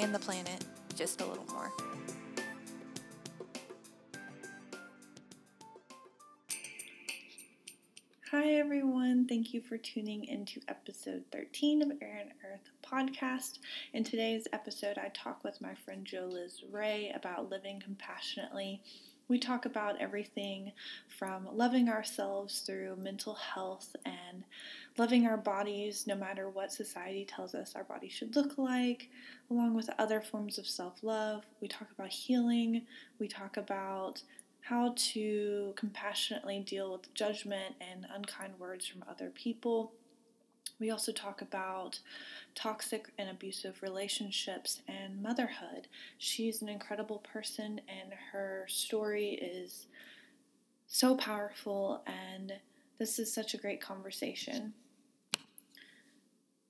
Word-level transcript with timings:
and 0.00 0.14
the 0.14 0.18
planet 0.18 0.64
just 0.96 1.20
a 1.20 1.26
little 1.26 1.44
more. 1.52 1.70
Hi, 8.30 8.52
everyone. 8.54 9.26
Thank 9.28 9.52
you 9.52 9.60
for 9.60 9.76
tuning 9.76 10.24
into 10.24 10.60
episode 10.68 11.24
13 11.32 11.82
of 11.82 11.90
Air 12.00 12.18
and 12.22 12.30
Earth 12.50 12.70
podcast. 12.82 13.58
In 13.92 14.02
today's 14.02 14.48
episode, 14.54 14.96
I 14.96 15.10
talk 15.12 15.44
with 15.44 15.60
my 15.60 15.74
friend 15.74 16.06
Jo 16.06 16.30
Liz 16.32 16.62
Ray 16.70 17.12
about 17.14 17.50
living 17.50 17.78
compassionately 17.78 18.80
we 19.30 19.38
talk 19.38 19.64
about 19.64 20.00
everything 20.00 20.72
from 21.06 21.48
loving 21.52 21.88
ourselves 21.88 22.60
through 22.60 22.96
mental 22.96 23.34
health 23.34 23.94
and 24.04 24.42
loving 24.98 25.26
our 25.26 25.36
bodies 25.36 26.06
no 26.06 26.14
matter 26.14 26.48
what 26.48 26.72
society 26.72 27.24
tells 27.24 27.54
us 27.54 27.74
our 27.74 27.84
body 27.84 28.08
should 28.08 28.36
look 28.36 28.58
like, 28.58 29.08
along 29.50 29.74
with 29.74 29.90
other 29.98 30.20
forms 30.20 30.58
of 30.58 30.66
self 30.66 31.02
love. 31.02 31.44
We 31.60 31.68
talk 31.68 31.88
about 31.92 32.08
healing. 32.10 32.86
We 33.18 33.28
talk 33.28 33.56
about 33.56 34.22
how 34.62 34.94
to 34.96 35.72
compassionately 35.76 36.60
deal 36.60 36.92
with 36.92 37.12
judgment 37.14 37.74
and 37.80 38.06
unkind 38.14 38.54
words 38.58 38.86
from 38.86 39.04
other 39.08 39.30
people. 39.30 39.92
We 40.78 40.90
also 40.90 41.12
talk 41.12 41.42
about 41.42 42.00
toxic 42.54 43.12
and 43.18 43.28
abusive 43.28 43.82
relationships 43.82 44.80
and 44.88 45.22
motherhood. 45.22 45.88
She's 46.18 46.62
an 46.62 46.68
incredible 46.68 47.18
person, 47.18 47.80
and 47.88 48.12
her 48.32 48.64
story 48.68 49.30
is 49.30 49.86
so 50.86 51.16
powerful, 51.16 52.02
and 52.06 52.54
this 52.98 53.18
is 53.18 53.32
such 53.32 53.54
a 53.54 53.58
great 53.58 53.80
conversation. 53.80 54.72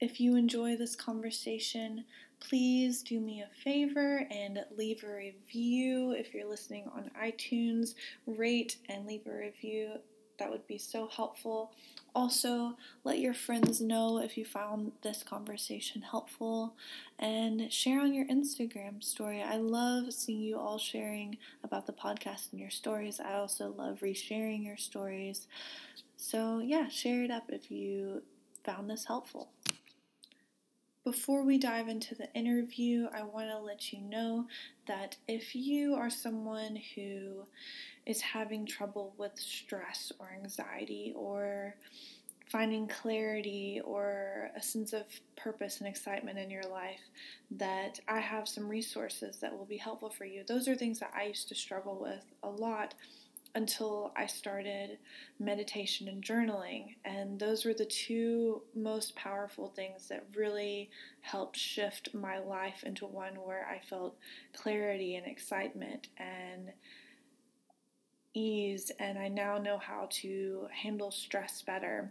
If 0.01 0.19
you 0.19 0.35
enjoy 0.37 0.77
this 0.77 0.97
conversation, 0.97 2.05
please 2.41 3.03
do 3.03 3.21
me 3.21 3.43
a 3.43 3.63
favor 3.63 4.27
and 4.31 4.65
leave 4.77 5.05
a 5.05 5.15
review. 5.15 6.13
If 6.13 6.33
you're 6.33 6.49
listening 6.49 6.89
on 6.95 7.11
iTunes, 7.23 7.95
rate 8.27 8.77
and 8.89 9.07
leave 9.07 9.27
a 9.27 9.37
review. 9.37 9.99
That 10.39 10.51
would 10.51 10.67
be 10.67 10.79
so 10.79 11.07
helpful. 11.07 11.73
Also, 12.15 12.79
let 13.05 13.19
your 13.19 13.35
friends 13.35 13.83
know 13.83 14.19
if 14.19 14.39
you 14.39 14.47
found 14.47 14.93
this 15.03 15.23
conversation 15.23 16.01
helpful 16.01 16.75
and 17.19 17.71
share 17.71 18.01
on 18.01 18.15
your 18.15 18.25
Instagram 18.25 19.05
story. 19.05 19.43
I 19.43 19.57
love 19.59 20.15
seeing 20.15 20.41
you 20.41 20.59
all 20.59 20.79
sharing 20.79 21.37
about 21.63 21.87
the 21.87 21.93
podcast 21.93 22.53
and 22.53 22.61
your 22.61 22.71
stories. 22.71 23.21
I 23.21 23.35
also 23.35 23.75
love 23.77 24.01
resharing 24.01 24.65
your 24.65 24.79
stories. 24.79 25.47
So, 26.17 26.61
yeah, 26.61 26.89
share 26.89 27.23
it 27.23 27.31
up 27.31 27.51
if 27.51 27.71
you 27.71 28.23
found 28.65 28.89
this 28.89 29.05
helpful. 29.05 29.51
Before 31.05 31.43
we 31.43 31.57
dive 31.57 31.89
into 31.89 32.15
the 32.15 32.31
interview, 32.35 33.09
I 33.15 33.23
want 33.23 33.49
to 33.49 33.59
let 33.59 33.91
you 33.91 34.03
know 34.03 34.47
that 34.87 35.17
if 35.27 35.55
you 35.55 35.95
are 35.95 36.11
someone 36.11 36.79
who 36.95 37.47
is 38.05 38.21
having 38.21 38.67
trouble 38.67 39.15
with 39.17 39.33
stress 39.35 40.13
or 40.19 40.31
anxiety 40.31 41.15
or 41.17 41.75
finding 42.53 42.87
clarity 42.87 43.81
or 43.83 44.51
a 44.55 44.63
sense 44.63 44.93
of 44.93 45.05
purpose 45.37 45.79
and 45.79 45.89
excitement 45.89 46.39
in 46.39 46.51
your 46.51 46.65
life, 46.65 47.01
that 47.53 47.99
I 48.07 48.19
have 48.19 48.47
some 48.47 48.69
resources 48.69 49.39
that 49.39 49.57
will 49.57 49.65
be 49.65 49.79
helpful 49.79 50.11
for 50.11 50.27
you. 50.27 50.45
Those 50.47 50.69
are 50.69 50.75
things 50.75 51.01
that 51.01 51.15
I 51.17 51.25
used 51.25 51.49
to 51.49 51.55
struggle 51.55 51.99
with 51.99 52.27
a 52.43 52.51
lot 52.51 52.93
until 53.55 54.13
I 54.17 54.27
started 54.27 54.99
meditation 55.39 56.09
and 56.09 56.23
journaling. 56.23 56.97
And 57.05 57.39
those 57.39 57.65
were 57.65 57.75
the 57.75 57.85
two 57.85 58.63
most 58.75 59.17
powerful 59.17 59.69
things 59.69 60.09
that 60.09 60.27
really 60.35 60.91
helped 61.21 61.57
shift 61.57 62.15
my 62.15 62.39
life 62.39 62.85
into 62.85 63.07
one 63.07 63.35
where 63.35 63.67
I 63.67 63.81
felt 63.85 64.17
clarity 64.55 65.17
and 65.17 65.27
excitement 65.27 66.09
and 66.17 66.73
ease. 68.35 68.93
And 68.99 69.19
I 69.19 69.29
now 69.29 69.59
know 69.59 69.79
how 69.79 70.09
to 70.11 70.69
handle 70.83 71.11
stress 71.11 71.63
better. 71.63 72.11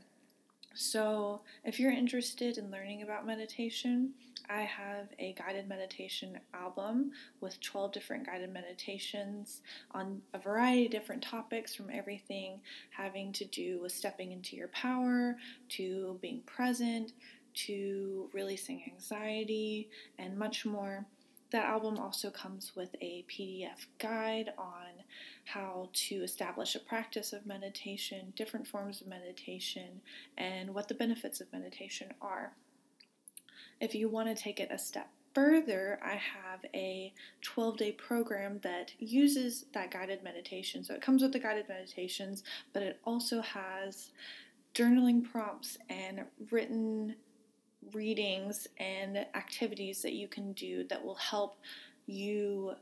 So, 0.74 1.42
if 1.66 1.80
you're 1.80 1.92
interested 1.92 2.58
in 2.58 2.72
learning 2.72 3.02
about 3.02 3.26
meditation, 3.26 4.14
I 4.50 4.62
have 4.62 5.10
a 5.20 5.34
guided 5.34 5.68
meditation 5.68 6.40
album 6.54 7.12
with 7.40 7.60
12 7.62 7.92
different 7.92 8.26
guided 8.26 8.52
meditations 8.52 9.62
on 9.92 10.22
a 10.34 10.40
variety 10.40 10.86
of 10.86 10.92
different 10.92 11.22
topics 11.22 11.76
from 11.76 11.90
everything 11.92 12.62
having 12.90 13.32
to 13.34 13.46
do 13.46 13.80
with 13.82 13.92
stepping 13.92 14.32
into 14.32 14.56
your 14.56 14.70
power 14.70 15.38
to 15.70 16.18
being 16.22 16.42
present 16.42 17.14
to 17.54 18.30
releasing 18.34 18.84
anxiety 18.92 19.90
and 20.18 20.38
much 20.38 20.66
more. 20.66 21.06
That 21.52 21.66
album 21.66 21.98
also 21.98 22.30
comes 22.30 22.76
with 22.76 22.96
a 23.02 23.26
PDF 23.28 23.88
guide 23.98 24.54
on 24.58 24.99
how 25.54 25.90
to 25.94 26.16
establish 26.16 26.76
a 26.76 26.80
practice 26.80 27.34
of 27.34 27.46
meditation, 27.46 28.34
different 28.36 28.68
forms 28.68 29.02
of 29.02 29.08
meditation, 29.08 30.02
and 30.38 30.74
what 30.74 30.88
the 30.88 30.94
benefits 30.94 31.42
of 31.42 31.52
meditation 31.52 32.10
are. 32.22 32.54
If 33.80 33.96
you 33.96 34.10
want 34.10 34.36
to 34.36 34.42
take 34.42 34.60
it 34.60 34.70
a 34.72 34.78
step 34.78 35.10
further, 35.34 36.00
I 36.04 36.16
have 36.16 36.66
a 36.74 37.14
12 37.42 37.78
day 37.78 37.92
program 37.94 38.60
that 38.64 38.92
uses 39.00 39.66
that 39.74 39.92
guided 39.92 40.24
meditation. 40.24 40.84
So 40.84 40.94
it 40.94 41.02
comes 41.02 41.22
with 41.22 41.34
the 41.34 41.40
guided 41.40 41.70
meditations, 41.70 42.44
but 42.74 42.84
it 42.84 43.00
also 43.06 43.42
has 43.42 44.12
journaling 44.74 45.24
prompts 45.24 45.78
and 45.90 46.26
written 46.52 47.16
readings 47.94 48.68
and 48.78 49.18
activities 49.36 50.02
that 50.02 50.14
you 50.14 50.28
can 50.28 50.54
do 50.54 50.84
that 50.86 51.04
will 51.04 51.16
help 51.16 51.58
you 52.06 52.74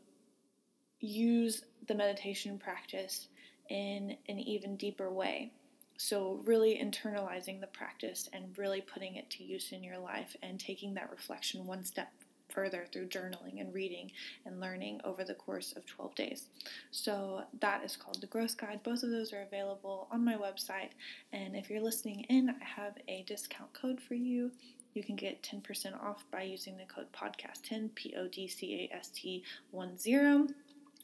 use 1.00 1.64
the 1.88 1.96
meditation 1.96 2.58
practice 2.58 3.28
in 3.70 4.16
an 4.28 4.40
even 4.40 4.76
deeper 4.78 5.10
way. 5.10 5.52
So, 6.00 6.42
really 6.46 6.78
internalizing 6.78 7.60
the 7.60 7.68
practice 7.68 8.30
and 8.32 8.56
really 8.58 8.82
putting 8.82 9.16
it 9.16 9.30
to 9.32 9.44
use 9.44 9.72
in 9.72 9.84
your 9.84 9.98
life 9.98 10.36
and 10.44 10.60
taking 10.60 10.94
that 10.94 11.10
reflection 11.10 11.66
one 11.66 11.84
step 11.84 12.12
further 12.50 12.86
through 12.92 13.08
journaling 13.08 13.60
and 13.60 13.74
reading 13.74 14.12
and 14.46 14.60
learning 14.60 15.02
over 15.04 15.24
the 15.24 15.34
course 15.34 15.74
of 15.76 15.86
12 15.88 16.16
days. 16.16 16.46
So, 16.92 17.42
that 17.62 17.84
is 17.84 17.96
called 17.96 18.22
the 18.22 18.28
Growth 18.28 18.58
Guide. 18.58 18.84
Both 18.84 19.02
of 19.02 19.10
those 19.10 19.34
are 19.34 19.42
available 19.42 20.08
on 20.12 20.24
my 20.24 20.36
website. 20.36 20.92
And 21.34 21.56
if 21.56 21.70
you're 21.70 21.82
listening 21.82 22.26
in, 22.30 22.50
I 22.50 22.64
have 22.64 22.94
a 23.08 23.24
discount 23.24 23.74
code 23.74 24.00
for 24.00 24.14
you. 24.14 24.52
You 24.94 25.04
can 25.04 25.16
get 25.16 25.44
10% 25.44 26.00
off 26.02 26.26
by 26.32 26.44
using 26.44 26.78
the 26.78 26.86
code 26.86 27.08
podcast10, 27.12 27.94
P 27.96 28.16
O 28.18 28.28
D 28.28 28.48
C 28.48 28.90
A 28.92 28.96
S 28.96 29.10
T 29.10 29.44
1 29.72 29.98
0. 29.98 30.48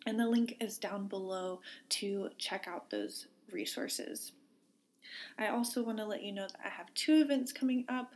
And 0.06 0.20
the 0.20 0.28
link 0.28 0.58
is 0.60 0.78
down 0.78 1.08
below 1.08 1.62
to 1.90 2.30
check 2.38 2.68
out 2.68 2.90
those 2.90 3.28
resources. 3.52 4.34
I 5.38 5.48
also 5.48 5.84
want 5.84 5.98
to 6.00 6.06
let 6.06 6.24
you 6.24 6.32
know 6.32 6.48
that 6.48 6.60
I 6.64 6.70
have 6.70 6.94
two 6.94 7.22
events 7.22 7.54
coming 7.54 7.86
up. 7.88 8.14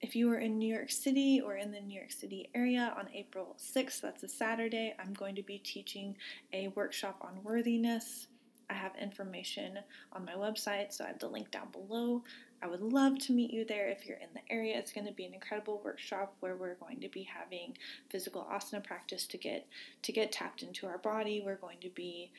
If 0.00 0.16
you 0.16 0.30
are 0.30 0.38
in 0.38 0.58
New 0.58 0.72
York 0.72 0.90
City 0.90 1.42
or 1.44 1.56
in 1.56 1.72
the 1.72 1.80
New 1.80 1.94
York 1.94 2.12
City 2.12 2.48
area 2.54 2.94
on 2.96 3.08
April 3.12 3.56
6th, 3.58 4.00
that's 4.00 4.22
a 4.22 4.28
Saturday, 4.28 4.94
I'm 4.98 5.12
going 5.12 5.34
to 5.34 5.42
be 5.42 5.58
teaching 5.58 6.16
a 6.52 6.68
workshop 6.68 7.18
on 7.20 7.42
worthiness. 7.42 8.28
I 8.70 8.74
have 8.74 8.92
information 8.96 9.80
on 10.12 10.24
my 10.24 10.34
website, 10.34 10.92
so 10.92 11.04
I 11.04 11.08
have 11.08 11.18
the 11.18 11.28
link 11.28 11.50
down 11.50 11.68
below. 11.70 12.22
I 12.62 12.66
would 12.66 12.82
love 12.82 13.18
to 13.20 13.32
meet 13.32 13.50
you 13.50 13.64
there 13.64 13.88
if 13.88 14.06
you're 14.06 14.18
in 14.18 14.28
the 14.34 14.52
area. 14.52 14.78
It's 14.78 14.92
going 14.92 15.06
to 15.06 15.12
be 15.12 15.24
an 15.24 15.32
incredible 15.32 15.80
workshop 15.82 16.34
where 16.40 16.56
we're 16.56 16.74
going 16.74 17.00
to 17.00 17.08
be 17.08 17.22
having 17.22 17.76
physical 18.10 18.46
asana 18.52 18.84
practice 18.84 19.26
to 19.28 19.38
get 19.38 19.66
to 20.02 20.12
get 20.12 20.30
tapped 20.30 20.62
into 20.62 20.86
our 20.86 20.98
body. 20.98 21.42
We're 21.44 21.56
going 21.56 21.80
to 21.80 21.88
be 21.88 22.32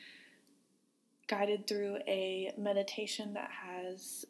guided 1.26 1.66
through 1.66 1.98
a 2.06 2.52
meditation 2.56 3.34
that 3.34 3.50
has 3.50 4.24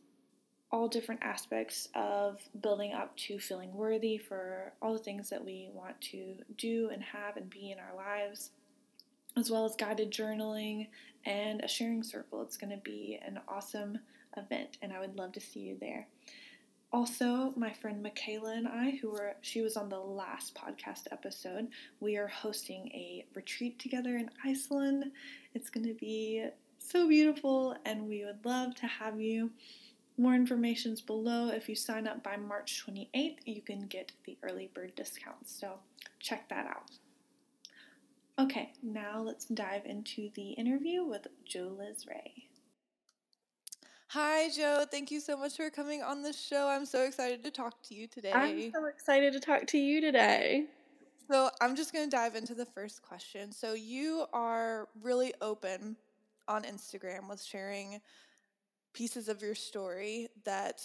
all 0.71 0.89
different 0.89 1.23
aspects 1.23 1.89
of 1.95 2.41
building 2.63 2.95
up 2.95 3.15
to 3.19 3.39
feeling 3.39 3.75
worthy 3.75 4.17
for 4.17 4.73
all 4.81 4.95
the 4.95 4.99
things 4.99 5.29
that 5.29 5.45
we 5.45 5.69
want 5.75 6.01
to 6.01 6.37
do 6.57 6.89
and 6.91 7.03
have 7.03 7.37
and 7.37 7.51
be 7.51 7.71
in 7.71 7.79
our 7.79 7.95
lives, 7.95 8.51
as 9.37 9.51
well 9.51 9.67
as 9.67 9.77
guided 9.77 10.11
journaling 10.11 10.89
and 11.27 11.61
a 11.63 11.69
sharing 11.69 12.03
circle. 12.03 12.41
It's 12.41 12.57
going 12.57 12.71
to 12.71 12.83
be 12.83 13.19
an 13.23 13.39
awesome 13.47 13.99
event, 14.37 14.79
and 14.83 14.93
I 14.93 15.01
would 15.01 15.17
love 15.17 15.33
to 15.33 15.41
see 15.41 15.61
you 15.61 15.77
there. 15.81 16.07
also, 16.93 17.55
my 17.57 17.73
friend 17.73 18.03
Michaela 18.03 18.53
and 18.55 18.69
I, 18.69 18.99
who 19.01 19.11
were 19.11 19.35
she 19.41 19.63
was 19.63 19.77
on 19.77 19.89
the 19.89 19.99
last 19.99 20.55
podcast 20.55 21.07
episode, 21.11 21.69
we 22.01 22.17
are 22.17 22.27
hosting 22.29 22.89
a 22.89 23.25
retreat 23.35 23.79
together 23.79 24.17
in 24.17 24.29
Iceland. 24.45 25.11
It's 25.55 25.71
going 25.71 25.87
to 25.87 25.95
be 25.95 26.47
so 26.79 27.09
beautiful, 27.09 27.77
and 27.87 28.07
we 28.09 28.25
would 28.25 28.45
love 28.45 28.75
to 28.77 28.87
have 28.87 29.21
you. 29.21 29.51
More 30.19 30.35
information 30.35 30.93
is 30.93 31.01
below. 31.01 31.49
If 31.49 31.69
you 31.69 31.75
sign 31.75 32.07
up 32.07 32.23
by 32.23 32.37
March 32.37 32.85
28th, 32.87 33.39
you 33.47 33.63
can 33.63 33.87
get 33.87 34.13
the 34.25 34.37
early 34.43 34.69
bird 34.75 34.95
discount. 34.95 35.49
So 35.49 35.79
check 36.21 36.49
that 36.51 36.67
out. 36.67 36.91
Okay, 38.39 38.73
now 38.83 39.23
let's 39.23 39.47
dive 39.47 39.87
into 39.87 40.31
the 40.35 40.51
interview 40.53 41.05
with 41.05 41.27
Joe 41.47 41.75
Liz 41.79 42.07
Ray. 42.07 42.49
Hi, 44.13 44.51
Joe. 44.51 44.85
Thank 44.91 45.11
you 45.11 45.21
so 45.21 45.39
much 45.39 45.57
for 45.57 45.71
coming 45.71 46.03
on 46.03 46.21
the 46.21 46.35
show. 46.35 46.69
I'm 46.69 46.85
so 46.85 47.05
excited 47.05 47.43
to 47.45 47.51
talk 47.51 47.83
to 47.85 47.95
you 47.95 48.07
today. 48.07 48.33
I'm 48.35 48.71
so 48.71 48.85
excited 48.85 49.33
to 49.33 49.41
talk 49.41 49.67
to 49.69 49.79
you 49.79 50.03
today. 50.03 50.67
So, 51.31 51.49
I'm 51.63 51.75
just 51.75 51.95
going 51.95 52.11
to 52.11 52.15
dive 52.15 52.35
into 52.35 52.55
the 52.55 52.67
first 52.67 53.01
question. 53.01 53.53
So, 53.53 53.73
you 53.73 54.27
are 54.35 54.89
really 55.01 55.33
open 55.41 55.97
on 56.47 56.65
Instagram 56.65 57.27
with 57.27 57.43
sharing 57.43 58.03
pieces 58.93 59.31
of 59.31 59.41
your 59.41 59.55
story 59.55 60.29
that 60.45 60.83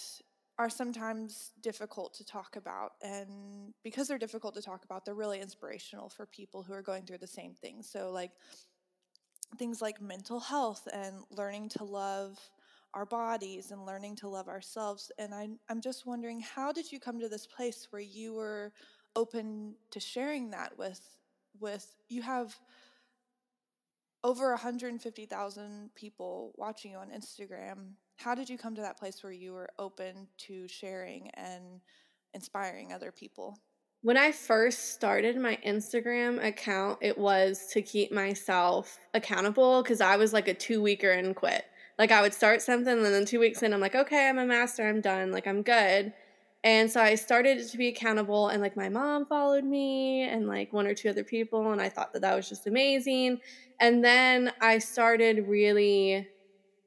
are 0.58 0.70
sometimes 0.70 1.52
difficult 1.60 2.14
to 2.14 2.24
talk 2.24 2.56
about. 2.56 2.92
And 3.02 3.74
because 3.84 4.08
they're 4.08 4.16
difficult 4.16 4.54
to 4.54 4.62
talk 4.62 4.86
about, 4.86 5.04
they're 5.04 5.14
really 5.14 5.42
inspirational 5.42 6.08
for 6.08 6.24
people 6.24 6.62
who 6.62 6.72
are 6.72 6.80
going 6.80 7.02
through 7.02 7.18
the 7.18 7.26
same 7.26 7.52
thing. 7.52 7.82
So, 7.82 8.10
like 8.10 8.30
things 9.58 9.82
like 9.82 10.00
mental 10.00 10.40
health 10.40 10.88
and 10.94 11.16
learning 11.30 11.68
to 11.70 11.84
love 11.84 12.38
our 12.94 13.06
bodies 13.06 13.70
and 13.70 13.86
learning 13.86 14.16
to 14.16 14.28
love 14.28 14.48
ourselves. 14.48 15.12
And 15.18 15.34
I, 15.34 15.48
I'm 15.68 15.80
just 15.80 16.06
wondering, 16.06 16.40
how 16.40 16.72
did 16.72 16.90
you 16.90 16.98
come 16.98 17.20
to 17.20 17.28
this 17.28 17.46
place 17.46 17.88
where 17.90 18.02
you 18.02 18.34
were 18.34 18.72
open 19.16 19.74
to 19.90 20.00
sharing 20.00 20.50
that 20.50 20.76
with, 20.78 21.00
with 21.60 21.86
you 22.08 22.22
have 22.22 22.56
over 24.24 24.50
150,000 24.50 25.90
people 25.94 26.52
watching 26.56 26.92
you 26.92 26.98
on 26.98 27.10
Instagram. 27.10 27.92
How 28.16 28.34
did 28.34 28.48
you 28.48 28.58
come 28.58 28.74
to 28.74 28.82
that 28.82 28.98
place 28.98 29.22
where 29.22 29.32
you 29.32 29.52
were 29.52 29.70
open 29.78 30.26
to 30.38 30.66
sharing 30.66 31.30
and 31.34 31.80
inspiring 32.34 32.92
other 32.92 33.12
people? 33.12 33.56
When 34.02 34.16
I 34.16 34.32
first 34.32 34.92
started 34.92 35.36
my 35.36 35.58
Instagram 35.66 36.44
account, 36.44 36.98
it 37.00 37.18
was 37.18 37.66
to 37.72 37.82
keep 37.82 38.12
myself 38.12 38.98
accountable 39.14 39.82
because 39.82 40.00
I 40.00 40.16
was 40.16 40.32
like 40.32 40.46
a 40.46 40.54
two 40.54 40.80
weeker 40.80 41.10
and 41.10 41.34
quit. 41.34 41.64
Like 41.98 42.12
I 42.12 42.22
would 42.22 42.34
start 42.34 42.62
something 42.62 42.92
and 42.92 43.04
then 43.04 43.24
two 43.24 43.40
weeks 43.40 43.62
in, 43.62 43.72
I'm 43.72 43.80
like, 43.80 43.94
okay, 43.94 44.28
I'm 44.28 44.38
a 44.38 44.46
master, 44.46 44.88
I'm 44.88 45.00
done, 45.00 45.32
like 45.32 45.46
I'm 45.46 45.62
good. 45.62 46.12
And 46.64 46.90
so 46.90 47.00
I 47.00 47.14
started 47.14 47.66
to 47.68 47.78
be 47.78 47.88
accountable, 47.88 48.48
and 48.48 48.60
like 48.60 48.76
my 48.76 48.88
mom 48.88 49.26
followed 49.26 49.64
me, 49.64 50.22
and 50.22 50.48
like 50.48 50.72
one 50.72 50.88
or 50.88 50.94
two 50.94 51.08
other 51.08 51.22
people, 51.22 51.70
and 51.70 51.80
I 51.80 51.88
thought 51.88 52.12
that 52.12 52.22
that 52.22 52.34
was 52.34 52.48
just 52.48 52.66
amazing. 52.66 53.38
And 53.80 54.04
then 54.04 54.52
I 54.60 54.78
started 54.78 55.46
really 55.46 56.26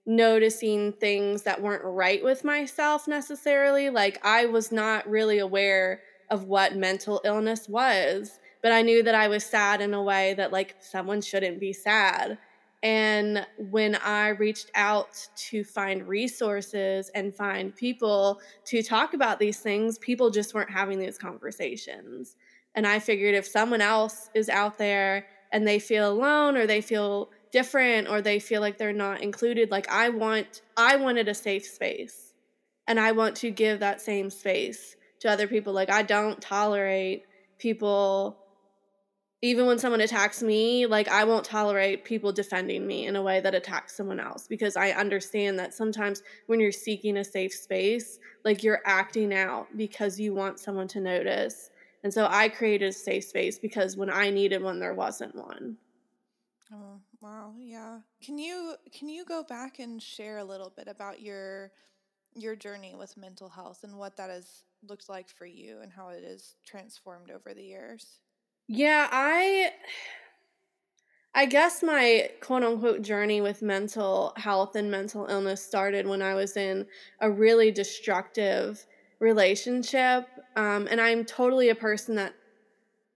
noticing 0.06 0.92
things 0.94 1.44
that 1.44 1.62
weren't 1.62 1.84
right 1.86 2.24
with 2.24 2.44
myself 2.44 3.08
necessarily. 3.08 3.90
Like 3.90 4.20
I 4.26 4.46
was 4.46 4.72
not 4.72 5.10
really 5.10 5.40
aware 5.40 6.02
of 6.30 6.46
what 6.46 6.76
mental 6.76 7.22
illness 7.24 7.70
was, 7.70 8.40
but 8.62 8.72
I 8.72 8.82
knew 8.82 9.04
that 9.04 9.16
I 9.16 9.30
was 9.30 9.46
sad 9.46 9.80
in 9.80 9.94
a 9.94 10.04
way 10.04 10.34
that 10.34 10.52
like 10.52 10.76
someone 10.80 11.22
shouldn't 11.22 11.60
be 11.60 11.72
sad. 11.72 12.38
And 12.84 13.46
when 13.58 13.96
I 13.96 14.30
reached 14.30 14.72
out 14.74 15.28
to 15.50 15.64
find 15.64 16.08
resources 16.08 17.12
and 17.14 17.36
find 17.36 17.76
people 17.76 18.42
to 18.66 18.82
talk 18.82 19.14
about 19.14 19.38
these 19.38 19.60
things, 19.60 20.00
people 20.00 20.32
just 20.32 20.54
weren't 20.54 20.72
having 20.72 20.98
these 20.98 21.18
conversations. 21.18 22.36
And 22.74 22.88
I 22.88 23.00
figured 23.00 23.36
if 23.36 23.46
someone 23.46 23.82
else 23.82 24.30
is 24.34 24.50
out 24.50 24.78
there 24.78 25.28
and 25.52 25.68
they 25.68 25.78
feel 25.78 26.12
alone 26.12 26.58
or 26.58 26.66
they 26.66 26.82
feel 26.82 27.30
different 27.52 28.08
or 28.08 28.22
they 28.22 28.40
feel 28.40 28.62
like 28.62 28.78
they're 28.78 28.94
not 28.94 29.22
included, 29.22 29.70
like 29.70 29.90
I 29.90 30.10
want 30.10 30.62
I 30.76 30.96
wanted 30.96 31.28
a 31.28 31.36
safe 31.36 31.66
space. 31.66 32.34
And 32.88 33.00
I 33.00 33.12
want 33.12 33.36
to 33.38 33.52
give 33.52 33.80
that 33.80 34.02
same 34.02 34.30
space 34.30 34.96
to 35.20 35.30
other 35.30 35.48
people. 35.48 35.72
Like 35.72 35.92
I 35.92 36.02
don't 36.02 36.42
tolerate 36.42 37.26
people 37.60 38.41
even 39.42 39.66
when 39.66 39.80
someone 39.80 40.02
attacks 40.02 40.44
me, 40.44 40.86
like 40.86 41.08
I 41.08 41.24
won't 41.24 41.46
tolerate 41.46 42.06
people 42.06 42.32
defending 42.32 42.86
me 42.86 43.08
in 43.08 43.16
a 43.16 43.22
way 43.24 43.40
that 43.40 43.56
attacks 43.56 43.96
someone 43.96 44.20
else 44.20 44.48
because 44.48 44.78
I 44.78 44.92
understand 44.92 45.58
that 45.60 45.74
sometimes 45.74 46.22
when 46.46 46.60
you're 46.60 46.72
seeking 46.72 47.18
a 47.18 47.24
safe 47.24 47.54
space, 47.54 48.20
like 48.46 48.64
you're 48.64 48.82
acting 48.86 49.34
out 49.34 49.68
because 49.76 50.20
you 50.20 50.34
want 50.34 50.60
someone 50.60 50.88
to 50.90 51.02
notice. 51.02 51.72
And 52.04 52.14
so 52.14 52.28
I 52.30 52.50
created 52.50 52.90
a 52.90 52.94
safe 52.94 53.24
space 53.24 53.58
because 53.58 53.98
when 53.98 54.12
I 54.12 54.30
needed 54.30 54.62
one 54.62 54.80
there 54.80 54.94
wasn't 54.94 55.36
one. 55.36 55.78
Oh, 56.74 57.02
wow. 57.20 57.54
Yeah. 57.60 58.00
Can 58.24 58.38
you 58.38 58.76
can 58.94 59.10
you 59.10 59.26
go 59.26 59.44
back 59.44 59.80
and 59.80 60.02
share 60.02 60.38
a 60.38 60.44
little 60.44 60.70
bit 60.70 60.88
about 60.88 61.22
your 61.22 61.72
your 62.34 62.56
journey 62.56 62.96
with 62.96 63.18
mental 63.18 63.50
health 63.50 63.84
and 63.84 63.98
what 63.98 64.18
that 64.18 64.30
has 64.30 64.64
looked 64.84 65.10
like 65.10 65.30
for 65.30 65.46
you 65.46 65.82
and 65.82 65.92
how 65.92 66.10
it 66.10 66.24
has 66.24 66.56
transformed 66.66 67.32
over 67.32 67.54
the 67.54 67.64
years? 67.64 68.21
Yeah, 68.74 69.10
I 69.12 69.74
I 71.34 71.46
guess 71.46 71.82
my 71.82 72.30
quote 72.42 72.64
unquote 72.64 73.02
journey 73.04 73.40
with 73.42 73.62
mental 73.62 74.34
health 74.36 74.76
and 74.76 74.92
mental 74.92 75.26
illness 75.28 75.64
started 75.64 76.06
when 76.08 76.22
I 76.22 76.34
was 76.34 76.58
in 76.58 76.86
a 77.22 77.32
really 77.32 77.72
destructive 77.72 78.86
relationship. 79.20 80.28
Um, 80.58 80.88
and 80.92 81.00
I'm 81.00 81.24
totally 81.24 81.70
a 81.70 81.76
person 81.76 82.16
that, 82.16 82.34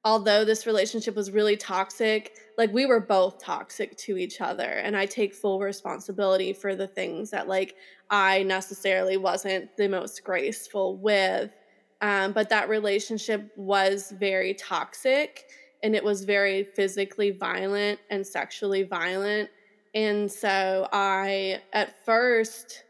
although 0.06 0.46
this 0.46 0.66
relationship 0.68 1.16
was 1.16 1.32
really 1.32 1.58
toxic, 1.58 2.34
like 2.58 2.74
we 2.74 2.86
were 2.86 3.02
both 3.02 3.40
toxic 3.40 3.98
to 4.00 4.18
each 4.18 4.42
other. 4.42 4.64
And 4.70 4.96
I 4.98 5.06
take 5.08 5.36
full 5.36 5.60
responsibility 5.60 6.54
for 6.54 6.76
the 6.76 6.88
things 6.88 7.32
that, 7.32 7.48
like, 7.48 7.76
I 8.10 8.44
necessarily 8.44 9.18
wasn't 9.18 9.76
the 9.78 9.90
most 9.90 10.24
graceful 10.24 10.98
with. 10.98 11.52
Um, 12.02 12.34
but 12.34 12.50
that 12.50 12.70
relationship 12.70 13.52
was 13.56 14.12
very 14.20 14.54
toxic 14.54 15.46
and 15.84 15.96
it 15.96 16.04
was 16.04 16.24
very 16.24 16.64
physically 16.64 17.32
violent 17.32 18.00
and 18.10 18.26
sexually 18.26 18.84
violent. 18.84 19.50
And 19.94 20.32
so 20.32 20.90
I, 20.92 21.62
at 21.74 22.04
first, 22.06 22.84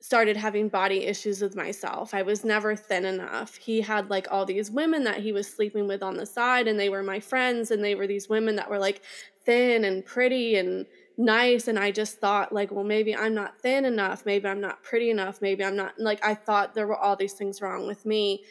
started 0.00 0.36
having 0.36 0.68
body 0.68 1.04
issues 1.04 1.40
with 1.40 1.54
myself. 1.54 2.12
I 2.12 2.22
was 2.22 2.44
never 2.44 2.74
thin 2.74 3.04
enough. 3.04 3.56
He 3.56 3.80
had 3.80 4.10
like 4.10 4.26
all 4.30 4.44
these 4.44 4.70
women 4.70 5.04
that 5.04 5.18
he 5.18 5.32
was 5.32 5.46
sleeping 5.46 5.86
with 5.86 6.02
on 6.02 6.16
the 6.16 6.26
side, 6.26 6.66
and 6.66 6.78
they 6.78 6.88
were 6.88 7.02
my 7.02 7.20
friends, 7.20 7.70
and 7.70 7.84
they 7.84 7.94
were 7.94 8.06
these 8.06 8.28
women 8.28 8.56
that 8.56 8.68
were 8.68 8.78
like 8.78 9.02
thin 9.44 9.84
and 9.84 10.04
pretty 10.04 10.56
and 10.56 10.86
nice 11.18 11.68
and 11.68 11.78
I 11.78 11.90
just 11.90 12.18
thought 12.18 12.52
like 12.52 12.70
well 12.70 12.84
maybe 12.84 13.14
I'm 13.14 13.34
not 13.34 13.60
thin 13.60 13.84
enough 13.84 14.24
maybe 14.24 14.48
I'm 14.48 14.60
not 14.60 14.82
pretty 14.82 15.10
enough 15.10 15.42
maybe 15.42 15.64
I'm 15.64 15.76
not 15.76 15.98
like 15.98 16.24
I 16.24 16.34
thought 16.34 16.74
there 16.74 16.86
were 16.86 16.96
all 16.96 17.16
these 17.16 17.34
things 17.34 17.60
wrong 17.60 17.86
with 17.86 18.06
me 18.06 18.44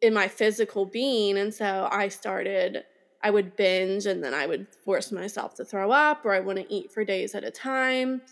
in 0.00 0.14
my 0.14 0.28
physical 0.28 0.86
being 0.86 1.36
and 1.36 1.52
so 1.52 1.88
I 1.90 2.08
started 2.08 2.84
I 3.26 3.30
would 3.30 3.56
binge 3.56 4.06
and 4.06 4.22
then 4.22 4.34
I 4.34 4.46
would 4.46 4.68
force 4.68 5.10
myself 5.10 5.54
to 5.56 5.64
throw 5.64 5.90
up 5.90 6.24
or 6.24 6.32
I 6.32 6.38
wouldn't 6.38 6.68
eat 6.70 6.92
for 6.92 7.04
days 7.04 7.34
at 7.34 7.42
a 7.42 7.50
time. 7.50 8.22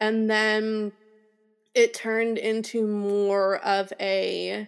And 0.00 0.30
then 0.30 0.92
it 1.74 1.92
turned 1.92 2.38
into 2.38 2.86
more 2.86 3.58
of 3.58 3.92
a 4.00 4.66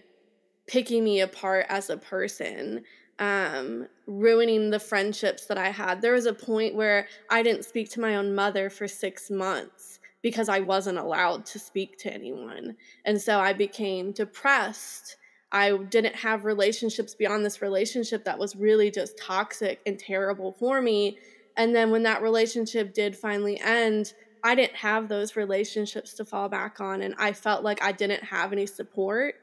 picking 0.67 1.03
me 1.03 1.21
apart 1.21 1.65
as 1.71 1.89
a 1.89 1.97
person 1.97 2.85
um, 3.21 3.87
ruining 4.07 4.71
the 4.71 4.81
friendships 4.81 5.45
that 5.47 5.59
I 5.59 5.69
had. 5.69 6.01
There 6.01 6.15
was 6.15 6.27
a 6.27 6.33
point 6.33 6.75
where 6.75 7.07
I 7.29 7.43
didn't 7.43 7.67
speak 7.67 7.91
to 7.91 8.01
my 8.01 8.17
own 8.17 8.35
mother 8.35 8.71
for 8.71 8.89
six 8.89 9.31
months 9.31 10.01
because 10.23 10.49
I 10.49 10.61
wasn't 10.61 10.99
allowed 10.99 11.47
to 11.47 11.59
speak 11.59 11.99
to 11.99 12.13
anyone. 12.13 12.77
And 13.05 13.21
so 13.21 13.39
I 13.39 13.53
became 13.53 14.13
depressed. 14.13 15.17
I 15.53 15.77
didn't 15.77 16.17
have 16.17 16.45
relationships 16.45 17.15
beyond 17.15 17.45
this 17.45 17.63
relationship 17.63 18.25
that 18.25 18.39
was 18.39 18.57
really 18.57 18.91
just 18.91 19.19
toxic 19.19 19.81
and 19.87 19.99
terrible 19.99 20.53
for 20.53 20.81
me. 20.81 21.19
And 21.57 21.75
then 21.75 21.91
when 21.91 22.03
that 22.05 22.23
relationship 22.23 22.95
did 22.95 23.17
finally 23.17 23.61
end, 23.61 24.15
I 24.43 24.55
didn't 24.55 24.77
have 24.77 25.09
those 25.09 25.37
relationships 25.37 26.15
to 26.15 26.25
fall 26.25 26.49
back 26.49 26.81
on. 26.81 27.03
And 27.03 27.15
I 27.19 27.33
felt 27.33 27.63
like 27.63 27.83
I 27.83 27.93
didn't 27.93 28.25
have 28.25 28.53
any 28.53 28.67
support. 28.67 29.35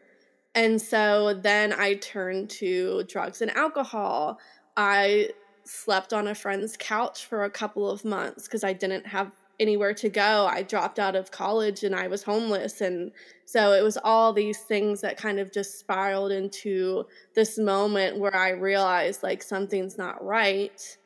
And 0.58 0.82
so 0.82 1.36
then 1.36 1.72
I 1.72 1.94
turned 1.94 2.50
to 2.50 3.04
drugs 3.04 3.44
and 3.44 3.56
alcohol. 3.56 4.40
I 4.76 5.30
slept 5.66 6.14
on 6.14 6.28
a 6.28 6.34
friend's 6.34 6.76
couch 6.76 7.28
for 7.28 7.44
a 7.44 7.50
couple 7.50 7.88
of 7.88 8.04
months 8.04 8.46
because 8.46 8.64
I 8.64 8.74
didn't 8.74 9.06
have 9.06 9.32
anywhere 9.60 9.94
to 9.94 10.10
go. 10.10 10.48
I 10.48 10.64
dropped 10.64 10.98
out 10.98 11.16
of 11.16 11.30
college 11.30 11.84
and 11.84 11.94
I 11.94 12.08
was 12.08 12.24
homeless. 12.24 12.82
And 12.82 13.12
so 13.46 13.74
it 13.74 13.84
was 13.84 14.00
all 14.04 14.34
these 14.34 14.58
things 14.58 15.02
that 15.02 15.16
kind 15.16 15.40
of 15.40 15.54
just 15.54 15.78
spiraled 15.78 16.32
into 16.32 17.06
this 17.36 17.60
moment 17.60 18.18
where 18.18 18.36
I 18.36 18.50
realized 18.50 19.22
like 19.22 19.44
something's 19.44 19.96
not 19.96 20.26
right 20.26 20.98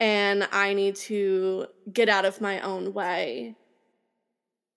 and 0.00 0.48
I 0.50 0.72
need 0.72 0.96
to 0.96 1.66
get 1.92 2.08
out 2.08 2.24
of 2.24 2.40
my 2.40 2.58
own 2.60 2.94
way 2.94 3.54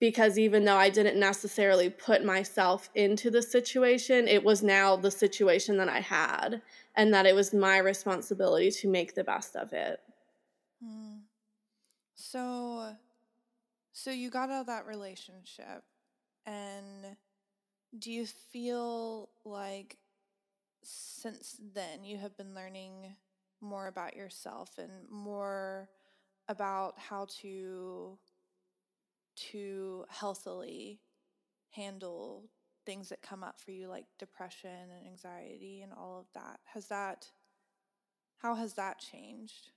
because 0.00 0.38
even 0.38 0.64
though 0.64 0.76
I 0.76 0.90
didn't 0.90 1.18
necessarily 1.18 1.90
put 1.90 2.24
myself 2.24 2.88
into 2.94 3.30
the 3.30 3.42
situation, 3.42 4.28
it 4.28 4.44
was 4.44 4.62
now 4.62 4.96
the 4.96 5.10
situation 5.10 5.76
that 5.78 5.88
I 5.88 6.00
had, 6.00 6.62
and 6.96 7.12
that 7.12 7.26
it 7.26 7.34
was 7.34 7.52
my 7.52 7.78
responsibility 7.78 8.70
to 8.70 8.88
make 8.88 9.14
the 9.14 9.24
best 9.24 9.56
of 9.56 9.72
it. 9.72 10.00
Mm. 10.84 11.20
So, 12.14 12.94
so 13.92 14.10
you 14.10 14.30
got 14.30 14.50
out 14.50 14.60
of 14.60 14.66
that 14.66 14.86
relationship, 14.86 15.82
and 16.46 17.16
do 17.98 18.12
you 18.12 18.26
feel 18.26 19.30
like 19.44 19.96
since 20.84 21.60
then 21.74 22.04
you 22.04 22.18
have 22.18 22.36
been 22.36 22.54
learning 22.54 23.16
more 23.60 23.88
about 23.88 24.14
yourself 24.14 24.78
and 24.78 24.90
more 25.10 25.88
about 26.48 26.94
how 26.98 27.26
to 27.40 28.16
to 29.52 30.04
healthily 30.08 31.00
handle 31.70 32.44
things 32.86 33.10
that 33.10 33.20
come 33.20 33.44
up 33.44 33.60
for 33.60 33.70
you 33.70 33.86
like 33.86 34.06
depression 34.18 34.70
and 34.70 35.06
anxiety 35.06 35.82
and 35.82 35.92
all 35.92 36.18
of 36.18 36.26
that. 36.34 36.58
Has 36.72 36.88
that 36.88 37.26
how 38.38 38.54
has 38.54 38.74
that 38.74 38.98
changed? 38.98 39.70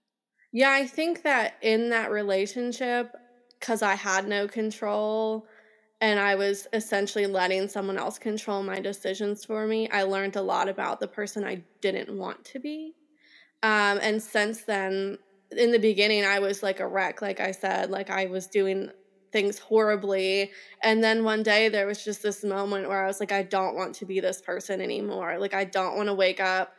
Yeah 0.52 0.72
i 0.72 0.86
think 0.86 1.24
that 1.24 1.56
in 1.62 1.90
that 1.90 2.12
relationship 2.12 3.16
because 3.60 3.82
i 3.82 3.96
had 3.96 4.28
no 4.28 4.48
control 4.48 5.46
and 6.02 6.20
i 6.20 6.36
was 6.36 6.68
essentially 6.74 7.26
letting 7.26 7.68
someone 7.68 7.98
else 7.98 8.18
control 8.18 8.62
my 8.64 8.80
decisions 8.80 9.46
for 9.46 9.66
me 9.66 9.90
i 9.92 10.04
learned 10.04 10.36
a 10.36 10.42
lot 10.42 10.68
about 10.68 11.00
the 11.00 11.08
person 11.08 11.44
i 11.44 11.64
didn't 11.82 12.18
want 12.18 12.44
to 12.46 12.60
be. 12.60 12.94
Um, 13.64 14.00
and 14.02 14.22
since 14.22 14.64
then 14.64 15.18
in 15.52 15.72
the 15.72 15.80
beginning 15.80 16.26
i 16.26 16.40
was 16.40 16.64
like 16.64 16.80
a 16.80 16.88
wreck 16.88 17.22
like 17.22 17.40
i 17.40 17.52
said 17.52 17.90
like 17.90 18.10
i 18.10 18.26
was 18.26 18.48
doing 18.48 18.90
things 19.32 19.60
horribly. 19.60 20.52
And 20.84 21.04
then 21.04 21.24
one 21.24 21.44
day 21.44 21.70
there 21.70 21.88
was 21.88 22.04
just 22.04 22.22
this 22.22 22.44
moment 22.44 22.88
where 22.88 23.04
I 23.04 23.08
was 23.08 23.20
like, 23.20 23.32
I 23.32 23.44
don't 23.44 23.76
want 23.76 23.96
to 23.96 24.06
be 24.06 24.20
this 24.20 24.42
person 24.42 24.82
anymore. 24.82 25.38
Like, 25.40 25.54
I 25.54 25.64
don't 25.64 25.96
want 25.96 26.08
to 26.08 26.14
wake 26.14 26.40
up 26.40 26.74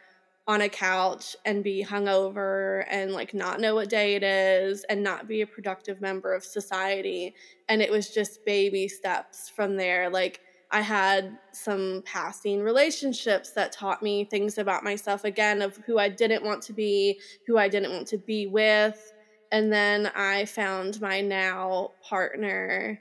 on 0.47 0.61
a 0.61 0.69
couch 0.69 1.37
and 1.45 1.63
be 1.63 1.85
hungover 1.85 2.85
and 2.91 3.13
like 3.13 3.33
not 3.33 3.61
know 3.61 3.77
what 3.77 3.89
day 3.89 4.17
it 4.17 4.25
is 4.25 4.85
and 4.85 5.03
not 5.03 5.29
be 5.29 5.43
a 5.43 5.47
productive 5.47 6.01
member 6.01 6.35
of 6.35 6.45
society. 6.45 7.35
And 7.69 7.81
it 7.81 7.91
was 7.91 8.11
just 8.11 8.45
baby 8.45 8.89
steps 8.89 9.49
from 9.49 9.77
there. 9.77 10.11
Like, 10.11 10.41
I 10.73 10.81
had 10.81 11.39
some 11.53 12.03
passing 12.07 12.63
relationships 12.63 13.51
that 13.51 13.73
taught 13.73 14.03
me 14.03 14.25
things 14.25 14.57
about 14.57 14.83
myself 14.83 15.25
again 15.25 15.61
of 15.61 15.77
who 15.87 15.99
I 15.99 16.09
didn't 16.09 16.43
want 16.43 16.63
to 16.63 16.73
be, 16.73 17.21
who 17.47 17.59
I 17.59 17.69
didn't 17.69 17.93
want 17.93 18.07
to 18.09 18.19
be 18.19 18.47
with 18.47 19.13
and 19.53 19.71
then 19.71 20.11
I 20.17 20.47
found 20.47 21.01
my 21.03 21.21
now 21.21 21.91
partner. 22.03 22.99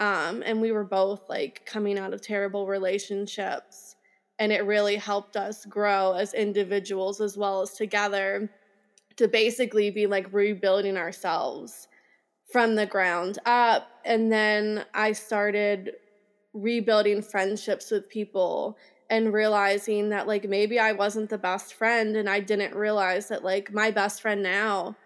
Um, 0.00 0.42
and 0.44 0.60
we 0.60 0.72
were 0.72 0.84
both 0.84 1.28
like 1.28 1.64
coming 1.64 1.96
out 1.96 2.12
of 2.12 2.20
terrible 2.20 2.66
relationships. 2.66 3.94
And 4.40 4.52
it 4.52 4.66
really 4.66 4.96
helped 4.96 5.36
us 5.36 5.64
grow 5.64 6.12
as 6.12 6.34
individuals 6.34 7.20
as 7.20 7.38
well 7.38 7.62
as 7.62 7.72
together 7.72 8.50
to 9.16 9.28
basically 9.28 9.90
be 9.90 10.06
like 10.06 10.26
rebuilding 10.32 10.96
ourselves 10.96 11.86
from 12.50 12.74
the 12.74 12.84
ground 12.84 13.38
up. 13.46 13.88
And 14.04 14.30
then 14.30 14.84
I 14.92 15.12
started 15.12 15.92
rebuilding 16.52 17.22
friendships 17.22 17.92
with 17.92 18.08
people 18.10 18.76
and 19.08 19.32
realizing 19.32 20.08
that 20.08 20.26
like 20.26 20.48
maybe 20.48 20.80
I 20.80 20.92
wasn't 20.92 21.30
the 21.30 21.38
best 21.38 21.74
friend 21.74 22.16
and 22.16 22.28
I 22.28 22.40
didn't 22.40 22.74
realize 22.74 23.28
that 23.28 23.44
like 23.44 23.72
my 23.72 23.92
best 23.92 24.20
friend 24.20 24.42
now 24.42 24.96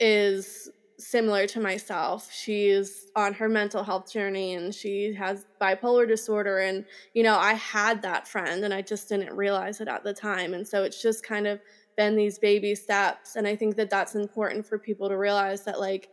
is 0.00 0.70
similar 0.98 1.46
to 1.46 1.60
myself. 1.60 2.28
She's 2.32 3.06
on 3.14 3.32
her 3.34 3.48
mental 3.48 3.84
health 3.84 4.12
journey 4.12 4.54
and 4.54 4.74
she 4.74 5.14
has 5.14 5.46
bipolar 5.60 6.08
disorder. 6.08 6.58
And, 6.58 6.84
you 7.14 7.22
know, 7.22 7.38
I 7.38 7.54
had 7.54 8.02
that 8.02 8.26
friend 8.26 8.64
and 8.64 8.74
I 8.74 8.82
just 8.82 9.08
didn't 9.08 9.34
realize 9.34 9.80
it 9.80 9.88
at 9.88 10.02
the 10.02 10.12
time. 10.12 10.54
And 10.54 10.66
so 10.66 10.82
it's 10.82 11.00
just 11.00 11.22
kind 11.24 11.46
of 11.46 11.60
been 11.96 12.16
these 12.16 12.38
baby 12.38 12.74
steps. 12.74 13.36
And 13.36 13.46
I 13.46 13.54
think 13.54 13.76
that 13.76 13.90
that's 13.90 14.16
important 14.16 14.66
for 14.66 14.78
people 14.78 15.08
to 15.08 15.16
realize 15.16 15.64
that, 15.64 15.78
like, 15.78 16.08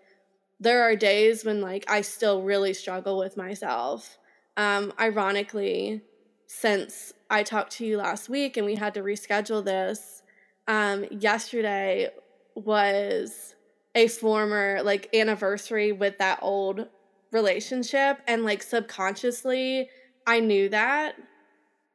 there 0.60 0.84
are 0.84 0.96
days 0.96 1.44
when, 1.44 1.62
like, 1.62 1.86
I 1.89 2.01
still 2.01 2.44
really 2.44 2.74
struggle 2.74 3.18
with 3.18 3.38
myself. 3.38 4.18
Um, 4.56 4.94
ironically, 5.00 6.01
since 6.48 7.12
I 7.30 7.44
talked 7.44 7.74
to 7.74 7.86
you 7.86 7.98
last 7.98 8.30
week 8.30 8.56
and 8.56 8.65
we 8.65 8.75
had 8.75 8.94
to 8.94 9.01
reschedule 9.01 9.65
this, 9.65 10.22
um, 10.68 11.06
yesterday 11.10 12.10
was 12.56 13.54
a 13.95 14.07
former 14.07 14.81
like 14.83 15.09
anniversary 15.15 15.91
with 15.91 16.17
that 16.19 16.39
old 16.41 16.87
relationship 17.31 18.19
and 18.27 18.43
like 18.45 18.61
subconsciously 18.61 19.89
I 20.27 20.39
knew 20.39 20.69
that. 20.69 21.15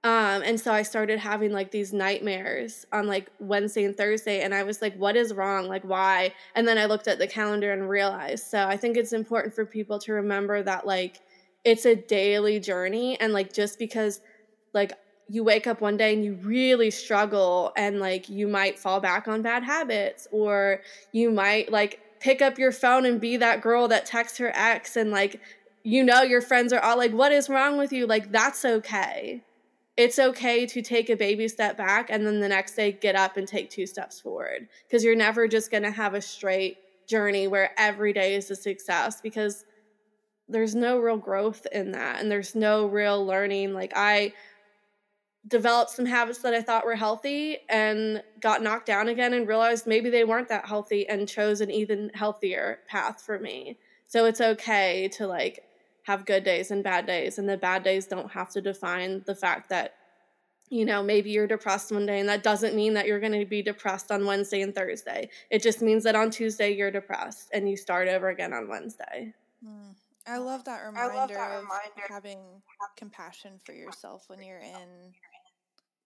Um, 0.03 0.43
and 0.43 0.59
so 0.59 0.73
I 0.73 0.83
started 0.83 1.19
having 1.19 1.53
like 1.53 1.71
these 1.71 1.93
nightmares 1.93 2.87
on 2.91 3.07
like 3.07 3.31
Wednesday 3.39 3.85
and 3.85 3.95
Thursday, 3.95 4.41
and 4.41 4.55
I 4.55 4.63
was 4.63 4.81
like, 4.81 4.97
what 4.97 5.15
is 5.15 5.35
wrong? 5.35 5.69
Like, 5.69 5.85
why? 5.85 6.33
And 6.55 6.67
then 6.67 6.79
I 6.79 6.87
looked 6.87 7.07
at 7.07 7.19
the 7.19 7.27
calendar 7.27 7.73
and 7.73 7.89
realized. 7.89 8.47
So 8.47 8.67
I 8.67 8.79
think 8.79 8.97
it's 8.97 9.13
important 9.13 9.55
for 9.55 9.67
people 9.67 9.99
to 10.01 10.13
remember 10.15 10.63
that 10.63 10.87
like 10.87 11.21
it's 11.65 11.85
a 11.85 11.95
daily 11.95 12.61
journey, 12.61 13.21
and 13.21 13.35
like 13.35 13.53
just 13.53 13.79
because 13.79 14.21
like 14.73 14.93
you 15.31 15.45
wake 15.45 15.69
up 15.69 15.81
one 15.81 15.97
day 15.97 16.13
and 16.13 16.25
you 16.25 16.35
really 16.43 16.91
struggle 16.91 17.73
and 17.77 18.01
like 18.01 18.29
you 18.29 18.49
might 18.49 18.77
fall 18.77 18.99
back 18.99 19.29
on 19.29 19.43
bad 19.43 19.63
habits 19.63 20.27
or 20.33 20.81
you 21.13 21.31
might 21.31 21.71
like 21.71 22.01
pick 22.19 22.43
up 22.43 22.59
your 22.59 22.73
phone 22.73 23.07
and 23.07 23.21
be 23.21 23.37
that 23.37 23.61
girl 23.61 23.87
that 23.87 24.05
texts 24.05 24.39
her 24.39 24.51
ex 24.57 24.97
and 24.97 25.13
like 25.13 25.41
you 25.85 26.03
know 26.03 26.23
your 26.23 26.41
friends 26.41 26.73
are 26.73 26.81
all 26.81 26.99
like 26.99 27.13
what 27.13 27.31
is 27.31 27.49
wrong 27.49 27.79
with 27.79 27.93
you? 27.93 28.09
Like 28.09 28.33
that's 28.33 28.65
okay. 28.65 29.45
It's 29.97 30.19
okay 30.19 30.67
to 30.67 30.83
take 30.83 31.09
a 31.09 31.17
baby 31.17 31.47
step 31.47 31.77
back 31.77 32.11
and 32.11 32.27
then 32.27 32.41
the 32.41 32.49
next 32.49 32.75
day 32.75 32.91
get 32.91 33.15
up 33.15 33.37
and 33.37 33.47
take 33.47 33.71
two 33.71 33.87
steps 33.87 34.19
forward 34.19 34.67
because 34.89 35.05
you're 35.05 35.15
never 35.15 35.47
just 35.47 35.71
going 35.71 35.85
to 35.85 35.93
have 35.93 36.15
a 36.15 36.21
straight 36.21 36.79
journey 37.07 37.47
where 37.47 37.71
every 37.79 38.13
day 38.13 38.35
is 38.35 38.51
a 38.51 38.57
success 38.57 39.21
because 39.21 39.65
there's 40.49 40.75
no 40.75 40.99
real 40.99 41.17
growth 41.17 41.69
in 41.71 41.93
that 41.93 42.21
and 42.21 42.29
there's 42.29 42.57
no 42.57 42.87
real 42.87 43.25
learning. 43.25 43.73
Like 43.75 43.93
i 43.95 44.33
developed 45.49 45.91
some 45.91 46.07
habits 46.07 46.39
that 46.41 46.55
I 46.55 46.61
thought 46.61 46.85
were 46.85 46.97
healthy 46.97 47.59
and 47.69 48.23
got 48.41 48.63
knocked 48.63 48.87
down 48.87 49.09
again 49.09 49.33
and 49.33 49.49
realized 49.49 49.87
maybe 49.87 50.11
they 50.11 50.25
weren't 50.25 50.49
that 50.49 50.67
healthy 50.67 51.09
and 51.09 51.29
chose 51.29 51.61
an 51.61 51.71
even 51.71 52.11
healthier 52.15 52.81
path 52.87 53.23
for 53.23 53.39
me. 53.39 53.79
So 54.07 54.27
it's 54.27 54.41
okay 54.41 55.09
to 55.13 55.27
like 55.27 55.65
have 56.03 56.27
good 56.27 56.45
days 56.45 56.71
and 56.71 56.85
bad 56.85 57.07
days 57.07 57.39
and 57.39 57.49
the 57.49 57.57
bad 57.57 57.83
days 57.83 58.07
don't 58.07 58.31
have 58.31 58.51
to 58.51 58.61
define 58.61 59.23
the 59.27 59.35
fact 59.35 59.69
that 59.71 59.95
you 60.73 60.85
know, 60.85 61.03
maybe 61.03 61.31
you're 61.31 61.49
depressed 61.49 61.91
one 61.91 62.07
day 62.07 62.21
and 62.21 62.29
that 62.29 62.45
doesn't 62.45 62.77
mean 62.77 62.95
that 62.95 63.05
you're 63.05 63.19
going 63.19 63.37
to 63.37 63.45
be 63.45 63.61
depressed 63.61 64.13
on 64.13 64.25
Wednesday 64.25 64.63
and 64.63 64.73
Thursday. 64.73 65.29
It 65.51 65.65
just 65.65 65.83
means 65.83 66.05
that 66.05 66.15
on 66.15 66.31
Tuesday 66.31 66.73
you're 66.73 66.93
depressed 66.93 67.51
and 67.53 67.69
you 67.69 67.77
start 67.77 68.07
over 68.07 68.29
again 68.29 68.53
on 68.53 68.69
Wednesday. 68.69 69.35
Mm. 69.67 69.97
I 70.27 70.37
love 70.37 70.65
that 70.65 70.85
reminder 70.85 71.15
love 71.15 71.29
that 71.31 71.51
of 71.51 71.63
reminder. 71.63 72.03
having 72.09 72.39
compassion 72.97 73.53
for 73.65 73.73
yourself 73.73 74.25
when 74.29 74.41
you're 74.43 74.59
in 74.59 75.13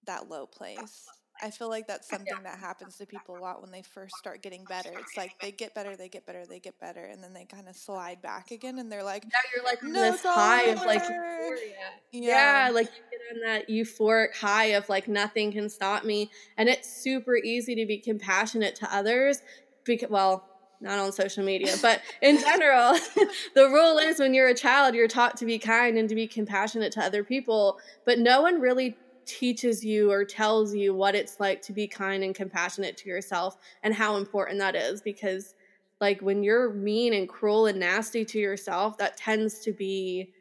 that 0.06 0.28
low 0.28 0.46
place. 0.46 1.06
I 1.42 1.50
feel 1.50 1.68
like 1.68 1.88
that's 1.88 2.08
something 2.08 2.42
that 2.44 2.58
happens 2.58 2.96
to 2.98 3.06
people 3.06 3.36
a 3.36 3.40
lot 3.40 3.60
when 3.60 3.72
they 3.72 3.82
first 3.82 4.16
start 4.16 4.40
getting 4.40 4.64
better. 4.64 4.90
It's 4.96 5.16
like 5.16 5.32
they 5.40 5.50
get 5.50 5.74
better, 5.74 5.96
they 5.96 6.08
get 6.08 6.26
better, 6.26 6.46
they 6.46 6.60
get 6.60 6.78
better, 6.78 7.04
and 7.04 7.22
then 7.22 7.34
they 7.34 7.44
kind 7.44 7.68
of 7.68 7.74
slide 7.74 8.22
back 8.22 8.50
again, 8.52 8.78
and 8.78 8.90
they're 8.90 9.02
like, 9.02 9.24
"Now 9.24 9.40
you're 9.54 9.64
like 9.64 9.82
no, 9.82 9.92
this 9.92 10.22
high 10.22 10.66
of 10.66 10.78
like 10.84 11.02
euphoria. 11.02 11.74
Yeah. 12.12 12.66
yeah, 12.66 12.70
like 12.72 12.86
you 12.86 13.02
get 13.10 13.34
on 13.34 13.52
that 13.52 13.68
euphoric 13.68 14.34
high 14.34 14.66
of 14.66 14.88
like 14.88 15.08
nothing 15.08 15.50
can 15.50 15.68
stop 15.68 16.04
me, 16.04 16.30
and 16.56 16.68
it's 16.68 16.88
super 16.88 17.36
easy 17.36 17.74
to 17.74 17.84
be 17.84 17.98
compassionate 17.98 18.76
to 18.76 18.94
others 18.94 19.42
because 19.84 20.10
well, 20.10 20.48
not 20.80 20.98
on 20.98 21.10
social 21.12 21.44
media, 21.44 21.74
but 21.82 22.00
in 22.22 22.38
general, 22.40 22.92
the 23.54 23.68
rule 23.68 23.98
is 23.98 24.20
when 24.20 24.34
you're 24.34 24.48
a 24.48 24.54
child, 24.54 24.94
you're 24.94 25.08
taught 25.08 25.36
to 25.38 25.44
be 25.44 25.58
kind 25.58 25.98
and 25.98 26.08
to 26.08 26.14
be 26.14 26.28
compassionate 26.28 26.92
to 26.92 27.00
other 27.00 27.24
people, 27.24 27.78
but 28.04 28.18
no 28.18 28.40
one 28.40 28.60
really 28.60 28.96
teaches 29.26 29.84
you 29.84 30.10
or 30.10 30.24
tells 30.24 30.74
you 30.74 30.94
what 30.94 31.14
it's 31.14 31.40
like 31.40 31.62
to 31.62 31.72
be 31.72 31.86
kind 31.86 32.22
and 32.24 32.34
compassionate 32.34 32.96
to 32.98 33.08
yourself 33.08 33.56
and 33.82 33.94
how 33.94 34.16
important 34.16 34.58
that 34.58 34.74
is 34.74 35.00
because 35.02 35.54
like 36.00 36.20
when 36.20 36.42
you're 36.42 36.72
mean 36.72 37.14
and 37.14 37.28
cruel 37.28 37.66
and 37.66 37.78
nasty 37.78 38.24
to 38.24 38.38
yourself 38.38 38.98
that 38.98 39.16
tends 39.16 39.60
to 39.60 39.72
be 39.72 40.32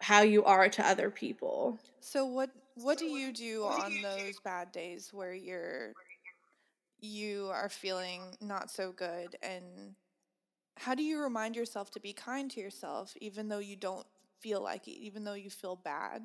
how 0.00 0.22
you 0.22 0.44
are 0.44 0.68
to 0.68 0.86
other 0.86 1.10
people. 1.10 1.78
So 2.00 2.24
what 2.24 2.50
what 2.74 2.98
do 2.98 3.04
you 3.04 3.32
do 3.32 3.64
on 3.64 4.00
those 4.02 4.40
bad 4.42 4.72
days 4.72 5.10
where 5.12 5.34
you're 5.34 5.92
you 6.98 7.48
are 7.52 7.68
feeling 7.68 8.22
not 8.40 8.70
so 8.70 8.92
good 8.92 9.36
and 9.42 9.94
how 10.76 10.94
do 10.94 11.02
you 11.02 11.18
remind 11.20 11.56
yourself 11.56 11.90
to 11.90 12.00
be 12.00 12.12
kind 12.12 12.50
to 12.50 12.60
yourself 12.60 13.14
even 13.20 13.48
though 13.48 13.58
you 13.58 13.76
don't 13.76 14.06
feel 14.40 14.62
like 14.62 14.88
it 14.88 14.92
even 14.92 15.24
though 15.24 15.34
you 15.34 15.50
feel 15.50 15.76
bad? 15.76 16.22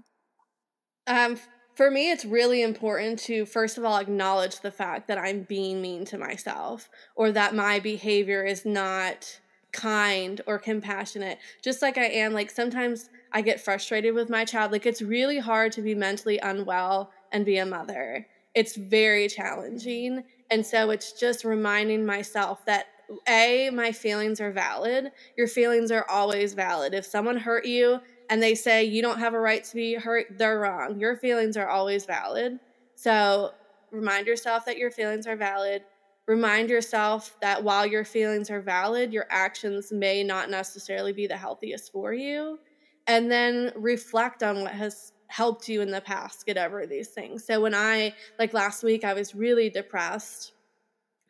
Um, 1.07 1.37
for 1.75 1.91
me, 1.91 2.09
it's 2.09 2.23
really 2.23 2.61
important 2.61 3.19
to, 3.19 3.45
first 3.45 3.77
of 3.77 3.83
all, 3.83 3.97
acknowledge 3.97 4.61
the 4.61 4.71
fact 4.71 5.07
that 5.09 5.17
I'm 5.17 5.41
being 5.41 5.81
mean 5.81 6.05
to 6.05 6.17
myself 6.17 6.89
or 7.15 7.31
that 7.33 7.53
my 7.53 7.79
behavior 7.79 8.45
is 8.45 8.65
not 8.65 9.39
kind 9.73 10.39
or 10.47 10.57
compassionate, 10.57 11.37
just 11.61 11.81
like 11.81 11.97
I 11.97 12.05
am. 12.05 12.31
Like 12.31 12.49
sometimes 12.49 13.09
I 13.33 13.41
get 13.41 13.59
frustrated 13.59 14.15
with 14.15 14.29
my 14.29 14.45
child. 14.45 14.71
Like 14.71 14.85
it's 14.85 15.01
really 15.01 15.37
hard 15.37 15.73
to 15.73 15.81
be 15.81 15.93
mentally 15.93 16.39
unwell 16.39 17.11
and 17.33 17.45
be 17.45 17.57
a 17.57 17.65
mother. 17.65 18.25
It's 18.53 18.77
very 18.77 19.27
challenging. 19.27 20.23
And 20.49 20.65
so 20.65 20.91
it's 20.91 21.11
just 21.11 21.43
reminding 21.43 22.05
myself 22.05 22.65
that 22.65 22.85
A, 23.27 23.69
my 23.71 23.91
feelings 23.91 24.39
are 24.39 24.51
valid. 24.51 25.11
Your 25.35 25.47
feelings 25.47 25.91
are 25.91 26.05
always 26.09 26.53
valid. 26.53 26.93
If 26.93 27.05
someone 27.05 27.35
hurt 27.35 27.65
you 27.65 27.99
and 28.29 28.41
they 28.41 28.55
say 28.55 28.83
you 28.83 29.01
don't 29.01 29.19
have 29.19 29.33
a 29.33 29.39
right 29.39 29.63
to 29.63 29.75
be 29.75 29.93
hurt, 29.95 30.27
they're 30.37 30.59
wrong. 30.59 30.99
Your 30.99 31.17
feelings 31.17 31.57
are 31.57 31.67
always 31.67 32.05
valid. 32.05 32.59
So 32.95 33.53
remind 33.91 34.27
yourself 34.27 34.65
that 34.65 34.77
your 34.77 34.91
feelings 34.91 35.27
are 35.27 35.35
valid. 35.35 35.83
Remind 36.27 36.69
yourself 36.69 37.35
that 37.41 37.63
while 37.63 37.85
your 37.85 38.03
feelings 38.03 38.49
are 38.49 38.61
valid, 38.61 39.13
your 39.13 39.27
actions 39.29 39.91
may 39.91 40.23
not 40.23 40.49
necessarily 40.49 41.13
be 41.13 41.27
the 41.27 41.37
healthiest 41.37 41.91
for 41.91 42.13
you. 42.13 42.59
And 43.07 43.31
then 43.31 43.71
reflect 43.75 44.41
on 44.41 44.61
what 44.61 44.71
has 44.71 45.13
helped 45.27 45.69
you 45.69 45.81
in 45.81 45.91
the 45.91 46.01
past 46.01 46.45
get 46.45 46.57
over 46.57 46.87
these 46.87 47.09
things. 47.09 47.45
So 47.45 47.61
when 47.61 47.75
I, 47.75 48.15
like 48.39 48.53
last 48.53 48.83
week, 48.83 49.03
I 49.03 49.13
was 49.13 49.35
really 49.35 49.69
depressed 49.69 50.53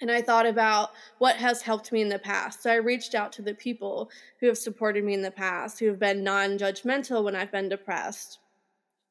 and 0.02 0.12
I 0.12 0.22
thought 0.22 0.46
about 0.46 0.92
what 1.20 1.38
has 1.38 1.62
helped 1.62 1.92
me 1.92 2.02
in 2.02 2.10
the 2.10 2.20
past. 2.20 2.62
So 2.62 2.70
I 2.70 2.75
reached 2.75 3.16
out 3.16 3.32
to 3.34 3.42
the 3.42 3.54
people 3.54 4.10
who 4.40 4.48
have 4.48 4.58
supported 4.58 5.04
me 5.04 5.14
in 5.14 5.22
the 5.22 5.32
past, 5.32 5.80
who 5.80 5.88
have 5.88 6.00
been 6.00 6.24
non 6.24 6.58
judgmental 6.58 7.24
when 7.24 7.36
I've 7.36 7.52
been 7.52 7.70
depressed 7.70 8.40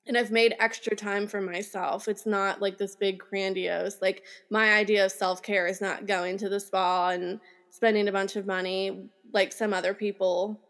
and 0.07 0.19
I've 0.19 0.31
made 0.31 0.55
extra 0.61 0.95
time 0.95 1.27
for 1.27 1.41
myself. 1.41 2.09
It's 2.09 2.27
not 2.27 2.61
like 2.61 2.79
this 2.79 2.97
big 2.97 3.19
grandiose. 3.19 4.03
Like 4.03 4.25
my 4.51 4.75
idea 4.75 5.05
of 5.05 5.13
self 5.13 5.43
care 5.43 5.67
is 5.67 5.81
not 5.81 6.07
going 6.07 6.39
to 6.39 6.49
the 6.49 6.61
spa 6.61 7.11
and 7.11 7.41
spending 7.71 8.09
a 8.09 8.13
bunch 8.13 8.37
of 8.37 8.47
money 8.47 9.09
like 9.33 9.53
some 9.53 9.73
other 9.73 9.95
people 9.95 10.61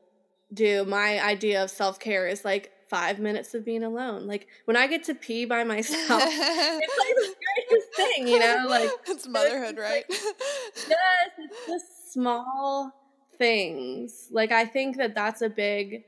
do. 0.52 0.84
My 0.84 1.22
idea 1.22 1.64
of 1.64 1.70
self 1.70 1.98
care 1.98 2.28
is 2.28 2.44
like 2.44 2.70
five 2.88 3.18
minutes 3.18 3.54
of 3.54 3.64
being 3.64 3.82
alone. 3.82 4.26
Like 4.26 4.48
when 4.64 4.76
I 4.76 4.86
get 4.86 5.04
to 5.04 5.14
pee 5.14 5.44
by 5.44 5.64
myself, 5.64 6.22
it's 6.26 6.98
like 6.98 7.14
the 7.16 7.34
greatest 7.68 7.94
thing, 7.94 8.28
you 8.28 8.38
know? 8.38 8.66
Like 8.68 8.90
it's 9.08 9.26
motherhood, 9.26 9.76
it's 9.76 9.80
right? 9.80 10.04
Like, 10.08 10.20
yes, 10.88 11.30
it's 11.38 11.66
just 11.66 12.12
small 12.12 12.92
things. 13.38 14.28
Like 14.30 14.52
I 14.52 14.64
think 14.64 14.96
that 14.96 15.14
that's 15.14 15.42
a 15.42 15.48
big 15.48 16.04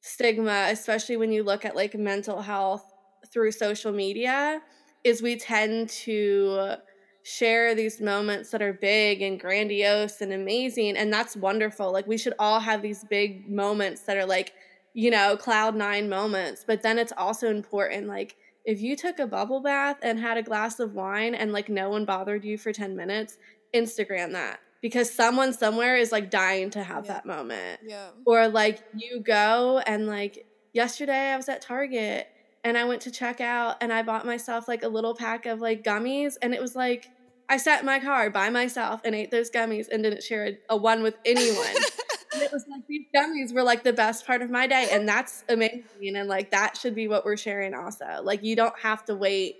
stigma, 0.00 0.68
especially 0.70 1.16
when 1.16 1.32
you 1.32 1.42
look 1.42 1.64
at 1.64 1.76
like 1.76 1.94
mental 1.94 2.42
health 2.42 2.84
through 3.32 3.52
social 3.52 3.92
media, 3.92 4.60
is 5.04 5.22
we 5.22 5.36
tend 5.36 5.88
to 5.88 6.76
share 7.24 7.74
these 7.74 8.00
moments 8.00 8.50
that 8.50 8.62
are 8.62 8.72
big 8.72 9.22
and 9.22 9.38
grandiose 9.38 10.20
and 10.20 10.32
amazing. 10.32 10.96
And 10.96 11.12
that's 11.12 11.36
wonderful. 11.36 11.92
Like, 11.92 12.06
we 12.06 12.18
should 12.18 12.34
all 12.38 12.60
have 12.60 12.82
these 12.82 13.04
big 13.04 13.48
moments 13.48 14.02
that 14.02 14.16
are 14.16 14.26
like, 14.26 14.52
you 14.94 15.10
know, 15.10 15.36
cloud 15.36 15.74
nine 15.74 16.08
moments. 16.08 16.64
But 16.66 16.82
then 16.82 16.98
it's 16.98 17.12
also 17.16 17.48
important, 17.48 18.06
like, 18.06 18.36
if 18.64 18.80
you 18.80 18.96
took 18.96 19.18
a 19.18 19.26
bubble 19.26 19.60
bath 19.60 19.98
and 20.02 20.18
had 20.18 20.36
a 20.36 20.42
glass 20.42 20.78
of 20.78 20.94
wine 20.94 21.34
and 21.34 21.52
like 21.52 21.68
no 21.68 21.90
one 21.90 22.04
bothered 22.04 22.44
you 22.44 22.56
for 22.56 22.72
10 22.72 22.94
minutes, 22.96 23.36
Instagram 23.74 24.32
that 24.32 24.60
because 24.82 25.10
someone 25.10 25.52
somewhere 25.52 25.96
is 25.96 26.12
like 26.12 26.28
dying 26.28 26.68
to 26.70 26.82
have 26.82 27.06
yeah. 27.06 27.14
that 27.14 27.26
moment. 27.26 27.80
Yeah. 27.86 28.08
Or 28.26 28.48
like 28.48 28.82
you 28.94 29.20
go 29.20 29.78
and 29.86 30.06
like 30.06 30.46
yesterday 30.74 31.32
I 31.32 31.36
was 31.36 31.48
at 31.48 31.62
Target 31.62 32.28
and 32.64 32.76
I 32.76 32.84
went 32.84 33.00
to 33.02 33.10
check 33.10 33.40
out 33.40 33.76
and 33.80 33.92
I 33.92 34.02
bought 34.02 34.26
myself 34.26 34.68
like 34.68 34.82
a 34.82 34.88
little 34.88 35.14
pack 35.14 35.46
of 35.46 35.60
like 35.60 35.82
gummies 35.84 36.34
and 36.42 36.52
it 36.52 36.60
was 36.60 36.76
like 36.76 37.08
I 37.48 37.56
sat 37.56 37.80
in 37.80 37.86
my 37.86 38.00
car 38.00 38.28
by 38.30 38.50
myself 38.50 39.00
and 39.04 39.14
ate 39.14 39.30
those 39.30 39.50
gummies 39.50 39.88
and 39.88 40.02
didn't 40.02 40.22
share 40.22 40.46
a, 40.46 40.58
a 40.70 40.76
one 40.76 41.02
with 41.02 41.16
anyone. 41.24 41.74
it 42.40 42.52
was 42.52 42.64
like 42.70 42.86
these 42.88 43.06
gummies 43.14 43.52
were 43.52 43.62
like 43.62 43.82
the 43.82 43.92
best 43.92 44.26
part 44.26 44.42
of 44.42 44.50
my 44.50 44.66
day 44.66 44.88
and 44.90 45.08
that's 45.08 45.44
amazing 45.48 46.16
and 46.16 46.28
like 46.28 46.50
that 46.50 46.76
should 46.76 46.94
be 46.94 47.08
what 47.08 47.24
we're 47.24 47.36
sharing 47.36 47.74
also. 47.74 48.20
Like 48.22 48.42
you 48.42 48.56
don't 48.56 48.78
have 48.78 49.04
to 49.06 49.14
wait 49.14 49.56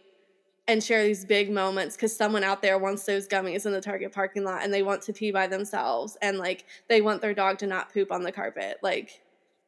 and 0.69 0.83
share 0.83 1.05
these 1.05 1.25
big 1.25 1.50
moments 1.50 1.97
because 1.97 2.14
someone 2.17 2.45
out 2.45 2.62
there 2.62 2.79
wants 2.79 3.05
those 3.05 3.26
gummies 3.26 3.67
in 3.67 3.73
the 3.73 3.81
Target 3.81 4.12
parking 4.12 4.44
lot 4.44 4.62
and 4.62 4.73
they 4.73 4.83
want 4.83 5.03
to 5.03 5.12
pee 5.12 5.33
by 5.33 5.47
themselves 5.47 6.16
and 6.23 6.38
like 6.38 6.64
they 6.88 7.01
want 7.01 7.20
their 7.20 7.35
dog 7.35 7.59
to 7.59 7.66
not 7.66 7.92
poop 7.92 8.12
on 8.12 8.23
the 8.23 8.33
carpet. 8.33 8.79
Like, 8.83 9.20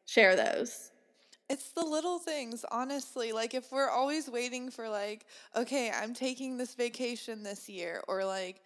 share 0.06 0.36
those. 0.36 0.90
It's 1.50 1.70
the 1.72 1.84
little 1.84 2.18
things, 2.18 2.64
honestly. 2.70 3.32
Like, 3.32 3.52
if 3.52 3.70
we're 3.70 3.90
always 3.90 4.30
waiting 4.30 4.70
for, 4.70 4.88
like, 4.88 5.26
okay, 5.54 5.90
I'm 5.90 6.14
taking 6.14 6.56
this 6.56 6.74
vacation 6.74 7.42
this 7.42 7.68
year, 7.68 8.02
or 8.08 8.24
like, 8.24 8.62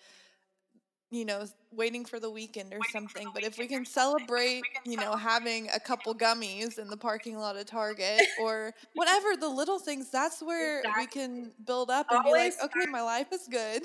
you 1.11 1.25
know, 1.25 1.45
waiting 1.73 2.05
for 2.05 2.21
the 2.21 2.31
weekend 2.31 2.73
or 2.75 2.81
something. 2.93 3.29
But 3.33 3.43
if 3.43 3.59
we 3.59 3.67
can 3.67 3.85
celebrate, 3.85 4.63
you 4.85 4.97
know, 4.97 5.17
having 5.17 5.69
a 5.75 5.81
couple 5.81 6.15
gummies 6.15 6.79
in 6.79 6.89
the 6.89 6.97
parking 6.97 7.39
lot 7.39 7.57
of 7.57 7.67
Target 7.67 8.23
or 8.41 8.75
whatever, 8.95 9.37
the 9.39 9.49
little 9.49 9.79
things, 9.79 10.11
that's 10.11 10.43
where 10.43 10.81
exactly. 10.81 11.03
we 11.03 11.07
can 11.07 11.53
build 11.67 11.91
up 11.91 12.07
and 12.11 12.25
always 12.27 12.57
be 12.57 12.63
like, 12.63 12.77
okay, 12.77 12.91
my 12.91 13.03
life 13.03 13.29
is 13.33 13.49
good. 13.51 13.83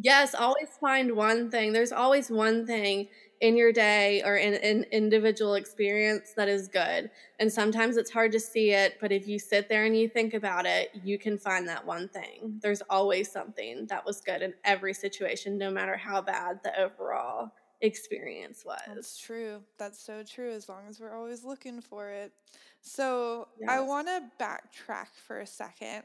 Yes, 0.00 0.34
always 0.34 0.68
find 0.80 1.16
one 1.16 1.50
thing. 1.50 1.72
There's 1.72 1.92
always 1.92 2.30
one 2.30 2.66
thing 2.66 3.08
in 3.40 3.56
your 3.56 3.72
day 3.72 4.22
or 4.24 4.36
in 4.36 4.54
an 4.54 4.84
individual 4.90 5.54
experience 5.54 6.32
that 6.36 6.48
is 6.48 6.66
good. 6.66 7.10
And 7.38 7.52
sometimes 7.52 7.96
it's 7.96 8.10
hard 8.10 8.32
to 8.32 8.40
see 8.40 8.72
it, 8.72 8.96
but 9.00 9.12
if 9.12 9.28
you 9.28 9.38
sit 9.38 9.68
there 9.68 9.84
and 9.84 9.96
you 9.96 10.08
think 10.08 10.34
about 10.34 10.66
it, 10.66 10.90
you 11.04 11.18
can 11.18 11.38
find 11.38 11.68
that 11.68 11.86
one 11.86 12.08
thing. 12.08 12.58
There's 12.60 12.82
always 12.90 13.30
something 13.30 13.86
that 13.86 14.04
was 14.04 14.20
good 14.20 14.42
in 14.42 14.54
every 14.64 14.92
situation, 14.92 15.56
no 15.56 15.70
matter 15.70 15.96
how 15.96 16.20
bad 16.20 16.60
the 16.64 16.80
overall 16.80 17.52
experience 17.80 18.64
was. 18.64 18.80
That's 18.88 19.16
true. 19.16 19.62
That's 19.78 20.04
so 20.04 20.24
true, 20.24 20.50
as 20.50 20.68
long 20.68 20.82
as 20.88 20.98
we're 20.98 21.16
always 21.16 21.44
looking 21.44 21.80
for 21.80 22.10
it. 22.10 22.32
So 22.80 23.46
yes. 23.60 23.70
I 23.70 23.80
want 23.80 24.08
to 24.08 24.22
backtrack 24.40 25.08
for 25.26 25.40
a 25.40 25.46
second. 25.46 26.02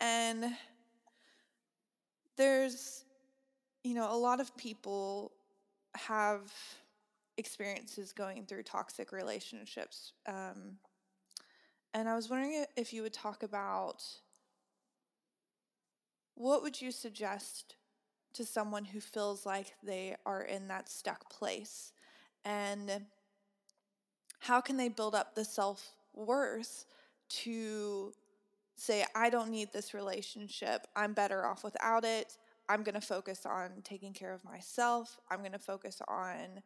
And 0.00 0.46
there's, 2.36 3.04
you 3.84 3.94
know, 3.94 4.10
a 4.10 4.16
lot 4.16 4.40
of 4.40 4.56
people 4.56 5.32
have 5.96 6.52
experiences 7.36 8.12
going 8.12 8.44
through 8.46 8.62
toxic 8.62 9.12
relationships. 9.12 10.12
Um, 10.26 10.78
and 11.92 12.08
I 12.08 12.14
was 12.14 12.28
wondering 12.28 12.64
if 12.76 12.92
you 12.92 13.02
would 13.02 13.12
talk 13.12 13.42
about 13.42 14.02
what 16.34 16.62
would 16.62 16.80
you 16.80 16.90
suggest 16.90 17.76
to 18.34 18.44
someone 18.44 18.84
who 18.84 19.00
feels 19.00 19.46
like 19.46 19.74
they 19.82 20.14
are 20.26 20.42
in 20.42 20.68
that 20.68 20.90
stuck 20.90 21.30
place 21.30 21.92
and 22.44 23.06
how 24.40 24.60
can 24.60 24.76
they 24.76 24.88
build 24.88 25.14
up 25.14 25.34
the 25.34 25.44
self-worth 25.44 26.84
to 27.28 28.12
say 28.76 29.04
I 29.14 29.30
don't 29.30 29.50
need 29.50 29.72
this 29.72 29.94
relationship. 29.94 30.86
I'm 30.94 31.14
better 31.14 31.46
off 31.46 31.64
without 31.64 32.04
it. 32.04 32.36
I'm 32.68 32.82
going 32.82 32.94
to 32.94 33.00
focus 33.00 33.46
on 33.46 33.82
taking 33.84 34.12
care 34.12 34.32
of 34.32 34.44
myself. 34.44 35.18
I'm 35.30 35.40
going 35.40 35.52
to 35.52 35.58
focus 35.58 36.00
on 36.08 36.62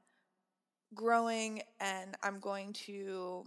growing 0.94 1.62
and 1.80 2.16
I'm 2.22 2.40
going 2.40 2.72
to 2.72 3.44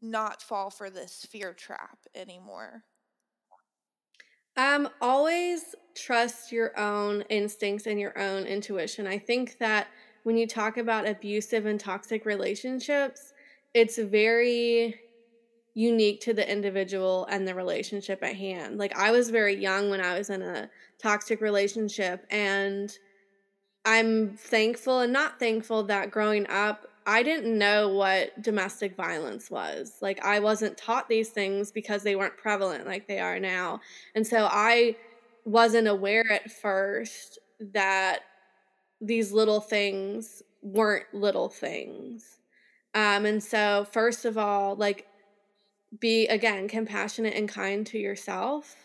not 0.00 0.42
fall 0.42 0.70
for 0.70 0.90
this 0.90 1.26
fear 1.30 1.52
trap 1.52 1.98
anymore. 2.14 2.84
Um 4.56 4.88
always 5.02 5.74
trust 5.94 6.50
your 6.50 6.78
own 6.78 7.22
instincts 7.28 7.86
and 7.86 8.00
your 8.00 8.18
own 8.18 8.44
intuition. 8.44 9.06
I 9.06 9.18
think 9.18 9.58
that 9.58 9.88
when 10.22 10.38
you 10.38 10.46
talk 10.46 10.78
about 10.78 11.06
abusive 11.06 11.66
and 11.66 11.78
toxic 11.78 12.24
relationships, 12.24 13.34
it's 13.74 13.98
very 13.98 14.98
unique 15.76 16.22
to 16.22 16.32
the 16.32 16.50
individual 16.50 17.26
and 17.30 17.46
the 17.46 17.54
relationship 17.54 18.22
at 18.22 18.34
hand. 18.34 18.78
Like 18.78 18.96
I 18.96 19.10
was 19.10 19.28
very 19.28 19.54
young 19.54 19.90
when 19.90 20.00
I 20.00 20.16
was 20.16 20.30
in 20.30 20.40
a 20.40 20.70
toxic 20.98 21.42
relationship 21.42 22.24
and 22.30 22.90
I'm 23.84 24.38
thankful 24.38 25.00
and 25.00 25.12
not 25.12 25.38
thankful 25.38 25.82
that 25.84 26.10
growing 26.10 26.48
up 26.48 26.86
I 27.08 27.22
didn't 27.22 27.56
know 27.56 27.90
what 27.90 28.42
domestic 28.42 28.96
violence 28.96 29.50
was. 29.50 29.98
Like 30.00 30.24
I 30.24 30.40
wasn't 30.40 30.78
taught 30.78 31.10
these 31.10 31.28
things 31.28 31.70
because 31.70 32.02
they 32.02 32.16
weren't 32.16 32.38
prevalent 32.38 32.86
like 32.86 33.06
they 33.06 33.20
are 33.20 33.38
now. 33.38 33.80
And 34.14 34.26
so 34.26 34.48
I 34.50 34.96
wasn't 35.44 35.88
aware 35.88 36.24
at 36.32 36.50
first 36.50 37.38
that 37.60 38.20
these 39.00 39.30
little 39.30 39.60
things 39.60 40.42
weren't 40.62 41.12
little 41.12 41.50
things. 41.50 42.38
Um, 42.94 43.26
and 43.26 43.44
so, 43.44 43.86
first 43.92 44.24
of 44.24 44.38
all, 44.38 44.74
like 44.74 45.06
be 46.00 46.26
again 46.26 46.68
compassionate 46.68 47.34
and 47.34 47.48
kind 47.48 47.86
to 47.88 47.98
yourself. 47.98 48.76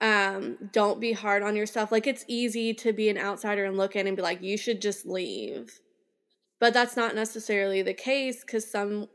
Um 0.00 0.70
don't 0.72 1.00
be 1.00 1.12
hard 1.12 1.42
on 1.42 1.56
yourself. 1.56 1.90
Like 1.90 2.06
it's 2.06 2.24
easy 2.28 2.74
to 2.74 2.92
be 2.92 3.08
an 3.08 3.18
outsider 3.18 3.64
and 3.64 3.76
look 3.76 3.96
in 3.96 4.06
and 4.06 4.16
be 4.16 4.22
like 4.22 4.42
you 4.42 4.56
should 4.56 4.82
just 4.82 5.06
leave. 5.06 5.80
But 6.60 6.74
that's 6.74 6.96
not 6.96 7.14
necessarily 7.14 7.82
the 7.82 7.94
case 7.94 8.40
because 8.42 8.70
some 8.70 9.08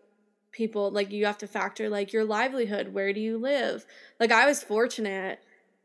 people 0.52 0.92
like 0.92 1.12
you 1.12 1.26
have 1.26 1.38
to 1.40 1.48
factor 1.48 1.90
like 1.90 2.12
your 2.12 2.26
livelihood 2.26 2.94
where 2.94 3.14
do 3.14 3.20
you 3.20 3.38
live? 3.38 3.86
Like 4.20 4.32
i 4.32 4.46
was 4.46 4.64
fortunate 4.64 5.40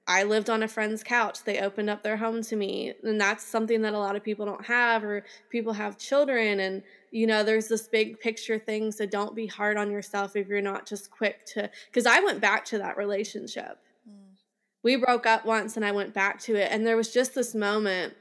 I 0.09 0.23
lived 0.23 0.49
on 0.49 0.63
a 0.63 0.69
friend's 0.69 1.03
couch. 1.03 1.43
They 1.43 1.59
opened 1.59 1.91
up 1.91 2.03
their 2.03 2.17
home 2.17 2.43
to 2.43 2.55
me. 2.55 2.93
And 3.03 3.21
that's 3.21 3.45
something 3.45 3.83
that 3.83 3.93
a 3.93 3.99
lot 3.99 4.15
of 4.15 4.23
people 4.23 4.47
don't 4.47 4.65
have, 4.65 5.03
or 5.03 5.25
people 5.51 5.73
have 5.73 5.99
children. 5.99 6.61
And, 6.61 6.83
you 7.11 7.27
know, 7.27 7.43
there's 7.43 7.67
this 7.67 7.89
big 7.89 8.21
picture 8.21 8.59
thing. 8.59 8.93
So 8.93 9.05
don't 9.05 9.35
be 9.35 9.47
hard 9.47 9.77
on 9.77 9.91
yourself 9.91 10.37
if 10.37 10.47
you're 10.47 10.61
not 10.61 10.87
just 10.87 11.11
quick 11.11 11.45
to, 11.47 11.69
because 11.87 12.07
I 12.07 12.21
went 12.21 12.41
back 12.41 12.65
to 12.67 12.79
that 12.79 12.97
relationship. 12.97 13.79
Mm. 14.09 14.37
We 14.85 14.95
broke 14.95 15.27
up 15.27 15.45
once 15.45 15.77
and 15.77 15.85
I 15.85 15.91
went 15.91 16.15
back 16.15 16.41
to 16.43 16.55
it. 16.55 16.71
And 16.71 16.87
there 16.87 16.97
was 16.97 17.13
just 17.13 17.35
this 17.35 17.53
moment 17.53 18.15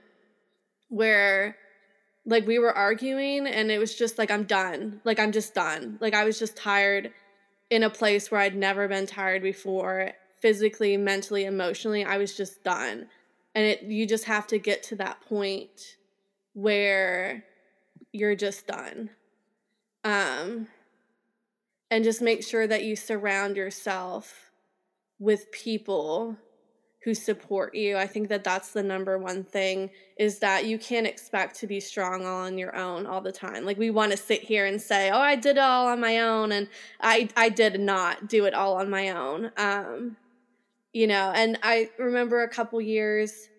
where, 0.89 1.55
like, 2.25 2.47
we 2.47 2.57
were 2.57 2.73
arguing 2.73 3.45
and 3.45 3.69
it 3.69 3.77
was 3.77 3.93
just 3.93 4.17
like, 4.17 4.31
I'm 4.31 4.45
done. 4.45 5.01
Like, 5.03 5.19
I'm 5.19 5.31
just 5.31 5.53
done. 5.53 5.99
Like, 6.01 6.15
I 6.15 6.23
was 6.23 6.39
just 6.39 6.55
tired 6.57 7.11
in 7.69 7.83
a 7.83 7.91
place 7.91 8.31
where 8.31 8.41
I'd 8.41 8.55
never 8.55 8.87
been 8.87 9.05
tired 9.05 9.43
before 9.43 10.13
physically, 10.45 10.95
mentally, 10.95 11.43
emotionally, 11.43 12.05
I 12.05 12.17
was 12.17 12.37
just 12.37 12.63
done. 12.63 13.07
And 13.55 13.65
it 13.65 13.81
you 13.81 14.05
just 14.05 14.25
have 14.25 14.45
to 14.47 14.59
get 14.59 14.83
to 14.83 14.95
that 14.97 15.19
point 15.21 15.97
where 16.53 17.43
you're 18.11 18.35
just 18.35 18.67
done. 18.67 19.09
Um 20.03 20.67
and 21.89 22.03
just 22.03 22.21
make 22.21 22.43
sure 22.43 22.67
that 22.67 22.83
you 22.83 22.95
surround 22.95 23.57
yourself 23.57 24.51
with 25.17 25.51
people 25.51 26.37
who 27.03 27.15
support 27.15 27.73
you. 27.73 27.97
I 27.97 28.05
think 28.05 28.29
that 28.29 28.43
that's 28.43 28.71
the 28.71 28.83
number 28.83 29.17
one 29.17 29.43
thing 29.43 29.89
is 30.15 30.37
that 30.39 30.65
you 30.65 30.77
can't 30.77 31.07
expect 31.07 31.55
to 31.61 31.67
be 31.67 31.79
strong 31.79 32.23
all 32.23 32.41
on 32.41 32.59
your 32.59 32.75
own 32.75 33.07
all 33.07 33.21
the 33.21 33.31
time. 33.31 33.65
Like 33.65 33.79
we 33.79 33.89
want 33.89 34.11
to 34.11 34.17
sit 34.17 34.43
here 34.43 34.67
and 34.67 34.79
say, 34.79 35.09
"Oh, 35.09 35.17
I 35.17 35.37
did 35.37 35.57
it 35.57 35.63
all 35.63 35.87
on 35.87 35.99
my 35.99 36.19
own," 36.19 36.51
and 36.51 36.67
I 37.01 37.29
I 37.35 37.49
did 37.49 37.79
not 37.79 38.27
do 38.29 38.45
it 38.45 38.53
all 38.53 38.75
on 38.75 38.91
my 38.91 39.09
own. 39.09 39.51
Um, 39.57 40.17
you 40.95 41.07
know, 41.07 41.33
and 41.35 41.59
I 41.61 41.89
remember 41.99 42.43
a 42.43 42.47
couple 42.47 42.79
years 42.79 43.49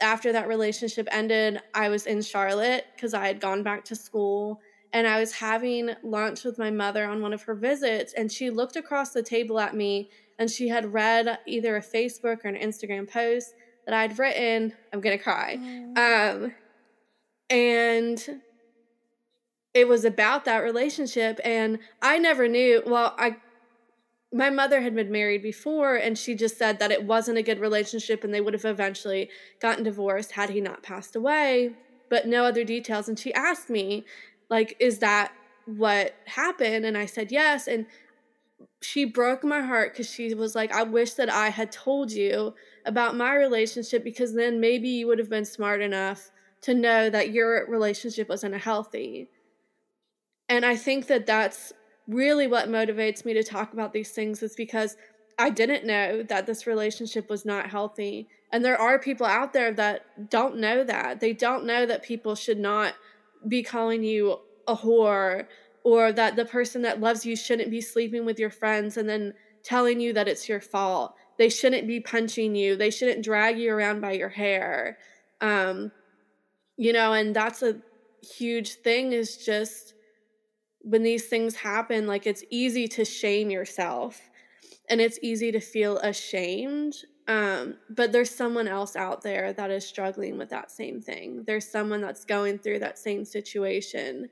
after 0.00 0.30
that 0.30 0.46
relationship 0.46 1.08
ended, 1.10 1.60
I 1.74 1.88
was 1.88 2.06
in 2.06 2.22
Charlotte 2.22 2.86
because 2.94 3.12
I 3.12 3.26
had 3.26 3.40
gone 3.40 3.64
back 3.64 3.84
to 3.86 3.96
school 3.96 4.60
and 4.92 5.04
I 5.04 5.18
was 5.18 5.32
having 5.32 5.90
lunch 6.04 6.44
with 6.44 6.60
my 6.60 6.70
mother 6.70 7.04
on 7.04 7.22
one 7.22 7.32
of 7.32 7.42
her 7.42 7.56
visits, 7.56 8.12
and 8.12 8.30
she 8.30 8.50
looked 8.50 8.76
across 8.76 9.10
the 9.12 9.22
table 9.22 9.58
at 9.58 9.74
me 9.74 10.10
and 10.38 10.48
she 10.48 10.68
had 10.68 10.92
read 10.92 11.40
either 11.44 11.76
a 11.76 11.80
Facebook 11.80 12.44
or 12.44 12.48
an 12.48 12.56
Instagram 12.56 13.10
post 13.10 13.52
that 13.84 13.94
I'd 13.94 14.16
written. 14.16 14.72
I'm 14.92 15.00
gonna 15.00 15.18
cry. 15.18 15.54
Um, 15.96 16.54
and 17.50 18.40
it 19.74 19.88
was 19.88 20.04
about 20.04 20.44
that 20.44 20.58
relationship, 20.58 21.40
and 21.44 21.80
I 22.00 22.18
never 22.18 22.46
knew. 22.46 22.84
Well, 22.86 23.12
I 23.18 23.38
my 24.32 24.48
mother 24.48 24.80
had 24.80 24.94
been 24.94 25.10
married 25.10 25.42
before 25.42 25.96
and 25.96 26.16
she 26.16 26.34
just 26.34 26.56
said 26.56 26.78
that 26.78 26.92
it 26.92 27.04
wasn't 27.04 27.36
a 27.36 27.42
good 27.42 27.58
relationship 27.58 28.22
and 28.22 28.32
they 28.32 28.40
would 28.40 28.54
have 28.54 28.64
eventually 28.64 29.28
gotten 29.60 29.82
divorced 29.82 30.32
had 30.32 30.50
he 30.50 30.60
not 30.60 30.82
passed 30.82 31.16
away 31.16 31.72
but 32.08 32.26
no 32.26 32.44
other 32.44 32.64
details. 32.64 33.08
And 33.08 33.18
she 33.18 33.32
asked 33.32 33.70
me 33.70 34.04
like 34.50 34.76
is 34.78 34.98
that 34.98 35.32
what 35.66 36.14
happened? 36.26 36.84
And 36.84 36.98
i 36.98 37.06
said 37.06 37.32
yes. 37.32 37.66
And 37.66 37.86
she 38.82 39.04
broke 39.04 39.42
my 39.42 39.60
heart 39.62 39.92
because 39.92 40.10
she 40.10 40.34
was 40.34 40.54
like 40.54 40.72
i 40.72 40.82
wish 40.82 41.14
that 41.14 41.30
i 41.30 41.48
had 41.48 41.72
told 41.72 42.10
you 42.12 42.54
about 42.86 43.16
my 43.16 43.34
relationship 43.34 44.04
because 44.04 44.34
then 44.34 44.60
maybe 44.60 44.88
you 44.88 45.06
would 45.06 45.18
have 45.18 45.30
been 45.30 45.44
smart 45.44 45.80
enough 45.80 46.30
to 46.62 46.74
know 46.74 47.08
that 47.08 47.30
your 47.30 47.66
relationship 47.68 48.28
wasn't 48.28 48.54
healthy. 48.54 49.28
And 50.48 50.64
i 50.64 50.76
think 50.76 51.06
that 51.06 51.26
that's 51.26 51.72
really 52.10 52.46
what 52.46 52.68
motivates 52.68 53.24
me 53.24 53.34
to 53.34 53.42
talk 53.42 53.72
about 53.72 53.92
these 53.92 54.10
things 54.10 54.42
is 54.42 54.54
because 54.56 54.96
I 55.38 55.48
didn't 55.48 55.86
know 55.86 56.22
that 56.24 56.46
this 56.46 56.66
relationship 56.66 57.30
was 57.30 57.44
not 57.44 57.70
healthy. 57.70 58.28
And 58.52 58.64
there 58.64 58.80
are 58.80 58.98
people 58.98 59.26
out 59.26 59.52
there 59.52 59.72
that 59.72 60.28
don't 60.28 60.58
know 60.58 60.84
that. 60.84 61.20
They 61.20 61.32
don't 61.32 61.64
know 61.64 61.86
that 61.86 62.02
people 62.02 62.34
should 62.34 62.58
not 62.58 62.94
be 63.48 63.62
calling 63.62 64.02
you 64.02 64.40
a 64.66 64.76
whore 64.76 65.46
or 65.82 66.12
that 66.12 66.36
the 66.36 66.44
person 66.44 66.82
that 66.82 67.00
loves 67.00 67.24
you 67.24 67.36
shouldn't 67.36 67.70
be 67.70 67.80
sleeping 67.80 68.26
with 68.26 68.38
your 68.38 68.50
friends 68.50 68.96
and 68.96 69.08
then 69.08 69.32
telling 69.62 70.00
you 70.00 70.12
that 70.12 70.28
it's 70.28 70.48
your 70.48 70.60
fault. 70.60 71.14
They 71.38 71.48
shouldn't 71.48 71.86
be 71.86 72.00
punching 72.00 72.54
you. 72.54 72.76
They 72.76 72.90
shouldn't 72.90 73.24
drag 73.24 73.58
you 73.58 73.72
around 73.72 74.00
by 74.00 74.12
your 74.12 74.28
hair. 74.28 74.98
Um, 75.40 75.90
you 76.76 76.92
know, 76.92 77.12
and 77.14 77.34
that's 77.34 77.62
a 77.62 77.76
huge 78.22 78.74
thing 78.74 79.12
is 79.12 79.38
just 79.38 79.94
when 80.82 81.02
these 81.02 81.26
things 81.26 81.56
happen, 81.56 82.06
like 82.06 82.26
it's 82.26 82.44
easy 82.50 82.88
to 82.88 83.04
shame 83.04 83.50
yourself 83.50 84.30
and 84.88 85.00
it's 85.00 85.18
easy 85.22 85.52
to 85.52 85.60
feel 85.60 85.98
ashamed. 85.98 86.94
Um, 87.28 87.76
but 87.88 88.12
there's 88.12 88.30
someone 88.30 88.66
else 88.66 88.96
out 88.96 89.22
there 89.22 89.52
that 89.52 89.70
is 89.70 89.86
struggling 89.86 90.36
with 90.36 90.50
that 90.50 90.70
same 90.70 91.00
thing. 91.00 91.44
There's 91.46 91.70
someone 91.70 92.00
that's 92.00 92.24
going 92.24 92.58
through 92.58 92.80
that 92.80 92.98
same 92.98 93.24
situation. 93.24 94.28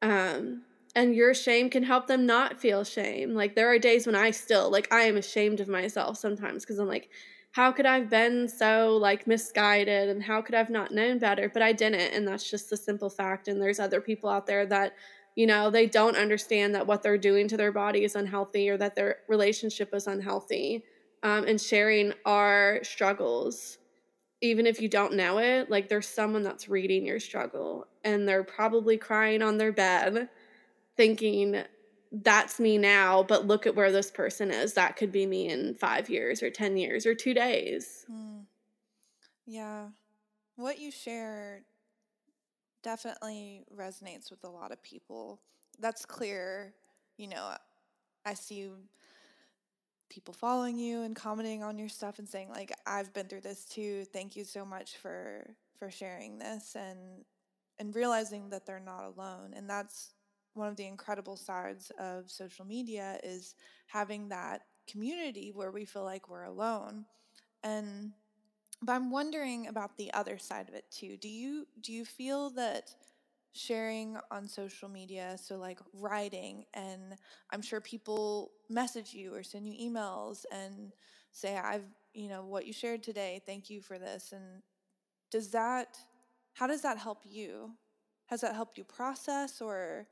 Um, 0.00 0.62
and 0.96 1.14
your 1.14 1.34
shame 1.34 1.70
can 1.70 1.82
help 1.82 2.06
them 2.06 2.26
not 2.26 2.58
feel 2.58 2.82
shame. 2.82 3.34
Like 3.34 3.54
there 3.54 3.70
are 3.70 3.78
days 3.78 4.06
when 4.06 4.16
I 4.16 4.30
still 4.30 4.70
like 4.70 4.92
I 4.92 5.02
am 5.02 5.16
ashamed 5.16 5.60
of 5.60 5.68
myself 5.68 6.16
sometimes 6.16 6.64
because 6.64 6.78
I'm 6.78 6.88
like, 6.88 7.10
how 7.52 7.72
could 7.72 7.86
I've 7.86 8.08
been 8.08 8.48
so 8.48 8.96
like 8.96 9.26
misguided 9.26 10.08
and 10.08 10.22
how 10.22 10.40
could 10.40 10.54
I've 10.54 10.70
not 10.70 10.92
known 10.92 11.18
better? 11.18 11.48
But 11.48 11.62
I 11.62 11.72
didn't, 11.72 12.14
and 12.14 12.26
that's 12.26 12.48
just 12.48 12.70
the 12.70 12.76
simple 12.76 13.10
fact. 13.10 13.48
And 13.48 13.60
there's 13.60 13.80
other 13.80 14.00
people 14.00 14.30
out 14.30 14.46
there 14.46 14.66
that 14.66 14.94
you 15.36 15.46
know 15.46 15.70
they 15.70 15.86
don't 15.86 16.16
understand 16.16 16.74
that 16.74 16.86
what 16.86 17.02
they're 17.02 17.18
doing 17.18 17.48
to 17.48 17.56
their 17.56 17.72
body 17.72 18.04
is 18.04 18.16
unhealthy 18.16 18.68
or 18.68 18.76
that 18.76 18.96
their 18.96 19.18
relationship 19.28 19.94
is 19.94 20.06
unhealthy 20.06 20.84
um, 21.22 21.44
and 21.44 21.60
sharing 21.60 22.12
our 22.24 22.80
struggles. 22.82 23.78
Even 24.42 24.66
if 24.66 24.80
you 24.80 24.88
don't 24.88 25.14
know 25.14 25.38
it 25.38 25.70
like 25.70 25.88
there's 25.88 26.08
someone 26.08 26.42
that's 26.42 26.68
reading 26.68 27.04
your 27.04 27.20
struggle 27.20 27.86
and 28.04 28.26
they're 28.26 28.44
probably 28.44 28.96
crying 28.96 29.42
on 29.42 29.58
their 29.58 29.72
bed 29.72 30.30
thinking 30.96 31.62
that's 32.10 32.58
me 32.58 32.78
now 32.78 33.22
but 33.22 33.46
look 33.46 33.66
at 33.66 33.76
where 33.76 33.92
this 33.92 34.10
person 34.10 34.50
is. 34.50 34.74
That 34.74 34.96
could 34.96 35.12
be 35.12 35.26
me 35.26 35.48
in 35.48 35.74
five 35.74 36.08
years 36.08 36.42
or 36.42 36.50
ten 36.50 36.76
years 36.76 37.04
or 37.04 37.14
two 37.14 37.34
days. 37.34 38.06
Mm. 38.10 38.44
yeah. 39.46 39.88
What 40.56 40.78
you 40.78 40.90
share 40.90 41.62
definitely 42.82 43.64
resonates 43.76 44.30
with 44.30 44.44
a 44.44 44.48
lot 44.48 44.72
of 44.72 44.82
people. 44.82 45.40
That's 45.78 46.04
clear. 46.04 46.74
You 47.16 47.28
know, 47.28 47.54
I 48.24 48.34
see 48.34 48.70
people 50.08 50.34
following 50.34 50.76
you 50.78 51.02
and 51.02 51.14
commenting 51.14 51.62
on 51.62 51.78
your 51.78 51.88
stuff 51.88 52.18
and 52.18 52.28
saying 52.28 52.48
like 52.50 52.72
I've 52.86 53.12
been 53.12 53.26
through 53.26 53.42
this 53.42 53.64
too. 53.64 54.04
Thank 54.12 54.36
you 54.36 54.44
so 54.44 54.64
much 54.64 54.96
for 54.96 55.54
for 55.78 55.90
sharing 55.90 56.38
this 56.38 56.76
and 56.76 57.24
and 57.78 57.94
realizing 57.94 58.50
that 58.50 58.66
they're 58.66 58.80
not 58.80 59.04
alone. 59.04 59.54
And 59.56 59.68
that's 59.68 60.12
one 60.54 60.68
of 60.68 60.76
the 60.76 60.86
incredible 60.86 61.36
sides 61.36 61.90
of 61.98 62.30
social 62.30 62.64
media 62.66 63.18
is 63.22 63.54
having 63.86 64.28
that 64.28 64.62
community 64.90 65.52
where 65.54 65.70
we 65.70 65.84
feel 65.84 66.04
like 66.04 66.28
we're 66.28 66.44
alone. 66.44 67.06
And 67.62 68.12
but 68.82 68.92
I'm 68.92 69.10
wondering 69.10 69.66
about 69.66 69.96
the 69.96 70.12
other 70.14 70.38
side 70.38 70.68
of 70.68 70.74
it 70.74 70.84
too. 70.90 71.16
Do 71.16 71.28
you 71.28 71.66
do 71.80 71.92
you 71.92 72.04
feel 72.04 72.50
that 72.50 72.94
sharing 73.52 74.16
on 74.30 74.46
social 74.48 74.88
media, 74.88 75.36
so 75.42 75.56
like 75.56 75.80
writing 75.94 76.64
and 76.74 77.16
I'm 77.50 77.62
sure 77.62 77.80
people 77.80 78.52
message 78.68 79.12
you 79.12 79.34
or 79.34 79.42
send 79.42 79.66
you 79.66 79.90
emails 79.90 80.44
and 80.52 80.92
say 81.32 81.56
I've, 81.58 81.84
you 82.14 82.28
know, 82.28 82.44
what 82.44 82.66
you 82.66 82.72
shared 82.72 83.02
today, 83.02 83.42
thank 83.46 83.68
you 83.68 83.80
for 83.80 83.98
this 83.98 84.32
and 84.32 84.62
does 85.30 85.50
that 85.52 85.98
how 86.54 86.66
does 86.66 86.82
that 86.82 86.98
help 86.98 87.22
you? 87.24 87.72
Has 88.26 88.42
that 88.42 88.54
helped 88.54 88.78
you 88.78 88.84
process 88.84 89.60
or 89.60 90.06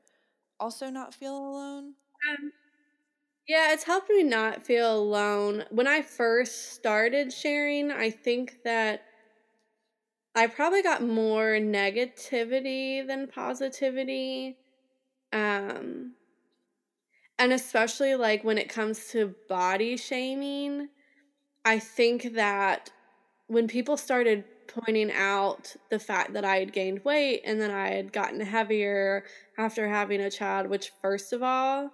also 0.59 0.89
not 0.89 1.13
feel 1.13 1.37
alone? 1.37 1.95
Um, 2.29 2.51
yeah, 3.49 3.73
it's 3.73 3.83
helped 3.83 4.11
me 4.11 4.21
not 4.21 4.61
feel 4.63 4.95
alone. 4.95 5.65
When 5.71 5.87
I 5.87 6.03
first 6.03 6.73
started 6.73 7.33
sharing, 7.33 7.89
I 7.89 8.11
think 8.11 8.59
that 8.63 9.01
I 10.35 10.45
probably 10.45 10.83
got 10.83 11.01
more 11.01 11.53
negativity 11.53 13.05
than 13.05 13.25
positivity. 13.25 14.55
Um 15.33 16.13
and 17.39 17.51
especially 17.51 18.13
like 18.13 18.43
when 18.43 18.59
it 18.59 18.69
comes 18.69 19.07
to 19.13 19.33
body 19.47 19.97
shaming, 19.97 20.89
I 21.65 21.79
think 21.79 22.35
that 22.35 22.91
when 23.47 23.67
people 23.67 23.97
started 23.97 24.43
pointing 24.67 25.11
out 25.11 25.75
the 25.89 25.97
fact 25.97 26.33
that 26.33 26.45
I 26.45 26.57
had 26.57 26.71
gained 26.71 27.03
weight 27.03 27.41
and 27.43 27.59
that 27.61 27.71
I 27.71 27.87
had 27.87 28.13
gotten 28.13 28.41
heavier 28.41 29.23
after 29.57 29.87
having 29.87 30.21
a 30.21 30.29
child, 30.29 30.67
which 30.67 30.91
first 31.01 31.33
of 31.33 31.41
all, 31.41 31.91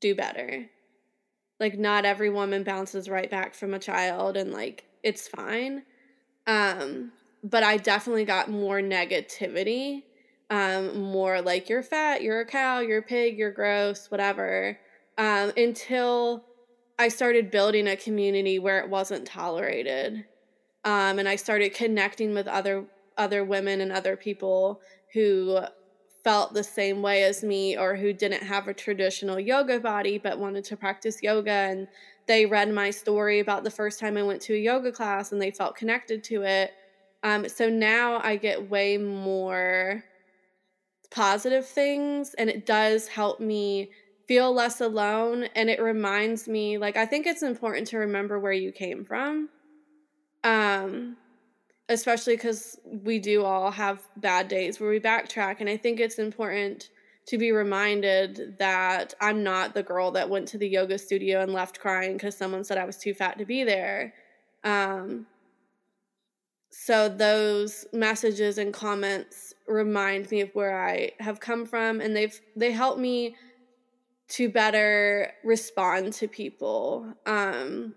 do 0.00 0.14
better. 0.14 0.66
Like 1.58 1.78
not 1.78 2.04
every 2.04 2.30
woman 2.30 2.64
bounces 2.64 3.08
right 3.08 3.30
back 3.30 3.54
from 3.54 3.74
a 3.74 3.78
child 3.78 4.36
and 4.36 4.52
like 4.52 4.84
it's 5.02 5.28
fine. 5.28 5.82
Um 6.46 7.12
but 7.42 7.62
I 7.62 7.78
definitely 7.78 8.24
got 8.24 8.50
more 8.50 8.80
negativity. 8.80 10.02
Um 10.48 11.00
more 11.00 11.40
like 11.42 11.68
you're 11.68 11.82
fat, 11.82 12.22
you're 12.22 12.40
a 12.40 12.46
cow, 12.46 12.80
you're 12.80 12.98
a 12.98 13.02
pig, 13.02 13.38
you're 13.38 13.52
gross, 13.52 14.10
whatever. 14.10 14.78
Um 15.18 15.52
until 15.56 16.44
I 17.00 17.08
started 17.08 17.50
building 17.50 17.88
a 17.88 17.96
community 17.96 18.58
where 18.58 18.78
it 18.80 18.90
wasn't 18.90 19.26
tolerated. 19.26 20.26
Um, 20.84 21.18
and 21.18 21.26
I 21.26 21.36
started 21.36 21.72
connecting 21.72 22.34
with 22.34 22.46
other 22.46 22.84
other 23.16 23.42
women 23.42 23.80
and 23.80 23.90
other 23.90 24.16
people 24.16 24.82
who 25.14 25.60
felt 26.22 26.54
the 26.54 26.64
same 26.64 27.02
way 27.02 27.22
as 27.24 27.42
me 27.42 27.76
or 27.76 27.96
who 27.96 28.12
didn't 28.12 28.42
have 28.42 28.68
a 28.68 28.74
traditional 28.74 29.40
yoga 29.40 29.80
body 29.80 30.18
but 30.18 30.38
wanted 30.38 30.64
to 30.64 30.76
practice 30.76 31.22
yoga 31.22 31.50
and 31.50 31.88
they 32.26 32.46
read 32.46 32.72
my 32.72 32.90
story 32.90 33.40
about 33.40 33.64
the 33.64 33.70
first 33.70 33.98
time 33.98 34.16
I 34.16 34.22
went 34.22 34.42
to 34.42 34.54
a 34.54 34.58
yoga 34.58 34.92
class 34.92 35.32
and 35.32 35.40
they 35.40 35.50
felt 35.50 35.76
connected 35.76 36.22
to 36.24 36.42
it. 36.42 36.72
Um, 37.22 37.48
so 37.48 37.68
now 37.68 38.20
I 38.22 38.36
get 38.36 38.70
way 38.70 38.98
more 38.98 40.04
positive 41.10 41.66
things 41.66 42.34
and 42.34 42.48
it 42.48 42.66
does 42.66 43.08
help 43.08 43.40
me 43.40 43.90
feel 44.28 44.52
less 44.52 44.80
alone 44.80 45.44
and 45.56 45.68
it 45.68 45.80
reminds 45.82 46.46
me 46.46 46.78
like 46.78 46.96
I 46.96 47.04
think 47.04 47.26
it's 47.26 47.42
important 47.42 47.88
to 47.88 47.98
remember 47.98 48.38
where 48.38 48.52
you 48.52 48.70
came 48.70 49.04
from. 49.04 49.48
Um 50.44 51.16
especially 51.90 52.36
cuz 52.36 52.78
we 52.84 53.18
do 53.18 53.44
all 53.44 53.70
have 53.72 54.06
bad 54.16 54.48
days 54.48 54.78
where 54.78 54.88
we 54.88 55.00
backtrack 55.00 55.56
and 55.60 55.68
I 55.68 55.76
think 55.76 55.98
it's 56.00 56.18
important 56.18 56.88
to 57.26 57.36
be 57.36 57.52
reminded 57.52 58.56
that 58.58 59.12
I'm 59.20 59.42
not 59.42 59.74
the 59.74 59.82
girl 59.82 60.12
that 60.12 60.30
went 60.30 60.48
to 60.48 60.58
the 60.58 60.68
yoga 60.68 60.98
studio 60.98 61.40
and 61.42 61.52
left 61.52 61.80
crying 61.80 62.16
cuz 62.16 62.36
someone 62.36 62.64
said 62.64 62.78
I 62.78 62.84
was 62.84 62.96
too 62.96 63.12
fat 63.12 63.38
to 63.38 63.44
be 63.44 63.64
there. 63.64 64.14
Um 64.64 65.26
so 66.70 67.08
those 67.08 67.84
messages 67.92 68.56
and 68.56 68.72
comments 68.72 69.52
remind 69.66 70.30
me 70.30 70.40
of 70.42 70.54
where 70.54 70.80
I 70.80 71.10
have 71.18 71.40
come 71.40 71.66
from 71.66 72.00
and 72.00 72.14
they've 72.16 72.40
they 72.54 72.70
help 72.70 72.98
me 72.98 73.34
to 74.28 74.48
better 74.48 75.32
respond 75.42 76.12
to 76.14 76.28
people. 76.28 77.12
Um 77.26 77.96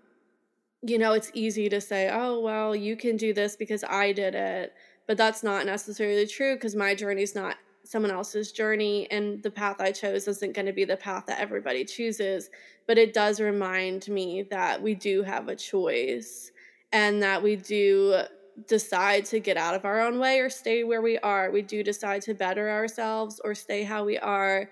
you 0.86 0.98
know, 0.98 1.12
it's 1.14 1.30
easy 1.34 1.68
to 1.70 1.80
say, 1.80 2.10
"Oh, 2.12 2.40
well, 2.40 2.74
you 2.76 2.96
can 2.96 3.16
do 3.16 3.32
this 3.32 3.56
because 3.56 3.84
I 3.84 4.12
did 4.12 4.34
it." 4.34 4.74
But 5.06 5.16
that's 5.16 5.42
not 5.42 5.66
necessarily 5.66 6.26
true 6.26 6.54
because 6.54 6.74
my 6.74 6.94
journey 6.94 7.22
is 7.22 7.34
not 7.34 7.56
someone 7.84 8.10
else's 8.10 8.50
journey 8.50 9.06
and 9.10 9.42
the 9.42 9.50
path 9.50 9.76
I 9.80 9.92
chose 9.92 10.26
isn't 10.26 10.54
going 10.54 10.66
to 10.66 10.72
be 10.72 10.84
the 10.84 10.96
path 10.96 11.26
that 11.26 11.40
everybody 11.40 11.84
chooses, 11.84 12.48
but 12.86 12.96
it 12.98 13.12
does 13.12 13.40
remind 13.40 14.08
me 14.08 14.42
that 14.50 14.82
we 14.82 14.94
do 14.94 15.22
have 15.22 15.48
a 15.48 15.56
choice 15.56 16.50
and 16.92 17.22
that 17.22 17.42
we 17.42 17.56
do 17.56 18.22
decide 18.66 19.24
to 19.26 19.40
get 19.40 19.56
out 19.56 19.74
of 19.74 19.84
our 19.84 20.00
own 20.00 20.18
way 20.18 20.38
or 20.38 20.48
stay 20.48 20.84
where 20.84 21.02
we 21.02 21.18
are. 21.18 21.50
We 21.50 21.62
do 21.62 21.82
decide 21.82 22.22
to 22.22 22.34
better 22.34 22.70
ourselves 22.70 23.40
or 23.44 23.54
stay 23.54 23.82
how 23.82 24.04
we 24.04 24.16
are. 24.18 24.70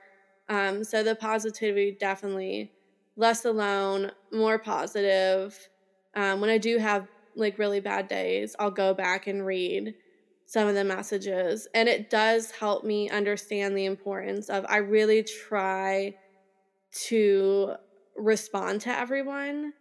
Um, 0.49 0.85
so 0.85 1.03
the 1.03 1.15
positivity 1.15 1.97
definitely 1.99 2.73
less 3.17 3.45
alone, 3.45 4.13
more 4.33 4.59
positive. 4.59 5.69
Um, 6.15 6.41
when 6.41 6.51
I 6.51 6.59
do 6.59 6.79
have 6.79 7.09
like 7.35 7.59
really 7.59 7.81
bad 7.81 8.09
days, 8.09 8.55
I'll 8.59 8.71
go 8.71 8.95
back 8.95 9.27
and 9.27 9.45
read 9.47 9.95
some 10.47 10.69
of 10.69 10.75
the 10.75 10.85
messages, 10.85 11.67
and 11.75 11.89
it 11.89 12.11
does 12.11 12.51
help 12.51 12.85
me 12.85 13.09
understand 13.11 13.77
the 13.77 13.87
importance 13.87 14.51
of. 14.51 14.67
I 14.69 14.79
really 14.79 15.23
try 15.25 16.15
to 17.09 17.75
respond 18.17 18.83
to 18.83 18.91
everyone 18.97 19.73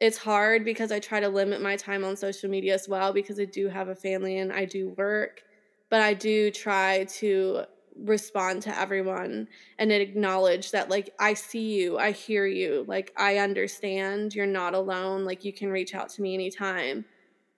it's 0.00 0.18
hard 0.18 0.64
because 0.64 0.92
I 0.92 1.00
try 1.00 1.20
to 1.20 1.28
limit 1.28 1.60
my 1.60 1.76
time 1.76 2.04
on 2.04 2.16
social 2.16 2.48
media 2.48 2.74
as 2.74 2.88
well 2.88 3.12
because 3.12 3.40
I 3.40 3.44
do 3.46 3.68
have 3.68 3.88
a 3.88 3.96
family 3.96 4.38
and 4.38 4.52
I 4.52 4.64
do 4.64 4.90
work, 4.90 5.42
but 5.90 6.00
I 6.00 6.14
do 6.14 6.50
try 6.50 7.06
to 7.18 7.64
respond 8.04 8.62
to 8.62 8.78
everyone 8.78 9.48
and 9.78 9.92
acknowledge 9.92 10.70
that 10.70 10.88
like 10.88 11.14
I 11.18 11.34
see 11.34 11.74
you, 11.74 11.98
I 11.98 12.12
hear 12.12 12.46
you, 12.46 12.84
like 12.88 13.12
I 13.16 13.38
understand, 13.38 14.34
you're 14.34 14.46
not 14.46 14.74
alone, 14.74 15.24
like 15.24 15.44
you 15.44 15.52
can 15.52 15.70
reach 15.70 15.94
out 15.94 16.08
to 16.10 16.22
me 16.22 16.34
anytime. 16.34 17.04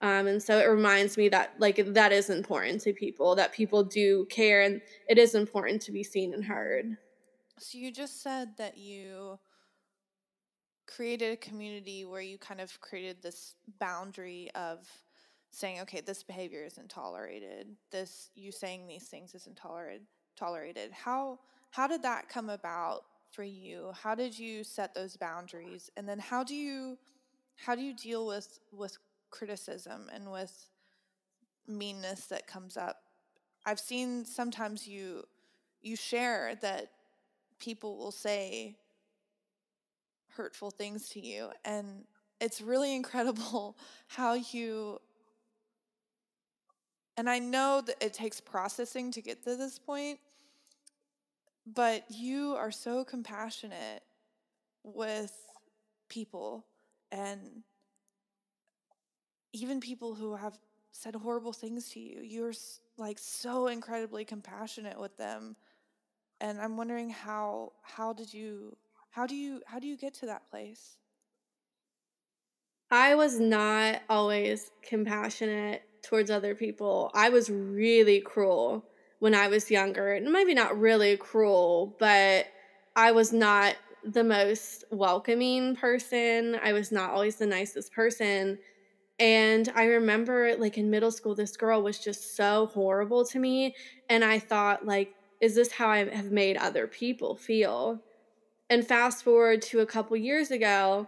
Um, 0.01 0.25
and 0.25 0.41
so 0.41 0.57
it 0.57 0.65
reminds 0.65 1.15
me 1.15 1.29
that 1.29 1.53
like 1.59 1.93
that 1.93 2.11
is 2.11 2.29
important 2.29 2.81
to 2.81 2.93
people, 2.93 3.35
that 3.35 3.53
people 3.53 3.83
do 3.83 4.25
care 4.25 4.63
and 4.63 4.81
it 5.07 5.17
is 5.17 5.35
important 5.35 5.81
to 5.83 5.91
be 5.91 6.03
seen 6.03 6.33
and 6.33 6.43
heard. 6.43 6.97
So 7.59 7.77
you 7.77 7.91
just 7.91 8.23
said 8.23 8.57
that 8.57 8.77
you 8.77 9.37
created 10.87 11.33
a 11.33 11.37
community 11.37 12.05
where 12.05 12.21
you 12.21 12.37
kind 12.37 12.59
of 12.59 12.81
created 12.81 13.21
this 13.21 13.55
boundary 13.79 14.49
of 14.55 14.79
saying, 15.51 15.81
okay, 15.81 16.01
this 16.01 16.23
behavior 16.23 16.63
isn't 16.65 16.89
tolerated. 16.89 17.67
This 17.91 18.31
you 18.35 18.51
saying 18.51 18.87
these 18.87 19.07
things 19.07 19.35
isn't 19.35 19.57
tolerated. 19.57 20.01
Tolerated. 20.35 20.91
How 20.91 21.39
how 21.71 21.87
did 21.87 22.03
that 22.03 22.27
come 22.29 22.49
about 22.49 23.03
for 23.31 23.43
you? 23.43 23.91
How 23.93 24.15
did 24.15 24.37
you 24.37 24.63
set 24.63 24.93
those 24.93 25.15
boundaries? 25.15 25.89
And 25.95 26.07
then 26.07 26.19
how 26.19 26.43
do 26.43 26.55
you 26.55 26.97
how 27.55 27.75
do 27.75 27.81
you 27.81 27.93
deal 27.95 28.25
with 28.27 28.59
with 28.71 28.97
criticism 29.29 30.09
and 30.13 30.31
with 30.31 30.67
meanness 31.67 32.25
that 32.27 32.47
comes 32.47 32.77
up? 32.77 32.97
I've 33.65 33.79
seen 33.79 34.25
sometimes 34.25 34.87
you 34.87 35.23
you 35.81 35.95
share 35.95 36.55
that 36.61 36.91
people 37.59 37.97
will 37.97 38.11
say 38.11 38.77
hurtful 40.29 40.71
things 40.71 41.09
to 41.09 41.25
you. 41.25 41.49
And 41.65 42.05
it's 42.39 42.61
really 42.61 42.95
incredible 43.01 43.77
how 44.07 44.33
you. 44.33 44.99
And 47.21 47.29
I 47.29 47.37
know 47.37 47.83
that 47.85 48.03
it 48.03 48.15
takes 48.15 48.41
processing 48.41 49.11
to 49.11 49.21
get 49.21 49.43
to 49.43 49.55
this 49.55 49.77
point, 49.77 50.17
but 51.67 52.03
you 52.09 52.55
are 52.55 52.71
so 52.71 53.05
compassionate 53.05 54.01
with 54.83 55.31
people 56.09 56.65
and 57.11 57.61
even 59.53 59.79
people 59.79 60.15
who 60.15 60.35
have 60.35 60.57
said 60.93 61.13
horrible 61.13 61.53
things 61.53 61.89
to 61.89 61.99
you. 61.99 62.21
You're 62.23 62.53
like 62.97 63.19
so 63.19 63.67
incredibly 63.67 64.25
compassionate 64.25 64.99
with 64.99 65.15
them. 65.17 65.55
And 66.39 66.59
I'm 66.59 66.75
wondering 66.75 67.11
how 67.11 67.73
how 67.83 68.13
did 68.13 68.33
you 68.33 68.75
how 69.11 69.27
do 69.27 69.35
you 69.35 69.61
how 69.67 69.77
do 69.77 69.85
you 69.85 69.95
get 69.95 70.15
to 70.15 70.25
that 70.25 70.49
place? 70.49 70.97
I 72.89 73.13
was 73.13 73.39
not 73.39 74.01
always 74.09 74.71
compassionate 74.81 75.83
towards 76.03 76.31
other 76.31 76.55
people. 76.55 77.11
I 77.13 77.29
was 77.29 77.49
really 77.49 78.21
cruel 78.21 78.85
when 79.19 79.35
I 79.35 79.47
was 79.47 79.69
younger. 79.69 80.13
And 80.13 80.31
maybe 80.31 80.53
not 80.53 80.79
really 80.79 81.17
cruel, 81.17 81.95
but 81.99 82.47
I 82.95 83.11
was 83.11 83.31
not 83.31 83.75
the 84.03 84.23
most 84.23 84.83
welcoming 84.91 85.75
person. 85.75 86.59
I 86.63 86.73
was 86.73 86.91
not 86.91 87.11
always 87.11 87.35
the 87.35 87.45
nicest 87.45 87.93
person. 87.93 88.57
And 89.19 89.71
I 89.75 89.85
remember 89.85 90.55
like 90.57 90.77
in 90.77 90.89
middle 90.89 91.11
school 91.11 91.35
this 91.35 91.55
girl 91.55 91.83
was 91.83 91.99
just 91.99 92.35
so 92.35 92.65
horrible 92.73 93.23
to 93.25 93.37
me 93.37 93.75
and 94.09 94.25
I 94.25 94.39
thought 94.39 94.87
like 94.87 95.13
is 95.41 95.55
this 95.55 95.71
how 95.71 95.89
I 95.89 96.05
have 96.05 96.31
made 96.31 96.55
other 96.55 96.87
people 96.87 97.35
feel? 97.35 97.99
And 98.69 98.87
fast 98.87 99.23
forward 99.23 99.63
to 99.63 99.79
a 99.79 99.85
couple 99.85 100.15
years 100.15 100.51
ago, 100.51 101.07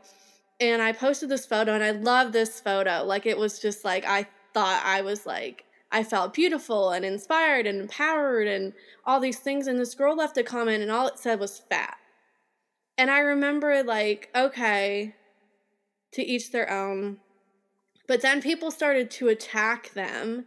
and 0.60 0.82
I 0.82 0.91
posted 0.91 1.29
this 1.29 1.45
photo, 1.45 1.73
and 1.73 1.84
I 1.84 1.91
love 1.91 2.34
this 2.34 2.60
photo. 2.60 3.03
Like, 3.06 3.25
it 3.25 3.38
was 3.38 3.60
just 3.60 3.86
like, 3.86 4.06
I 4.06 4.27
thought 4.53 4.81
I 4.85 5.01
was 5.01 5.25
like, 5.25 5.65
I 5.91 6.03
felt 6.03 6.33
beautiful 6.33 6.89
and 6.89 7.05
inspired 7.05 7.67
and 7.67 7.79
empowered 7.79 8.47
and 8.47 8.73
all 9.05 9.19
these 9.19 9.39
things. 9.39 9.67
And 9.67 9.79
this 9.79 9.93
girl 9.93 10.15
left 10.15 10.37
a 10.37 10.43
comment, 10.43 10.81
and 10.81 10.91
all 10.91 11.07
it 11.07 11.19
said 11.19 11.39
was 11.39 11.59
fat. 11.59 11.97
And 12.97 13.11
I 13.11 13.19
remember, 13.19 13.83
like, 13.83 14.29
okay, 14.35 15.15
to 16.13 16.23
each 16.23 16.51
their 16.51 16.71
own. 16.71 17.17
But 18.07 18.21
then 18.21 18.41
people 18.41 18.71
started 18.71 19.11
to 19.11 19.29
attack 19.29 19.93
them. 19.93 20.45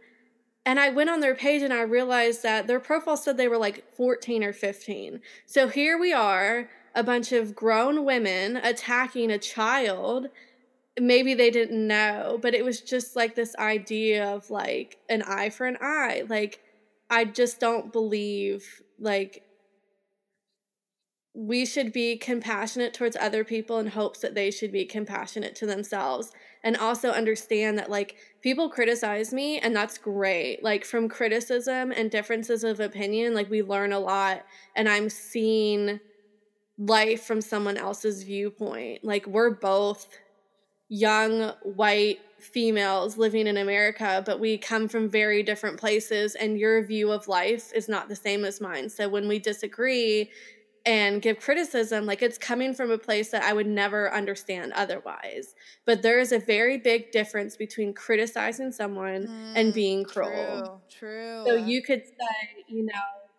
And 0.65 0.79
I 0.79 0.89
went 0.89 1.09
on 1.09 1.21
their 1.21 1.35
page 1.35 1.61
and 1.61 1.73
I 1.73 1.81
realized 1.81 2.43
that 2.43 2.67
their 2.67 2.79
profile 2.79 3.15
said 3.15 3.37
they 3.37 3.47
were 3.47 3.57
like 3.57 3.89
14 3.95 4.43
or 4.43 4.51
15. 4.51 5.21
So 5.45 5.69
here 5.69 5.97
we 5.97 6.11
are 6.11 6.69
a 6.93 7.03
bunch 7.03 7.31
of 7.31 7.55
grown 7.55 8.03
women 8.03 8.57
attacking 8.57 9.31
a 9.31 9.37
child 9.37 10.27
maybe 10.99 11.33
they 11.33 11.49
didn't 11.49 11.85
know 11.87 12.39
but 12.41 12.53
it 12.53 12.63
was 12.63 12.81
just 12.81 13.15
like 13.15 13.35
this 13.35 13.55
idea 13.57 14.25
of 14.33 14.49
like 14.49 14.97
an 15.09 15.21
eye 15.23 15.49
for 15.49 15.65
an 15.65 15.77
eye. 15.81 16.23
Like 16.27 16.61
i 17.09 17.23
just 17.23 17.59
don't 17.59 17.93
believe 17.93 18.81
like 18.99 19.43
we 21.37 21.67
should 21.67 21.93
be 21.93 22.17
compassionate 22.17 22.95
towards 22.95 23.15
other 23.15 23.43
people 23.43 23.77
in 23.77 23.85
hopes 23.85 24.19
that 24.21 24.33
they 24.33 24.49
should 24.49 24.71
be 24.71 24.85
compassionate 24.85 25.55
to 25.55 25.67
themselves. 25.67 26.31
And 26.63 26.75
also 26.75 27.11
understand 27.11 27.77
that 27.77 27.91
like 27.91 28.15
people 28.41 28.71
criticize 28.71 29.31
me 29.31 29.59
and 29.59 29.75
that's 29.75 29.99
great. 29.99 30.63
Like 30.63 30.83
from 30.83 31.07
criticism 31.07 31.91
and 31.91 32.09
differences 32.09 32.63
of 32.63 32.79
opinion 32.79 33.35
like 33.35 33.51
we 33.51 33.61
learn 33.61 33.93
a 33.93 33.99
lot 33.99 34.43
and 34.75 34.89
i'm 34.89 35.09
seeing 35.09 35.99
life 36.79 37.23
from 37.23 37.41
someone 37.41 37.77
else's 37.77 38.23
viewpoint. 38.23 39.03
Like 39.03 39.25
we're 39.27 39.51
both 39.51 40.07
young 40.89 41.53
white 41.63 42.19
females 42.39 43.17
living 43.17 43.47
in 43.47 43.57
America, 43.57 44.23
but 44.25 44.39
we 44.39 44.57
come 44.57 44.87
from 44.87 45.09
very 45.09 45.43
different 45.43 45.79
places 45.79 46.35
and 46.35 46.59
your 46.59 46.85
view 46.85 47.11
of 47.11 47.27
life 47.27 47.71
is 47.73 47.89
not 47.89 48.09
the 48.09 48.15
same 48.15 48.45
as 48.45 48.61
mine. 48.61 48.89
So 48.89 49.09
when 49.09 49.27
we 49.27 49.39
disagree 49.39 50.29
and 50.85 51.21
give 51.21 51.39
criticism, 51.39 52.05
like 52.05 52.21
it's 52.21 52.37
coming 52.37 52.73
from 52.73 52.91
a 52.91 52.97
place 52.97 53.31
that 53.31 53.43
I 53.43 53.51
would 53.51 53.67
never 53.67 54.13
understand 54.13 54.71
otherwise. 54.73 55.53
But 55.85 56.01
there 56.01 56.19
is 56.19 56.31
a 56.31 56.39
very 56.39 56.77
big 56.77 57.11
difference 57.11 57.57
between 57.57 57.93
criticizing 57.93 58.71
someone 58.71 59.27
mm, 59.27 59.51
and 59.55 59.73
being 59.73 60.05
cruel. 60.05 60.81
True, 60.89 61.09
true. 61.09 61.43
So 61.45 61.55
you 61.55 61.81
could 61.81 62.05
say, 62.05 62.63
you 62.69 62.85
know, 62.85 62.93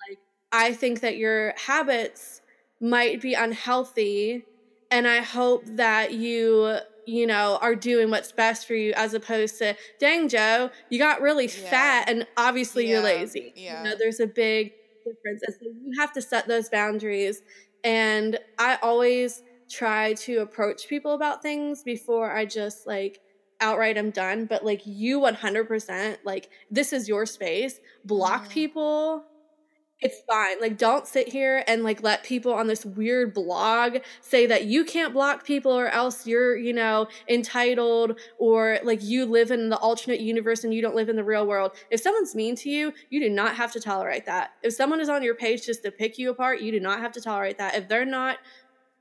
like, 0.08 0.18
I 0.52 0.74
think 0.74 1.00
that 1.00 1.16
your 1.16 1.54
habits 1.56 2.42
might 2.80 3.22
be 3.22 3.32
unhealthy, 3.32 4.44
and 4.90 5.08
I 5.08 5.20
hope 5.20 5.64
that 5.76 6.12
you 6.12 6.78
you 7.08 7.26
know, 7.26 7.58
are 7.62 7.74
doing 7.74 8.10
what's 8.10 8.32
best 8.32 8.66
for 8.66 8.74
you 8.74 8.92
as 8.94 9.14
opposed 9.14 9.56
to, 9.58 9.74
dang, 9.98 10.28
Joe, 10.28 10.70
you 10.90 10.98
got 10.98 11.22
really 11.22 11.46
yeah. 11.46 11.70
fat 11.70 12.08
and 12.08 12.26
obviously 12.36 12.84
yeah. 12.84 12.96
you're 12.96 13.02
lazy. 13.02 13.52
Yeah. 13.56 13.82
You 13.82 13.90
know, 13.90 13.96
there's 13.98 14.20
a 14.20 14.26
big 14.26 14.74
difference. 15.06 15.42
And 15.46 15.54
so 15.58 15.66
you 15.66 15.98
have 15.98 16.12
to 16.12 16.22
set 16.22 16.46
those 16.46 16.68
boundaries. 16.68 17.40
And 17.82 18.38
I 18.58 18.78
always 18.82 19.42
try 19.70 20.14
to 20.14 20.38
approach 20.38 20.86
people 20.86 21.14
about 21.14 21.42
things 21.42 21.82
before 21.82 22.30
I 22.30 22.44
just 22.44 22.86
like 22.86 23.20
outright 23.60 23.96
I'm 23.96 24.10
done. 24.10 24.44
But 24.44 24.62
like 24.62 24.82
you 24.84 25.18
100%, 25.20 26.18
like 26.24 26.50
this 26.70 26.92
is 26.92 27.08
your 27.08 27.24
space. 27.24 27.80
Block 28.04 28.46
mm. 28.46 28.50
people 28.50 29.24
it's 30.00 30.20
fine. 30.28 30.60
Like, 30.60 30.78
don't 30.78 31.06
sit 31.08 31.28
here 31.28 31.64
and 31.66 31.82
like 31.82 32.02
let 32.02 32.22
people 32.22 32.52
on 32.52 32.68
this 32.68 32.86
weird 32.86 33.34
blog 33.34 33.98
say 34.20 34.46
that 34.46 34.64
you 34.64 34.84
can't 34.84 35.12
block 35.12 35.44
people 35.44 35.72
or 35.72 35.88
else 35.88 36.24
you're, 36.24 36.56
you 36.56 36.72
know, 36.72 37.08
entitled 37.28 38.18
or 38.38 38.78
like 38.84 39.02
you 39.02 39.26
live 39.26 39.50
in 39.50 39.68
the 39.68 39.76
alternate 39.78 40.20
universe 40.20 40.62
and 40.62 40.72
you 40.72 40.80
don't 40.80 40.94
live 40.94 41.08
in 41.08 41.16
the 41.16 41.24
real 41.24 41.46
world. 41.46 41.72
If 41.90 42.00
someone's 42.00 42.36
mean 42.36 42.54
to 42.56 42.70
you, 42.70 42.92
you 43.10 43.20
do 43.20 43.28
not 43.28 43.56
have 43.56 43.72
to 43.72 43.80
tolerate 43.80 44.24
that. 44.26 44.52
If 44.62 44.74
someone 44.74 45.00
is 45.00 45.08
on 45.08 45.24
your 45.24 45.34
page 45.34 45.66
just 45.66 45.82
to 45.82 45.90
pick 45.90 46.16
you 46.16 46.30
apart, 46.30 46.60
you 46.60 46.70
do 46.70 46.78
not 46.78 47.00
have 47.00 47.12
to 47.12 47.20
tolerate 47.20 47.58
that. 47.58 47.74
If 47.74 47.88
they're 47.88 48.04
not 48.04 48.38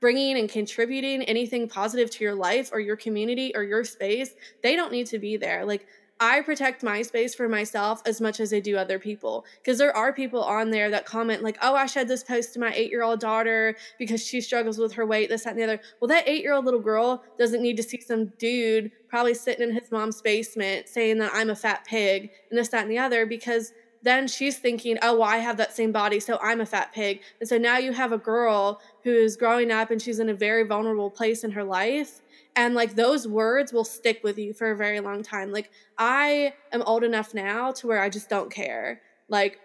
bringing 0.00 0.36
and 0.36 0.48
contributing 0.48 1.22
anything 1.24 1.68
positive 1.68 2.10
to 2.10 2.24
your 2.24 2.34
life 2.34 2.70
or 2.72 2.80
your 2.80 2.96
community 2.96 3.52
or 3.54 3.62
your 3.62 3.84
space, 3.84 4.30
they 4.62 4.74
don't 4.74 4.92
need 4.92 5.06
to 5.06 5.18
be 5.18 5.36
there. 5.36 5.64
Like, 5.64 5.86
I 6.20 6.40
protect 6.40 6.82
my 6.82 7.02
space 7.02 7.34
for 7.34 7.48
myself 7.48 8.02
as 8.04 8.20
much 8.20 8.40
as 8.40 8.52
I 8.52 8.58
do 8.58 8.76
other 8.76 8.98
people. 8.98 9.44
Because 9.62 9.78
there 9.78 9.96
are 9.96 10.12
people 10.12 10.42
on 10.42 10.70
there 10.70 10.90
that 10.90 11.06
comment, 11.06 11.42
like, 11.42 11.58
oh, 11.62 11.74
I 11.74 11.86
shared 11.86 12.08
this 12.08 12.24
post 12.24 12.54
to 12.54 12.60
my 12.60 12.72
eight 12.74 12.90
year 12.90 13.02
old 13.02 13.20
daughter 13.20 13.76
because 13.98 14.24
she 14.24 14.40
struggles 14.40 14.78
with 14.78 14.92
her 14.94 15.06
weight, 15.06 15.28
this, 15.28 15.44
that, 15.44 15.50
and 15.50 15.58
the 15.58 15.64
other. 15.64 15.80
Well, 16.00 16.08
that 16.08 16.28
eight 16.28 16.42
year 16.42 16.54
old 16.54 16.64
little 16.64 16.80
girl 16.80 17.22
doesn't 17.38 17.62
need 17.62 17.76
to 17.76 17.82
see 17.84 18.00
some 18.00 18.26
dude 18.38 18.90
probably 19.08 19.34
sitting 19.34 19.68
in 19.68 19.74
his 19.74 19.92
mom's 19.92 20.20
basement 20.20 20.88
saying 20.88 21.18
that 21.18 21.30
I'm 21.32 21.50
a 21.50 21.56
fat 21.56 21.84
pig 21.84 22.30
and 22.50 22.58
this, 22.58 22.68
that, 22.68 22.82
and 22.82 22.90
the 22.90 22.98
other 22.98 23.24
because 23.24 23.72
then 24.02 24.28
she's 24.28 24.58
thinking, 24.58 24.98
oh, 25.02 25.18
well, 25.18 25.28
I 25.28 25.38
have 25.38 25.56
that 25.56 25.74
same 25.74 25.90
body, 25.90 26.20
so 26.20 26.38
I'm 26.40 26.60
a 26.60 26.66
fat 26.66 26.92
pig. 26.92 27.20
And 27.40 27.48
so 27.48 27.58
now 27.58 27.78
you 27.78 27.92
have 27.92 28.12
a 28.12 28.18
girl 28.18 28.80
who 29.02 29.10
is 29.10 29.36
growing 29.36 29.70
up 29.70 29.90
and 29.90 30.00
she's 30.00 30.18
in 30.18 30.28
a 30.28 30.34
very 30.34 30.64
vulnerable 30.64 31.10
place 31.10 31.42
in 31.42 31.50
her 31.52 31.64
life 31.64 32.20
and 32.58 32.74
like 32.74 32.96
those 32.96 33.28
words 33.28 33.72
will 33.72 33.84
stick 33.84 34.20
with 34.24 34.36
you 34.36 34.52
for 34.52 34.72
a 34.72 34.76
very 34.76 34.98
long 34.98 35.22
time. 35.22 35.52
Like 35.52 35.70
i 35.96 36.52
am 36.72 36.82
old 36.82 37.04
enough 37.04 37.32
now 37.32 37.70
to 37.70 37.86
where 37.86 38.02
i 38.02 38.08
just 38.08 38.28
don't 38.28 38.50
care. 38.50 39.00
Like 39.28 39.60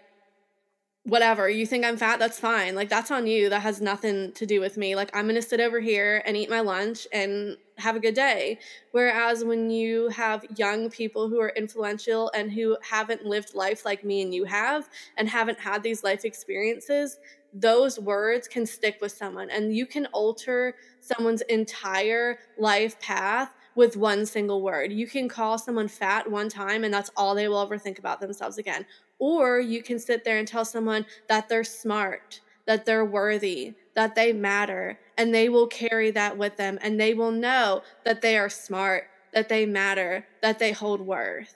whatever. 1.02 1.50
You 1.50 1.66
think 1.66 1.84
i'm 1.84 1.96
fat? 1.96 2.20
That's 2.20 2.38
fine. 2.38 2.76
Like 2.76 2.88
that's 2.88 3.10
on 3.10 3.26
you. 3.26 3.50
That 3.50 3.62
has 3.62 3.80
nothing 3.80 4.30
to 4.34 4.46
do 4.46 4.60
with 4.60 4.76
me. 4.76 4.94
Like 4.94 5.10
i'm 5.12 5.26
gonna 5.26 5.42
sit 5.42 5.58
over 5.58 5.80
here 5.80 6.22
and 6.24 6.36
eat 6.36 6.48
my 6.48 6.60
lunch 6.60 7.08
and 7.12 7.56
have 7.78 7.96
a 7.96 8.00
good 8.00 8.14
day. 8.14 8.60
Whereas 8.92 9.44
when 9.44 9.72
you 9.72 10.08
have 10.10 10.46
young 10.56 10.88
people 10.88 11.28
who 11.28 11.40
are 11.40 11.52
influential 11.56 12.30
and 12.32 12.52
who 12.52 12.76
haven't 12.80 13.26
lived 13.26 13.56
life 13.56 13.84
like 13.84 14.04
me 14.04 14.22
and 14.22 14.32
you 14.32 14.44
have 14.44 14.88
and 15.16 15.28
haven't 15.28 15.58
had 15.58 15.82
these 15.82 16.04
life 16.04 16.24
experiences 16.24 17.18
those 17.54 18.00
words 18.00 18.48
can 18.48 18.66
stick 18.66 18.98
with 19.00 19.12
someone 19.12 19.48
and 19.48 19.74
you 19.74 19.86
can 19.86 20.06
alter 20.06 20.74
someone's 21.00 21.42
entire 21.42 22.38
life 22.58 22.98
path 23.00 23.50
with 23.76 23.96
one 23.96 24.26
single 24.26 24.62
word. 24.62 24.92
You 24.92 25.06
can 25.06 25.28
call 25.28 25.58
someone 25.58 25.88
fat 25.88 26.30
one 26.30 26.48
time 26.48 26.84
and 26.84 26.92
that's 26.92 27.10
all 27.16 27.34
they 27.34 27.48
will 27.48 27.60
ever 27.60 27.78
think 27.78 27.98
about 27.98 28.20
themselves 28.20 28.58
again. 28.58 28.84
Or 29.18 29.60
you 29.60 29.82
can 29.82 29.98
sit 29.98 30.24
there 30.24 30.38
and 30.38 30.46
tell 30.46 30.64
someone 30.64 31.06
that 31.28 31.48
they're 31.48 31.64
smart, 31.64 32.40
that 32.66 32.84
they're 32.84 33.04
worthy, 33.04 33.74
that 33.94 34.16
they 34.16 34.32
matter, 34.32 34.98
and 35.16 35.32
they 35.32 35.48
will 35.48 35.68
carry 35.68 36.10
that 36.10 36.36
with 36.36 36.56
them 36.56 36.78
and 36.82 37.00
they 37.00 37.14
will 37.14 37.30
know 37.30 37.82
that 38.04 38.20
they 38.20 38.36
are 38.36 38.48
smart, 38.48 39.04
that 39.32 39.48
they 39.48 39.64
matter, 39.64 40.26
that 40.42 40.58
they 40.58 40.72
hold 40.72 41.00
worth. 41.00 41.54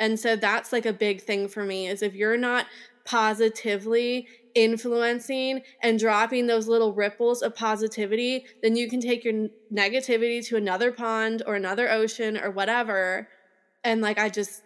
And 0.00 0.18
so 0.18 0.36
that's 0.36 0.72
like 0.72 0.86
a 0.86 0.92
big 0.92 1.22
thing 1.22 1.48
for 1.48 1.64
me 1.64 1.88
is 1.88 2.02
if 2.02 2.14
you're 2.14 2.36
not 2.36 2.66
positively 3.04 4.28
influencing 4.54 5.62
and 5.82 5.98
dropping 5.98 6.46
those 6.46 6.68
little 6.68 6.92
ripples 6.92 7.42
of 7.42 7.54
positivity, 7.54 8.46
then 8.62 8.76
you 8.76 8.88
can 8.88 9.00
take 9.00 9.24
your 9.24 9.48
negativity 9.72 10.44
to 10.46 10.56
another 10.56 10.92
pond 10.92 11.42
or 11.46 11.54
another 11.54 11.90
ocean 11.90 12.36
or 12.36 12.50
whatever. 12.50 13.28
And 13.84 14.00
like, 14.00 14.18
I 14.18 14.28
just, 14.28 14.62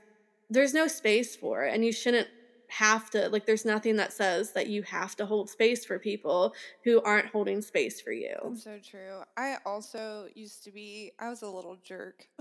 there's 0.51 0.75
no 0.75 0.87
space 0.87 1.37
for 1.37 1.65
it. 1.65 1.75
And 1.75 1.85
you 1.85 1.93
shouldn't 1.93 2.29
have 2.69 3.11
to, 3.11 3.29
like, 3.29 3.45
there's 3.45 3.67
nothing 3.67 3.97
that 3.97 4.13
says 4.13 4.53
that 4.53 4.67
you 4.67 4.83
have 4.83 5.15
to 5.17 5.27
hold 5.27 5.51
space 5.51 5.85
for 5.85 5.99
people 5.99 6.55
who 6.85 7.03
aren't 7.03 7.27
holding 7.27 7.61
space 7.61 8.01
for 8.01 8.13
you. 8.13 8.35
That's 8.43 8.65
so 8.65 8.79
true. 8.79 9.23
I 9.37 9.59
also 9.67 10.29
used 10.35 10.65
to 10.65 10.71
be, 10.71 11.13
I 11.19 11.29
was 11.29 11.43
a 11.43 11.49
little 11.49 11.77
jerk. 11.85 12.27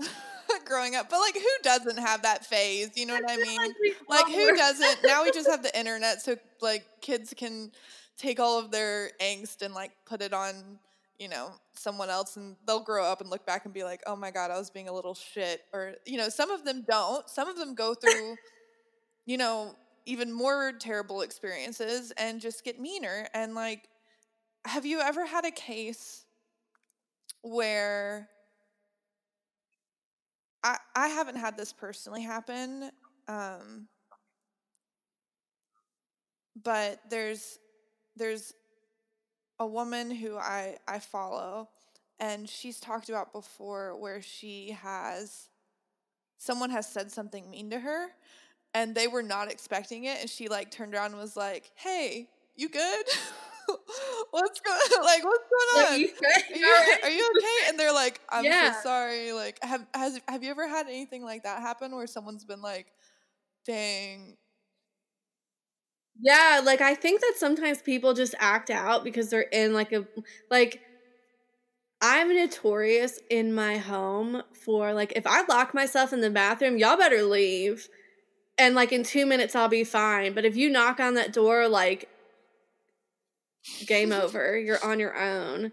growing 0.64 0.94
up. 0.94 1.10
But 1.10 1.20
like 1.20 1.34
who 1.34 1.62
doesn't 1.62 1.98
have 1.98 2.22
that 2.22 2.44
phase? 2.44 2.90
You 2.94 3.06
know 3.06 3.14
what 3.14 3.30
I 3.30 3.36
mean? 3.36 3.58
Like, 4.08 4.26
like 4.26 4.34
who 4.34 4.56
doesn't? 4.56 4.98
now 5.04 5.24
we 5.24 5.30
just 5.30 5.48
have 5.48 5.62
the 5.62 5.76
internet 5.78 6.22
so 6.22 6.36
like 6.60 6.84
kids 7.00 7.34
can 7.36 7.72
take 8.16 8.40
all 8.40 8.58
of 8.58 8.70
their 8.70 9.10
angst 9.20 9.62
and 9.62 9.74
like 9.74 9.92
put 10.04 10.22
it 10.22 10.32
on, 10.32 10.78
you 11.18 11.28
know, 11.28 11.52
someone 11.74 12.10
else 12.10 12.36
and 12.36 12.56
they'll 12.66 12.82
grow 12.82 13.04
up 13.04 13.20
and 13.20 13.30
look 13.30 13.46
back 13.46 13.64
and 13.64 13.74
be 13.74 13.84
like, 13.84 14.02
"Oh 14.06 14.16
my 14.16 14.30
god, 14.30 14.50
I 14.50 14.58
was 14.58 14.70
being 14.70 14.88
a 14.88 14.92
little 14.92 15.14
shit." 15.14 15.62
Or, 15.72 15.94
you 16.06 16.18
know, 16.18 16.28
some 16.28 16.50
of 16.50 16.64
them 16.64 16.84
don't. 16.88 17.28
Some 17.28 17.48
of 17.48 17.56
them 17.56 17.74
go 17.74 17.94
through 17.94 18.36
you 19.26 19.36
know, 19.36 19.74
even 20.04 20.32
more 20.32 20.72
terrible 20.72 21.22
experiences 21.22 22.12
and 22.16 22.40
just 22.40 22.64
get 22.64 22.80
meaner 22.80 23.28
and 23.34 23.54
like 23.54 23.88
have 24.64 24.84
you 24.84 25.00
ever 25.00 25.24
had 25.24 25.44
a 25.44 25.50
case 25.50 26.24
where 27.42 28.28
I 30.62 30.78
I 30.94 31.08
haven't 31.08 31.36
had 31.36 31.56
this 31.56 31.72
personally 31.72 32.22
happen, 32.22 32.90
um, 33.28 33.88
but 36.62 37.00
there's 37.10 37.58
there's 38.16 38.52
a 39.58 39.66
woman 39.66 40.10
who 40.10 40.36
I 40.36 40.76
I 40.88 40.98
follow, 40.98 41.68
and 42.18 42.48
she's 42.48 42.80
talked 42.80 43.08
about 43.08 43.32
before 43.32 43.96
where 43.96 44.22
she 44.22 44.70
has 44.82 45.48
someone 46.38 46.70
has 46.70 46.88
said 46.90 47.12
something 47.12 47.50
mean 47.50 47.70
to 47.70 47.80
her, 47.80 48.08
and 48.74 48.94
they 48.94 49.08
were 49.08 49.22
not 49.24 49.50
expecting 49.50 50.04
it, 50.04 50.18
and 50.20 50.30
she 50.30 50.48
like 50.48 50.70
turned 50.70 50.94
around 50.94 51.12
and 51.12 51.20
was 51.20 51.36
like, 51.36 51.72
"Hey, 51.76 52.28
you 52.56 52.68
good?" 52.68 53.06
what's 54.30 54.60
going 54.60 54.80
like 55.04 55.24
what's 55.24 55.44
going 55.48 55.86
on? 55.86 55.92
Are 55.92 55.96
you, 55.96 56.08
are, 56.08 56.56
you, 56.56 56.96
are 57.04 57.10
you 57.10 57.30
okay? 57.36 57.68
And 57.68 57.78
they're 57.78 57.92
like, 57.92 58.20
I'm 58.30 58.44
yeah. 58.44 58.72
so 58.72 58.88
sorry. 58.88 59.32
Like, 59.32 59.58
have 59.62 59.86
has 59.94 60.20
have 60.28 60.42
you 60.42 60.50
ever 60.50 60.68
had 60.68 60.86
anything 60.86 61.24
like 61.24 61.44
that 61.44 61.60
happen 61.60 61.94
where 61.94 62.06
someone's 62.06 62.44
been 62.44 62.62
like, 62.62 62.86
dang. 63.66 64.36
Yeah, 66.20 66.60
like 66.64 66.80
I 66.80 66.94
think 66.94 67.20
that 67.20 67.34
sometimes 67.36 67.82
people 67.82 68.14
just 68.14 68.34
act 68.38 68.70
out 68.70 69.02
because 69.02 69.30
they're 69.30 69.42
in 69.42 69.72
like 69.72 69.92
a 69.92 70.06
like 70.50 70.80
I'm 72.00 72.34
notorious 72.34 73.20
in 73.30 73.54
my 73.54 73.78
home 73.78 74.42
for 74.64 74.92
like 74.92 75.12
if 75.16 75.26
I 75.26 75.44
lock 75.48 75.72
myself 75.74 76.12
in 76.12 76.20
the 76.20 76.30
bathroom, 76.30 76.76
y'all 76.78 76.96
better 76.96 77.22
leave. 77.22 77.88
And 78.58 78.74
like 78.74 78.92
in 78.92 79.02
2 79.04 79.26
minutes 79.26 79.56
I'll 79.56 79.68
be 79.68 79.84
fine. 79.84 80.34
But 80.34 80.44
if 80.44 80.56
you 80.56 80.70
knock 80.70 81.00
on 81.00 81.14
that 81.14 81.32
door 81.32 81.68
like 81.68 82.08
game 83.86 84.12
over. 84.12 84.58
You're 84.58 84.84
on 84.84 84.98
your 85.00 85.16
own. 85.16 85.72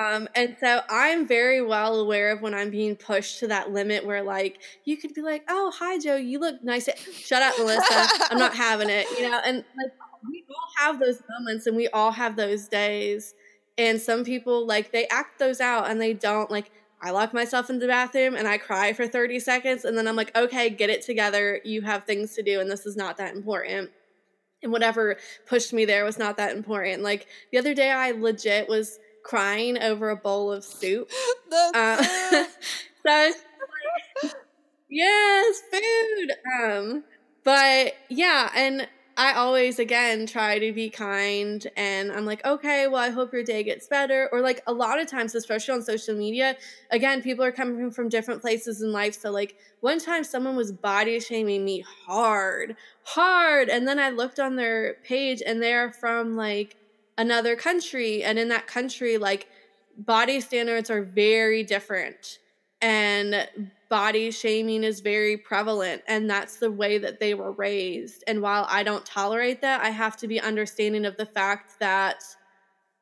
Um, 0.00 0.26
and 0.34 0.56
so 0.58 0.80
I'm 0.88 1.26
very 1.26 1.60
well 1.60 2.00
aware 2.00 2.30
of 2.32 2.40
when 2.40 2.54
I'm 2.54 2.70
being 2.70 2.96
pushed 2.96 3.40
to 3.40 3.48
that 3.48 3.72
limit 3.72 4.06
where 4.06 4.22
like 4.22 4.58
you 4.84 4.96
could 4.96 5.12
be 5.12 5.20
like, 5.20 5.44
"Oh, 5.48 5.70
hi 5.74 5.98
Joe, 5.98 6.16
you 6.16 6.38
look 6.38 6.62
nice." 6.64 6.88
Shut 7.12 7.42
up, 7.42 7.58
Melissa. 7.58 8.08
I'm 8.30 8.38
not 8.38 8.54
having 8.56 8.88
it, 8.88 9.06
you 9.18 9.30
know. 9.30 9.38
And 9.44 9.58
like 9.58 9.92
we 10.30 10.44
all 10.48 10.86
have 10.86 10.98
those 10.98 11.22
moments, 11.28 11.66
and 11.66 11.76
we 11.76 11.88
all 11.88 12.10
have 12.12 12.36
those 12.36 12.68
days. 12.68 13.34
And 13.76 14.00
some 14.00 14.24
people 14.24 14.66
like 14.66 14.92
they 14.92 15.06
act 15.08 15.38
those 15.38 15.60
out, 15.60 15.90
and 15.90 16.00
they 16.00 16.14
don't. 16.14 16.50
Like 16.50 16.70
I 17.02 17.10
lock 17.10 17.34
myself 17.34 17.68
in 17.68 17.78
the 17.78 17.86
bathroom 17.86 18.34
and 18.34 18.48
I 18.48 18.56
cry 18.56 18.94
for 18.94 19.06
30 19.06 19.38
seconds, 19.40 19.84
and 19.84 19.96
then 19.98 20.08
I'm 20.08 20.16
like, 20.16 20.34
"Okay, 20.36 20.70
get 20.70 20.88
it 20.88 21.02
together. 21.02 21.60
You 21.64 21.82
have 21.82 22.04
things 22.04 22.34
to 22.36 22.42
do, 22.42 22.60
and 22.60 22.70
this 22.70 22.86
is 22.86 22.96
not 22.96 23.18
that 23.18 23.34
important." 23.34 23.90
And 24.62 24.72
whatever 24.72 25.16
pushed 25.46 25.72
me 25.72 25.84
there 25.84 26.04
was 26.04 26.18
not 26.18 26.36
that 26.38 26.56
important. 26.56 27.02
Like 27.02 27.26
the 27.52 27.58
other 27.58 27.74
day, 27.74 27.90
I 27.90 28.12
legit 28.12 28.68
was 28.68 28.98
crying 29.24 29.78
over 29.78 30.10
a 30.10 30.16
bowl 30.16 30.52
of 30.52 30.64
soup. 30.64 31.10
Uh, 31.74 32.02
so 33.06 33.32
yes, 34.90 35.62
food. 35.72 36.32
Um, 36.62 37.04
but 37.44 37.94
yeah, 38.08 38.50
and 38.54 38.88
I 39.18 39.32
always 39.32 39.78
again 39.78 40.26
try 40.26 40.58
to 40.58 40.72
be 40.72 40.90
kind 40.90 41.66
and 41.74 42.12
I'm 42.12 42.26
like, 42.26 42.44
okay, 42.44 42.86
well, 42.86 43.00
I 43.00 43.08
hope 43.08 43.32
your 43.32 43.42
day 43.42 43.62
gets 43.62 43.86
better. 43.86 44.28
Or 44.30 44.42
like 44.42 44.62
a 44.66 44.72
lot 44.72 45.00
of 45.00 45.06
times, 45.06 45.34
especially 45.34 45.74
on 45.74 45.82
social 45.82 46.14
media, 46.14 46.56
again, 46.90 47.22
people 47.22 47.42
are 47.42 47.52
coming 47.52 47.90
from 47.90 48.10
different 48.10 48.42
places 48.42 48.82
in 48.82 48.92
life. 48.92 49.18
So 49.18 49.30
like 49.30 49.56
one 49.80 49.98
time 49.98 50.22
someone 50.22 50.54
was 50.54 50.70
body 50.70 51.18
shaming 51.18 51.64
me 51.64 51.82
hard, 52.06 52.76
hard. 53.04 53.70
And 53.70 53.88
then 53.88 53.98
I 53.98 54.10
looked 54.10 54.38
on 54.38 54.56
their 54.56 54.94
page 55.02 55.42
and 55.44 55.62
they're 55.62 55.92
from 55.92 56.36
like 56.36 56.76
another 57.16 57.56
country. 57.56 58.22
And 58.22 58.38
in 58.38 58.48
that 58.50 58.66
country, 58.66 59.16
like 59.16 59.48
body 59.96 60.40
standards 60.40 60.90
are 60.90 61.02
very 61.02 61.64
different. 61.64 62.38
And 62.82 63.48
body 63.88 64.30
shaming 64.30 64.84
is 64.84 65.00
very 65.00 65.36
prevalent 65.36 66.02
and 66.08 66.28
that's 66.28 66.56
the 66.56 66.70
way 66.70 66.98
that 66.98 67.20
they 67.20 67.34
were 67.34 67.52
raised. 67.52 68.24
And 68.26 68.42
while 68.42 68.66
I 68.68 68.82
don't 68.82 69.04
tolerate 69.04 69.60
that, 69.62 69.82
I 69.82 69.90
have 69.90 70.16
to 70.18 70.28
be 70.28 70.40
understanding 70.40 71.04
of 71.04 71.16
the 71.16 71.26
fact 71.26 71.78
that 71.80 72.22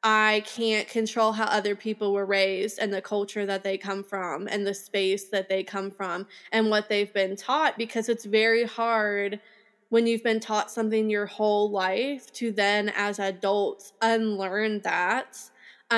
I 0.06 0.42
can't 0.46 0.86
control 0.86 1.32
how 1.32 1.44
other 1.44 1.74
people 1.74 2.12
were 2.12 2.26
raised 2.26 2.78
and 2.78 2.92
the 2.92 3.00
culture 3.00 3.46
that 3.46 3.64
they 3.64 3.78
come 3.78 4.04
from 4.04 4.46
and 4.48 4.66
the 4.66 4.74
space 4.74 5.30
that 5.30 5.48
they 5.48 5.64
come 5.64 5.90
from 5.90 6.26
and 6.52 6.68
what 6.68 6.90
they've 6.90 7.12
been 7.12 7.36
taught 7.36 7.78
because 7.78 8.10
it's 8.10 8.26
very 8.26 8.64
hard 8.64 9.40
when 9.88 10.06
you've 10.06 10.22
been 10.22 10.40
taught 10.40 10.70
something 10.70 11.08
your 11.08 11.24
whole 11.24 11.70
life 11.70 12.30
to 12.32 12.52
then 12.52 12.92
as 12.96 13.18
adults 13.18 13.94
unlearn 14.02 14.80
that 14.80 15.38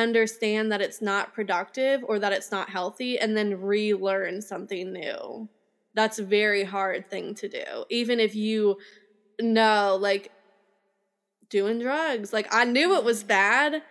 understand 0.03 0.73
that 0.73 0.81
it's 0.81 1.03
not 1.03 1.35
productive 1.35 2.05
or 2.07 2.19
that 2.19 2.33
it's 2.33 2.51
not 2.51 2.71
healthy 2.71 3.19
and 3.19 3.37
then 3.37 3.61
relearn 3.61 4.43
something 4.43 4.93
new. 4.93 5.49
That's 5.95 6.19
a 6.19 6.25
very 6.25 6.65
hard 6.65 7.11
thing 7.11 7.35
to 7.37 7.49
do. 7.49 7.85
Even 7.91 8.21
if 8.21 8.35
you 8.35 8.79
know, 9.41 9.97
like, 10.01 10.31
doing 11.49 11.79
drugs, 11.79 12.33
like, 12.33 12.49
I 12.53 12.65
knew 12.65 12.97
it 12.97 13.05
was 13.05 13.23
bad, 13.23 13.83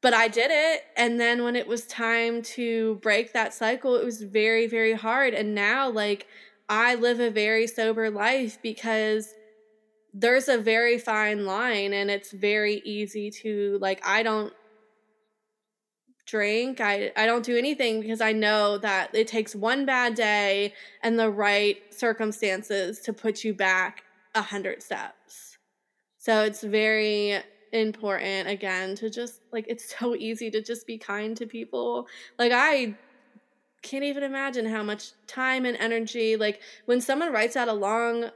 but 0.00 0.14
I 0.14 0.28
did 0.28 0.50
it. 0.50 0.82
And 0.96 1.18
then 1.20 1.44
when 1.44 1.56
it 1.56 1.66
was 1.66 1.86
time 1.86 2.42
to 2.42 2.96
break 2.96 3.32
that 3.32 3.52
cycle, 3.52 3.96
it 3.96 4.04
was 4.04 4.22
very, 4.22 4.66
very 4.66 4.94
hard. 4.94 5.34
And 5.34 5.54
now, 5.54 5.90
like, 5.90 6.26
I 6.68 6.94
live 6.94 7.20
a 7.20 7.30
very 7.30 7.66
sober 7.66 8.10
life 8.10 8.58
because 8.62 9.34
there's 10.14 10.48
a 10.48 10.56
very 10.56 10.96
fine 10.96 11.44
line 11.44 11.92
and 11.92 12.08
it's 12.08 12.30
very 12.30 12.80
easy 12.84 13.30
to 13.30 13.78
like 13.80 14.00
I 14.06 14.22
don't 14.22 14.52
drink. 16.26 16.80
I, 16.80 17.12
I 17.16 17.26
don't 17.26 17.44
do 17.44 17.56
anything 17.56 18.00
because 18.00 18.20
I 18.20 18.32
know 18.32 18.78
that 18.78 19.14
it 19.14 19.28
takes 19.28 19.54
one 19.54 19.84
bad 19.84 20.14
day 20.14 20.72
and 21.02 21.18
the 21.18 21.30
right 21.30 21.78
circumstances 21.90 23.00
to 23.00 23.12
put 23.12 23.44
you 23.44 23.54
back 23.54 24.04
a 24.34 24.42
hundred 24.42 24.82
steps. 24.82 25.58
So 26.18 26.42
it's 26.44 26.62
very 26.62 27.38
important 27.72 28.48
again 28.48 28.94
to 28.96 29.10
just 29.10 29.40
like 29.52 29.66
it's 29.68 29.94
so 29.98 30.14
easy 30.14 30.50
to 30.50 30.62
just 30.62 30.86
be 30.86 30.98
kind 30.98 31.36
to 31.36 31.46
people. 31.46 32.06
Like 32.38 32.52
I 32.54 32.94
can't 33.82 34.04
even 34.04 34.22
imagine 34.22 34.64
how 34.64 34.82
much 34.82 35.12
time 35.26 35.66
and 35.66 35.76
energy 35.76 36.36
like 36.36 36.58
when 36.86 37.02
someone 37.02 37.30
writes 37.30 37.54
out 37.54 37.68
a 37.68 37.72
long 37.72 38.30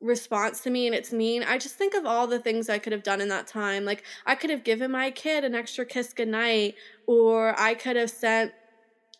response 0.00 0.60
to 0.62 0.70
me 0.70 0.86
and 0.86 0.94
it's 0.94 1.12
mean, 1.12 1.42
I 1.42 1.58
just 1.58 1.76
think 1.76 1.94
of 1.94 2.04
all 2.04 2.26
the 2.26 2.38
things 2.38 2.68
I 2.68 2.78
could 2.78 2.92
have 2.92 3.02
done 3.02 3.20
in 3.20 3.28
that 3.28 3.46
time. 3.46 3.84
Like 3.84 4.04
I 4.26 4.34
could 4.34 4.50
have 4.50 4.64
given 4.64 4.90
my 4.90 5.10
kid 5.10 5.44
an 5.44 5.54
extra 5.54 5.84
kiss 5.84 6.12
goodnight, 6.12 6.74
or 7.06 7.58
I 7.58 7.74
could 7.74 7.96
have 7.96 8.10
sent 8.10 8.52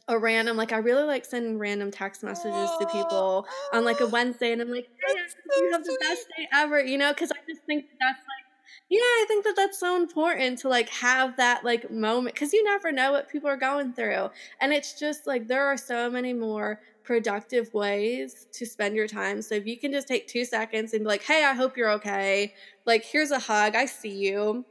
a 0.08 0.18
random 0.18 0.56
like 0.56 0.72
I 0.72 0.78
really 0.78 1.02
like 1.02 1.24
sending 1.24 1.58
random 1.58 1.90
text 1.90 2.22
messages 2.22 2.70
to 2.80 2.86
people 2.86 3.46
on 3.72 3.84
like 3.84 4.00
a 4.00 4.06
Wednesday, 4.12 4.52
and 4.52 4.62
I'm 4.62 4.70
like, 4.70 4.88
hey, 5.06 5.14
so 5.14 5.60
you 5.60 5.72
have 5.72 5.84
the 5.84 5.96
best 6.00 6.26
day 6.36 6.48
ever, 6.52 6.82
you 6.82 6.98
know? 6.98 7.12
Because 7.12 7.32
I 7.32 7.36
just 7.48 7.62
think 7.66 7.86
that 7.88 7.96
that's 8.00 8.18
like. 8.18 8.44
Yeah, 8.88 9.00
I 9.00 9.24
think 9.26 9.44
that 9.44 9.54
that's 9.56 9.80
so 9.80 9.96
important 9.96 10.60
to 10.60 10.68
like 10.68 10.88
have 10.90 11.36
that 11.38 11.64
like 11.64 11.90
moment 11.90 12.34
because 12.34 12.52
you 12.52 12.62
never 12.62 12.92
know 12.92 13.10
what 13.10 13.28
people 13.28 13.48
are 13.48 13.56
going 13.56 13.92
through. 13.94 14.30
And 14.60 14.72
it's 14.72 14.98
just 14.98 15.26
like 15.26 15.48
there 15.48 15.66
are 15.66 15.76
so 15.76 16.08
many 16.08 16.32
more 16.32 16.80
productive 17.06 17.72
ways 17.72 18.48
to 18.52 18.66
spend 18.66 18.96
your 18.96 19.06
time. 19.06 19.40
So 19.40 19.54
if 19.54 19.66
you 19.66 19.78
can 19.78 19.92
just 19.92 20.08
take 20.08 20.26
two 20.26 20.44
seconds 20.44 20.92
and 20.92 21.04
be 21.04 21.08
like, 21.08 21.22
hey, 21.22 21.44
I 21.44 21.54
hope 21.54 21.76
you're 21.76 21.92
okay. 21.92 22.52
Like, 22.84 23.04
here's 23.04 23.30
a 23.30 23.38
hug. 23.38 23.76
I 23.76 23.86
see 23.86 24.10
you. 24.10 24.64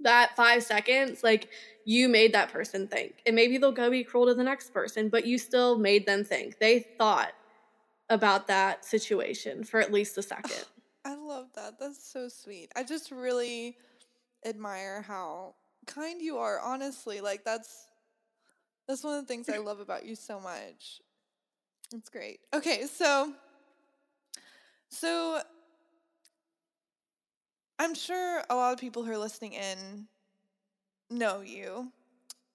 That 0.00 0.34
five 0.34 0.64
seconds, 0.64 1.22
like, 1.22 1.48
you 1.84 2.08
made 2.08 2.34
that 2.34 2.52
person 2.52 2.88
think. 2.88 3.22
And 3.24 3.36
maybe 3.36 3.56
they'll 3.56 3.70
go 3.70 3.90
be 3.90 4.02
cruel 4.02 4.26
to 4.26 4.34
the 4.34 4.42
next 4.42 4.74
person, 4.74 5.08
but 5.08 5.24
you 5.24 5.38
still 5.38 5.78
made 5.78 6.04
them 6.04 6.24
think. 6.24 6.58
They 6.58 6.80
thought 6.80 7.32
about 8.10 8.48
that 8.48 8.84
situation 8.84 9.62
for 9.62 9.80
at 9.80 9.92
least 9.92 10.18
a 10.18 10.22
second. 10.34 10.64
I 11.04 11.14
love 11.14 11.46
that. 11.54 11.78
That's 11.78 12.04
so 12.04 12.28
sweet. 12.28 12.72
I 12.74 12.82
just 12.82 13.12
really 13.12 13.76
admire 14.44 15.02
how 15.02 15.54
kind 15.86 16.20
you 16.20 16.38
are, 16.38 16.60
honestly. 16.60 17.20
Like, 17.20 17.44
that's. 17.44 17.86
That's 18.88 19.04
one 19.04 19.14
of 19.14 19.22
the 19.22 19.28
things 19.28 19.48
I 19.48 19.58
love 19.58 19.78
about 19.78 20.04
you 20.04 20.16
so 20.16 20.40
much. 20.40 21.00
That's 21.92 22.08
great. 22.08 22.40
Okay, 22.54 22.86
so 22.86 23.32
so 24.88 25.40
I'm 27.78 27.94
sure 27.94 28.42
a 28.48 28.54
lot 28.54 28.72
of 28.72 28.78
people 28.78 29.04
who 29.04 29.12
are 29.12 29.18
listening 29.18 29.52
in 29.52 30.06
know 31.10 31.40
you. 31.40 31.92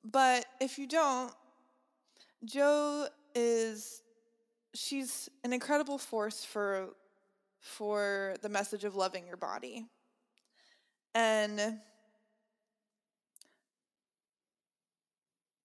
But 0.03 0.45
if 0.59 0.79
you 0.79 0.87
don't, 0.87 1.31
Joe 2.45 3.07
is 3.35 4.01
she's 4.73 5.29
an 5.43 5.53
incredible 5.53 5.97
force 5.97 6.43
for 6.43 6.89
for 7.59 8.35
the 8.41 8.49
message 8.49 8.85
of 8.85 8.95
loving 8.95 9.27
your 9.27 9.37
body. 9.37 9.85
And 11.13 11.79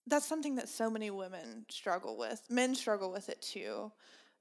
that's 0.07 0.27
something 0.27 0.57
that 0.57 0.69
so 0.69 0.91
many 0.91 1.11
women 1.11 1.65
struggle 1.69 2.17
with. 2.17 2.43
Men 2.51 2.75
struggle 2.75 3.11
with 3.13 3.29
it 3.29 3.41
too. 3.41 3.93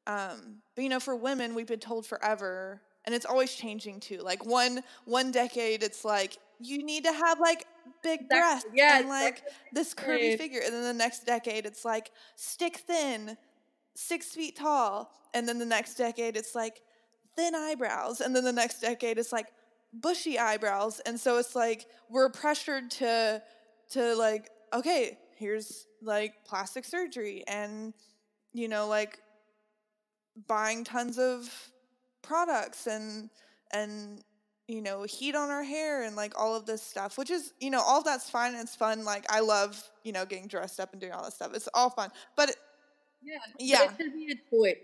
Um, 0.08 0.58
but 0.76 0.84
you 0.84 0.90
know, 0.90 1.00
for 1.00 1.16
women, 1.16 1.54
we've 1.54 1.68
been 1.68 1.80
told 1.80 2.06
forever, 2.06 2.82
and 3.06 3.14
it's 3.14 3.26
always 3.26 3.54
changing 3.54 4.00
too. 4.00 4.18
Like 4.18 4.46
one 4.46 4.84
one 5.06 5.32
decade, 5.32 5.84
it's 5.84 6.04
like 6.04 6.38
you 6.60 6.84
need 6.84 7.04
to 7.06 7.14
have 7.14 7.40
like 7.40 7.66
big 8.04 8.28
breasts 8.28 8.70
yeah, 8.74 9.00
and 9.00 9.10
like 9.10 9.44
this 9.74 9.94
curvy 9.94 10.38
figure, 10.38 10.62
and 10.64 10.74
then 10.74 10.84
the 10.84 10.94
next 10.94 11.26
decade, 11.26 11.66
it's 11.66 11.86
like 11.86 12.12
stick 12.36 12.78
thin, 12.88 13.38
six 13.96 14.28
feet 14.28 14.56
tall, 14.56 15.12
and 15.34 15.48
then 15.48 15.60
the 15.60 15.66
next 15.66 15.96
decade, 15.96 16.36
it's 16.36 16.56
like 16.56 16.82
thin 17.36 17.54
eyebrows, 17.54 18.22
and 18.22 18.36
then 18.36 18.44
the 18.44 18.52
next 18.52 18.80
decade, 18.80 19.20
it's 19.20 19.32
like 19.32 19.48
bushy 19.94 20.40
eyebrows, 20.40 21.00
and 21.06 21.20
so 21.20 21.38
it's 21.38 21.56
like 21.56 21.86
we're 22.10 22.30
pressured 22.30 22.90
to 22.90 23.42
to 23.92 24.16
like 24.16 24.50
okay 24.74 25.18
here's 25.42 25.88
like 26.04 26.34
plastic 26.46 26.86
surgery 26.86 27.44
and 27.48 27.94
you 28.54 28.68
know 28.68 28.88
like 28.88 29.20
buying 30.48 30.84
tons 30.84 31.18
of 31.18 31.50
products 32.22 32.86
and 32.86 33.30
and 33.74 34.24
you 34.68 34.82
know 34.82 35.04
heat 35.04 35.36
on 35.36 35.50
our 35.50 35.64
hair 35.64 36.04
and 36.04 36.16
like 36.16 36.40
all 36.40 36.56
of 36.56 36.68
this 36.68 36.82
stuff 36.82 37.18
which 37.18 37.32
is 37.32 37.54
you 37.60 37.72
know 37.72 37.82
all 37.82 38.04
that's 38.04 38.30
fine 38.30 38.54
it's 38.54 38.76
fun 38.76 39.04
like 39.04 39.26
i 39.30 39.40
love 39.40 39.84
you 40.04 40.12
know 40.12 40.26
getting 40.26 40.48
dressed 40.48 40.80
up 40.80 40.92
and 40.92 41.02
doing 41.02 41.12
all 41.12 41.26
this 41.26 41.34
stuff 41.34 41.52
it's 41.56 41.68
all 41.74 41.90
fun 41.90 42.12
but 42.38 42.50
it, 42.50 42.56
yeah 43.24 43.38
yeah. 43.60 43.84
it 43.86 43.92
should 43.98 44.14
be 44.14 44.32
a 44.32 44.56
choice 44.56 44.78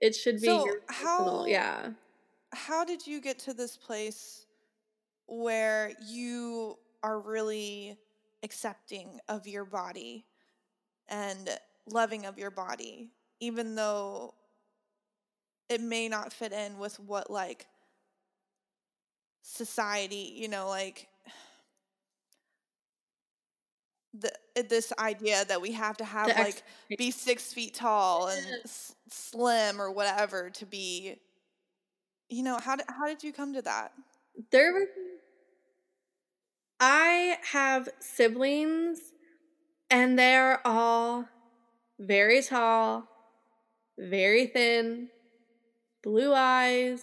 it 0.00 0.14
should 0.14 0.40
be 0.40 0.46
so 0.46 0.64
your 0.64 0.80
how, 0.88 1.44
yeah. 1.46 1.90
how 2.52 2.84
did 2.84 3.06
you 3.06 3.20
get 3.20 3.38
to 3.38 3.54
this 3.54 3.76
place 3.76 4.46
where 5.26 5.92
you 6.08 6.76
are 7.02 7.20
really 7.20 7.96
accepting 8.42 9.20
of 9.28 9.46
your 9.46 9.64
body 9.64 10.26
and 11.08 11.48
loving 11.86 12.26
of 12.26 12.38
your 12.38 12.50
body, 12.50 13.10
even 13.40 13.74
though 13.74 14.34
it 15.68 15.80
may 15.80 16.08
not 16.08 16.32
fit 16.32 16.52
in 16.52 16.78
with 16.78 16.98
what 17.00 17.30
like 17.30 17.66
society, 19.42 20.32
you 20.36 20.48
know, 20.48 20.68
like 20.68 21.08
the 24.14 24.32
eh, 24.56 24.62
this 24.68 24.92
idea 24.98 25.44
that 25.44 25.60
we 25.60 25.72
have 25.72 25.96
to 25.96 26.04
have 26.04 26.36
like 26.36 26.62
be 26.96 27.10
six 27.10 27.52
feet 27.52 27.74
tall 27.74 28.28
and 28.28 28.56
s- 28.64 28.94
slim 29.08 29.80
or 29.80 29.90
whatever 29.90 30.50
to 30.50 30.66
be 30.66 31.16
you 32.28 32.42
know 32.42 32.58
how 32.58 32.76
did, 32.76 32.86
how 32.88 33.06
did 33.06 33.22
you 33.22 33.32
come 33.32 33.52
to 33.54 33.62
that? 33.62 33.92
There 34.50 34.72
were 34.72 34.86
I 36.80 37.36
have 37.52 37.90
siblings, 38.00 38.98
and 39.90 40.18
they're 40.18 40.66
all 40.66 41.26
very 41.98 42.42
tall, 42.42 43.06
very 43.98 44.46
thin, 44.46 45.08
blue 46.02 46.32
eyes, 46.32 47.02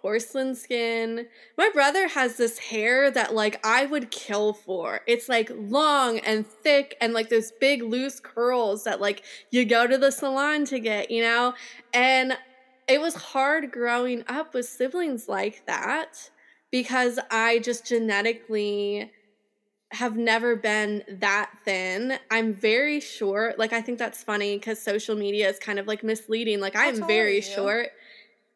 porcelain 0.00 0.54
skin. 0.54 1.26
My 1.58 1.68
brother 1.74 2.06
has 2.06 2.36
this 2.36 2.58
hair 2.58 3.10
that 3.10 3.34
like 3.34 3.58
I 3.66 3.86
would 3.86 4.12
kill 4.12 4.52
for. 4.52 5.00
It's 5.08 5.28
like 5.28 5.50
long 5.52 6.20
and 6.20 6.46
thick 6.46 6.96
and 7.00 7.12
like 7.12 7.28
those 7.28 7.50
big 7.60 7.82
loose 7.82 8.20
curls 8.20 8.84
that 8.84 9.00
like 9.00 9.24
you 9.50 9.64
go 9.64 9.88
to 9.88 9.98
the 9.98 10.12
salon 10.12 10.64
to 10.66 10.78
get, 10.78 11.10
you 11.10 11.22
know? 11.22 11.54
And 11.92 12.38
it 12.86 13.00
was 13.00 13.16
hard 13.16 13.72
growing 13.72 14.22
up 14.28 14.54
with 14.54 14.66
siblings 14.66 15.26
like 15.26 15.66
that 15.66 16.30
because 16.70 17.18
I 17.30 17.58
just 17.58 17.84
genetically 17.84 19.10
have 19.92 20.16
never 20.16 20.56
been 20.56 21.02
that 21.08 21.50
thin. 21.64 22.18
I'm 22.30 22.52
very 22.52 23.00
short. 23.00 23.58
Like 23.58 23.72
I 23.72 23.80
think 23.80 23.98
that's 23.98 24.22
funny 24.22 24.56
because 24.56 24.80
social 24.80 25.16
media 25.16 25.48
is 25.48 25.58
kind 25.58 25.78
of 25.78 25.86
like 25.86 26.02
misleading. 26.02 26.60
Like 26.60 26.76
I 26.76 26.86
am 26.86 27.06
very 27.06 27.40
short 27.40 27.90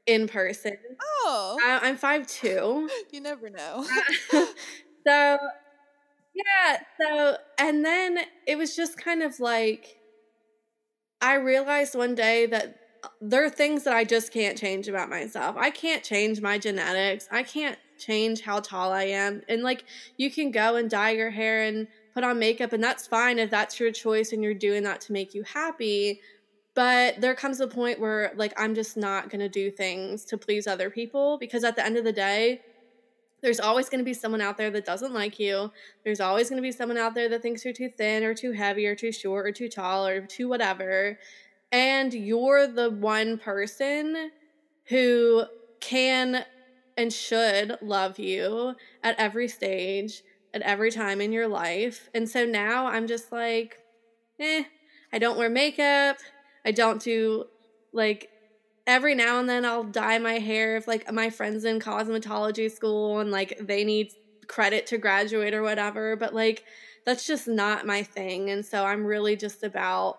in 0.06 0.26
person. 0.26 0.76
Oh, 1.00 1.58
I, 1.62 1.88
am 1.88 1.96
five 1.96 2.26
two. 2.26 2.88
You 3.12 3.20
never 3.20 3.48
know. 3.48 3.86
so 4.30 4.44
yeah. 5.06 6.78
So 7.00 7.36
and 7.58 7.84
then 7.84 8.18
it 8.46 8.56
was 8.56 8.74
just 8.74 8.98
kind 8.98 9.22
of 9.22 9.38
like 9.38 9.98
I 11.20 11.34
realized 11.34 11.94
one 11.94 12.14
day 12.14 12.46
that 12.46 12.76
uh, 13.04 13.08
there 13.20 13.44
are 13.44 13.50
things 13.50 13.84
that 13.84 13.94
I 13.94 14.04
just 14.04 14.32
can't 14.32 14.58
change 14.58 14.88
about 14.88 15.08
myself. 15.08 15.56
I 15.56 15.70
can't 15.70 16.02
change 16.02 16.40
my 16.40 16.58
genetics. 16.58 17.28
I 17.30 17.44
can't 17.44 17.78
change 18.00 18.40
how 18.40 18.60
tall 18.60 18.92
I 18.92 19.04
am. 19.04 19.42
And 19.48 19.62
like 19.62 19.84
you 20.16 20.30
can 20.30 20.50
go 20.50 20.76
and 20.76 20.90
dye 20.90 21.10
your 21.10 21.30
hair 21.30 21.64
and 21.64 21.86
put 22.14 22.24
on 22.24 22.38
makeup 22.38 22.72
and 22.72 22.82
that's 22.82 23.06
fine 23.06 23.38
if 23.38 23.50
that's 23.50 23.78
your 23.78 23.92
choice 23.92 24.32
and 24.32 24.42
you're 24.42 24.54
doing 24.54 24.82
that 24.84 25.00
to 25.02 25.12
make 25.12 25.34
you 25.34 25.42
happy. 25.44 26.20
But 26.74 27.20
there 27.20 27.34
comes 27.34 27.60
a 27.60 27.68
point 27.68 28.00
where 28.00 28.32
like 28.36 28.52
I'm 28.56 28.74
just 28.74 28.96
not 28.96 29.30
going 29.30 29.40
to 29.40 29.48
do 29.48 29.70
things 29.70 30.24
to 30.26 30.38
please 30.38 30.66
other 30.66 30.90
people 30.90 31.38
because 31.38 31.64
at 31.64 31.76
the 31.76 31.84
end 31.84 31.96
of 31.96 32.04
the 32.04 32.12
day, 32.12 32.60
there's 33.42 33.60
always 33.60 33.88
going 33.88 34.00
to 34.00 34.04
be 34.04 34.14
someone 34.14 34.40
out 34.40 34.56
there 34.58 34.70
that 34.70 34.84
doesn't 34.84 35.14
like 35.14 35.38
you. 35.38 35.72
There's 36.04 36.20
always 36.20 36.50
going 36.50 36.58
to 36.58 36.66
be 36.66 36.72
someone 36.72 36.98
out 36.98 37.14
there 37.14 37.28
that 37.30 37.42
thinks 37.42 37.64
you're 37.64 37.74
too 37.74 37.88
thin 37.88 38.22
or 38.22 38.34
too 38.34 38.52
heavy 38.52 38.86
or 38.86 38.94
too 38.94 39.12
short 39.12 39.46
or 39.46 39.52
too 39.52 39.68
tall 39.68 40.06
or 40.06 40.20
too 40.26 40.48
whatever. 40.48 41.18
And 41.72 42.12
you're 42.12 42.66
the 42.66 42.90
one 42.90 43.38
person 43.38 44.30
who 44.86 45.44
can 45.80 46.44
and 47.00 47.10
should 47.12 47.78
love 47.80 48.18
you 48.18 48.74
at 49.02 49.18
every 49.18 49.48
stage, 49.48 50.22
at 50.52 50.60
every 50.60 50.90
time 50.90 51.20
in 51.20 51.32
your 51.32 51.48
life. 51.48 52.10
And 52.14 52.28
so 52.28 52.44
now 52.44 52.86
I'm 52.88 53.06
just 53.06 53.32
like, 53.32 53.78
eh, 54.38 54.64
I 55.12 55.18
don't 55.18 55.38
wear 55.38 55.48
makeup. 55.48 56.18
I 56.64 56.72
don't 56.72 57.00
do 57.00 57.46
like 57.94 58.28
every 58.86 59.14
now 59.14 59.40
and 59.40 59.48
then 59.48 59.64
I'll 59.64 59.84
dye 59.84 60.18
my 60.18 60.34
hair 60.34 60.76
if 60.76 60.86
like 60.86 61.10
my 61.10 61.30
friends 61.30 61.64
in 61.64 61.80
cosmetology 61.80 62.70
school 62.70 63.18
and 63.18 63.30
like 63.30 63.58
they 63.60 63.82
need 63.82 64.12
credit 64.46 64.86
to 64.88 64.98
graduate 64.98 65.54
or 65.54 65.62
whatever, 65.62 66.16
but 66.16 66.34
like 66.34 66.64
that's 67.06 67.26
just 67.26 67.48
not 67.48 67.86
my 67.86 68.02
thing. 68.02 68.50
And 68.50 68.64
so 68.64 68.84
I'm 68.84 69.06
really 69.06 69.36
just 69.36 69.62
about 69.62 70.18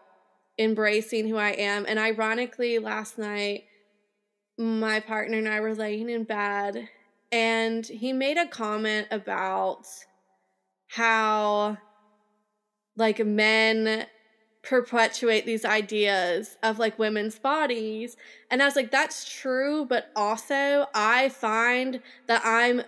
embracing 0.57 1.27
who 1.27 1.37
I 1.37 1.51
am. 1.51 1.85
And 1.87 1.99
ironically, 1.99 2.79
last 2.79 3.19
night 3.19 3.65
my 4.61 4.99
partner 4.99 5.39
and 5.39 5.49
I 5.49 5.59
were 5.59 5.73
laying 5.73 6.09
in 6.09 6.23
bed 6.23 6.87
and 7.31 7.85
he 7.85 8.13
made 8.13 8.37
a 8.37 8.45
comment 8.45 9.07
about 9.09 9.87
how 10.87 11.77
like 12.95 13.25
men 13.25 14.05
perpetuate 14.61 15.47
these 15.47 15.65
ideas 15.65 16.57
of 16.61 16.77
like 16.77 16.99
women's 16.99 17.39
bodies. 17.39 18.15
And 18.51 18.61
I 18.61 18.65
was 18.65 18.75
like, 18.75 18.91
that's 18.91 19.27
true, 19.27 19.85
but 19.85 20.11
also 20.15 20.85
I 20.93 21.29
find 21.29 21.99
that 22.27 22.41
I'm 22.45 22.83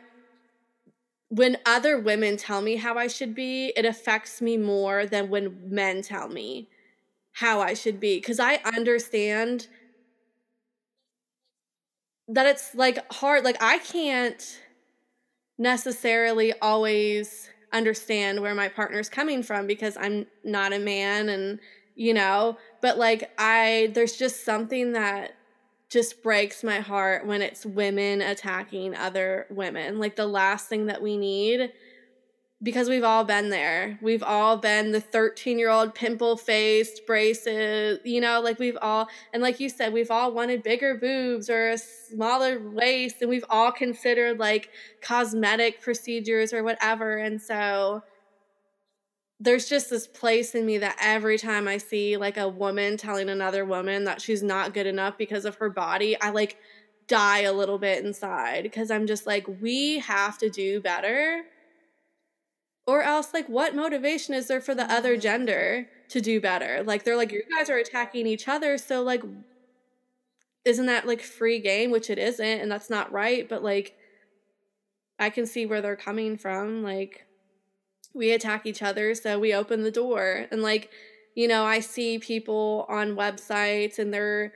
when 1.30 1.57
other 1.65 1.97
women 1.97 2.38
tell 2.38 2.61
me 2.61 2.76
how 2.76 2.95
I 2.95 3.07
should 3.07 3.34
be, 3.34 3.74
it 3.76 3.86
affects 3.86 4.39
me 4.39 4.55
more 4.55 5.07
than 5.07 5.32
when 5.32 5.57
men 5.67 6.03
tell 6.03 6.28
me 6.28 6.69
how 7.32 7.59
I 7.59 7.74
should 7.74 7.99
be. 7.99 8.21
Cause 8.21 8.39
I 8.39 8.57
understand 8.57 9.67
that 12.34 12.45
it's 12.47 12.73
like 12.75 12.99
hard. 13.11 13.43
Like 13.43 13.57
I 13.61 13.77
can't 13.79 14.59
necessarily 15.57 16.53
always 16.61 17.49
understand 17.71 18.41
where 18.41 18.55
my 18.55 18.67
partner's 18.67 19.09
coming 19.09 19.43
from 19.43 19.67
because 19.67 19.97
I'm 19.97 20.25
not 20.43 20.73
a 20.73 20.79
man 20.79 21.29
and 21.29 21.59
you 21.95 22.13
know, 22.13 22.57
but 22.81 22.97
like 22.97 23.31
I 23.38 23.91
there's 23.93 24.17
just 24.17 24.43
something 24.45 24.93
that 24.93 25.36
just 25.89 26.23
breaks 26.23 26.63
my 26.63 26.79
heart 26.79 27.25
when 27.25 27.43
it's 27.43 27.67
women 27.67 28.21
attacking 28.21 28.95
other 28.95 29.45
women. 29.51 29.99
Like 29.99 30.15
the 30.15 30.25
last 30.25 30.67
thing 30.67 30.88
that 30.88 31.03
we 31.03 31.17
need 31.17 31.71
because 32.64 32.88
we've 32.88 33.03
all 33.03 33.26
been 33.26 33.49
there. 33.49 33.99
We've 34.01 34.24
all 34.24 34.55
been 34.55 34.93
the 34.93 35.01
13 35.01 35.59
year 35.59 35.70
old 35.70 35.93
pimple 35.93 36.38
faced 36.38 37.05
braces, 37.05 37.99
you 38.05 38.22
know, 38.22 38.39
like 38.39 38.57
we've 38.57 38.78
all, 38.82 39.09
and 39.34 39.43
like 39.43 39.59
you 39.59 39.68
said, 39.68 39.91
we've 39.91 40.09
all 40.09 40.32
wanted 40.32 40.64
bigger 40.64 40.95
boobs 40.95 41.49
or 41.49 41.72
a 41.72 41.78
smaller 41.78 42.59
waist, 42.70 43.18
and 43.20 43.30
we've 43.30 43.45
all 43.49 43.72
considered 43.72 44.39
like 44.39 44.70
cosmetic 45.01 45.82
procedures 45.82 46.53
or 46.53 46.64
whatever. 46.64 47.18
And 47.18 47.41
so 47.41 48.01
there's 49.41 49.68
just 49.68 49.89
this 49.89 50.07
place 50.07 50.55
in 50.55 50.66
me 50.66 50.78
that 50.78 50.95
every 51.01 51.38
time 51.38 51.68
I 51.68 51.78
see 51.78 52.16
like 52.16 52.38
a 52.38 52.47
woman 52.47 52.95
telling 52.95 53.28
another 53.28 53.66
woman 53.66 54.05
that 54.05 54.22
she's 54.22 54.41
not 54.41 54.74
good 54.74 54.88
enough 54.88 55.18
because 55.18 55.43
of 55.43 55.55
her 55.55 55.70
body, 55.70 56.20
I 56.22 56.30
like 56.30 56.57
die 57.09 57.41
a 57.41 57.51
little 57.51 57.78
bit 57.78 58.05
inside 58.05 58.64
because 58.64 58.89
I'm 58.89 59.05
just 59.05 59.28
like, 59.28 59.45
we 59.59 59.99
have 59.99 60.38
to 60.38 60.49
do 60.49 60.80
better 60.80 61.43
or 62.86 63.01
else, 63.01 63.34
like, 63.34 63.47
what 63.47 63.75
motivation 63.75 64.34
is 64.34 64.47
there 64.47 64.61
for 64.61 64.75
the 64.75 64.91
other 64.91 65.13
mm-hmm. 65.13 65.21
gender 65.21 65.88
to 66.09 66.21
do 66.21 66.41
better? 66.41 66.84
Like, 66.84 67.03
they're 67.03 67.17
like, 67.17 67.31
you 67.31 67.43
guys 67.57 67.69
are 67.69 67.77
attacking 67.77 68.27
each 68.27 68.47
other. 68.47 68.77
So, 68.77 69.01
like, 69.01 69.23
isn't 70.65 70.86
that 70.86 71.07
like 71.07 71.21
free 71.21 71.59
game? 71.59 71.91
Which 71.91 72.09
it 72.09 72.17
isn't. 72.17 72.61
And 72.61 72.71
that's 72.71 72.89
not 72.89 73.11
right. 73.11 73.47
But, 73.47 73.63
like, 73.63 73.95
I 75.19 75.29
can 75.29 75.45
see 75.45 75.65
where 75.65 75.81
they're 75.81 75.95
coming 75.95 76.38
from. 76.38 76.84
Like, 76.84 77.25
we 78.13 78.31
attack 78.31 78.65
each 78.65 78.81
other. 78.81 79.15
So 79.15 79.39
we 79.39 79.53
open 79.53 79.84
the 79.84 79.91
door. 79.91 80.47
And, 80.51 80.61
like, 80.61 80.89
you 81.36 81.47
know, 81.47 81.63
I 81.63 81.79
see 81.79 82.19
people 82.19 82.86
on 82.89 83.15
websites 83.15 83.97
and 83.97 84.13
they're 84.13 84.53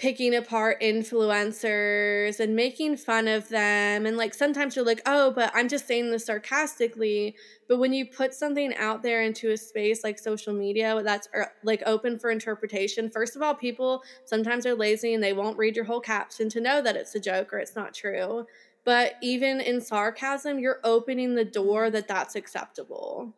picking 0.00 0.34
apart 0.34 0.80
influencers 0.80 2.40
and 2.40 2.56
making 2.56 2.96
fun 2.96 3.28
of 3.28 3.46
them. 3.50 4.06
And 4.06 4.16
like 4.16 4.32
sometimes 4.32 4.74
you're 4.74 4.84
like, 4.84 5.02
oh, 5.04 5.30
but 5.30 5.52
I'm 5.54 5.68
just 5.68 5.86
saying 5.86 6.10
this 6.10 6.24
sarcastically. 6.24 7.36
But 7.68 7.78
when 7.78 7.92
you 7.92 8.06
put 8.06 8.32
something 8.32 8.74
out 8.76 9.02
there 9.02 9.22
into 9.22 9.50
a 9.50 9.58
space 9.58 10.02
like 10.02 10.18
social 10.18 10.54
media 10.54 10.98
that's 11.04 11.28
er, 11.34 11.52
like 11.64 11.82
open 11.84 12.18
for 12.18 12.30
interpretation, 12.30 13.10
first 13.10 13.36
of 13.36 13.42
all, 13.42 13.54
people 13.54 14.02
sometimes 14.24 14.64
are 14.64 14.74
lazy 14.74 15.12
and 15.12 15.22
they 15.22 15.34
won't 15.34 15.58
read 15.58 15.76
your 15.76 15.84
whole 15.84 16.00
caption 16.00 16.48
to 16.48 16.62
know 16.62 16.80
that 16.80 16.96
it's 16.96 17.14
a 17.14 17.20
joke 17.20 17.52
or 17.52 17.58
it's 17.58 17.76
not 17.76 17.92
true. 17.92 18.46
But 18.86 19.16
even 19.20 19.60
in 19.60 19.82
sarcasm, 19.82 20.58
you're 20.58 20.80
opening 20.82 21.34
the 21.34 21.44
door 21.44 21.90
that 21.90 22.08
that's 22.08 22.36
acceptable 22.36 23.34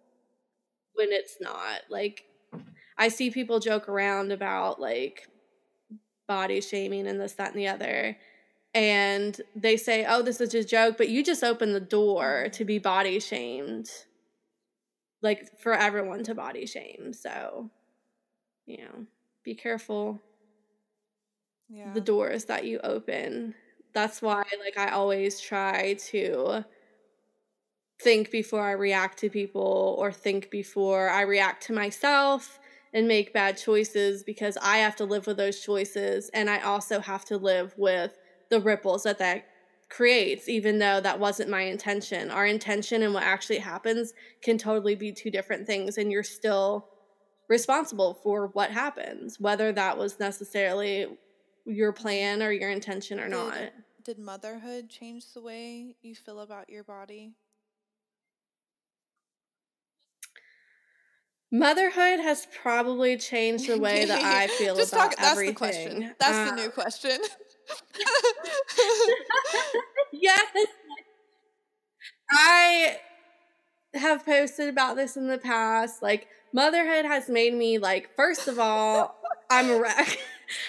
when 0.94 1.08
it's 1.10 1.38
not. 1.40 1.80
Like, 1.90 2.24
I 2.96 3.08
see 3.08 3.30
people 3.32 3.58
joke 3.58 3.88
around 3.88 4.30
about 4.30 4.80
like 4.80 5.26
body 6.32 6.60
shaming 6.60 7.06
and 7.06 7.20
this, 7.20 7.34
that, 7.34 7.52
and 7.52 7.60
the 7.60 7.68
other. 7.68 8.16
And 8.74 9.38
they 9.54 9.76
say, 9.76 10.06
oh, 10.08 10.22
this 10.22 10.40
is 10.40 10.50
just 10.52 10.66
a 10.66 10.70
joke, 10.70 10.96
but 10.96 11.10
you 11.10 11.22
just 11.22 11.44
open 11.44 11.72
the 11.72 11.80
door 11.98 12.48
to 12.52 12.64
be 12.64 12.78
body 12.78 13.20
shamed. 13.20 13.90
Like 15.20 15.60
for 15.60 15.74
everyone 15.74 16.24
to 16.24 16.34
body 16.34 16.66
shame. 16.66 17.12
So, 17.12 17.70
you 18.64 18.78
know, 18.78 19.06
be 19.44 19.54
careful. 19.54 20.20
Yeah. 21.68 21.92
The 21.92 22.00
doors 22.00 22.46
that 22.46 22.64
you 22.64 22.80
open. 22.82 23.54
That's 23.94 24.22
why, 24.22 24.42
like, 24.64 24.78
I 24.78 24.88
always 24.92 25.38
try 25.38 25.94
to 26.10 26.64
think 28.00 28.30
before 28.30 28.62
I 28.62 28.72
react 28.72 29.18
to 29.18 29.28
people 29.30 29.96
or 29.98 30.10
think 30.10 30.50
before 30.50 31.08
I 31.10 31.22
react 31.22 31.66
to 31.66 31.72
myself 31.72 32.58
and 32.92 33.08
make 33.08 33.32
bad 33.32 33.56
choices 33.56 34.22
because 34.22 34.58
I 34.60 34.78
have 34.78 34.96
to 34.96 35.04
live 35.04 35.26
with 35.26 35.36
those 35.36 35.60
choices 35.60 36.30
and 36.34 36.50
I 36.50 36.60
also 36.60 37.00
have 37.00 37.24
to 37.26 37.36
live 37.36 37.74
with 37.76 38.18
the 38.50 38.60
ripples 38.60 39.04
that 39.04 39.18
that 39.18 39.46
creates 39.88 40.48
even 40.48 40.78
though 40.78 41.00
that 41.00 41.18
wasn't 41.18 41.50
my 41.50 41.62
intention. 41.62 42.30
Our 42.30 42.46
intention 42.46 43.02
and 43.02 43.14
what 43.14 43.22
actually 43.22 43.58
happens 43.58 44.12
can 44.42 44.58
totally 44.58 44.94
be 44.94 45.12
two 45.12 45.30
different 45.30 45.66
things 45.66 45.98
and 45.98 46.10
you're 46.10 46.22
still 46.22 46.88
responsible 47.48 48.14
for 48.22 48.46
what 48.48 48.70
happens 48.70 49.38
whether 49.38 49.72
that 49.72 49.98
was 49.98 50.18
necessarily 50.18 51.06
your 51.66 51.92
plan 51.92 52.42
or 52.42 52.50
your 52.50 52.70
intention 52.70 53.20
or 53.20 53.24
did, 53.24 53.30
not. 53.30 53.58
Did 54.04 54.18
motherhood 54.18 54.88
change 54.88 55.32
the 55.32 55.40
way 55.40 55.96
you 56.02 56.14
feel 56.14 56.40
about 56.40 56.70
your 56.70 56.84
body? 56.84 57.32
Motherhood 61.54 62.18
has 62.20 62.46
probably 62.62 63.16
changed 63.18 63.68
the 63.68 63.78
way 63.78 64.06
that 64.06 64.22
I 64.22 64.46
feel 64.58 64.74
Just 64.74 64.92
about 64.94 65.10
talk, 65.10 65.16
that's 65.16 65.30
everything. 65.32 65.52
The 65.54 65.58
question. 65.58 66.14
That's 66.18 66.50
uh, 66.50 66.56
the 66.56 66.62
new 66.62 66.70
question. 66.70 67.18
yes. 70.12 70.40
I 72.30 72.96
have 73.94 74.24
posted 74.24 74.68
about 74.70 74.96
this 74.96 75.16
in 75.18 75.26
the 75.28 75.36
past. 75.38 76.02
Like, 76.02 76.26
motherhood 76.54 77.04
has 77.04 77.28
made 77.28 77.52
me, 77.54 77.76
like, 77.78 78.08
first 78.16 78.48
of 78.48 78.58
all, 78.58 79.20
I'm 79.50 79.70
a 79.70 79.78
wreck. 79.78 80.18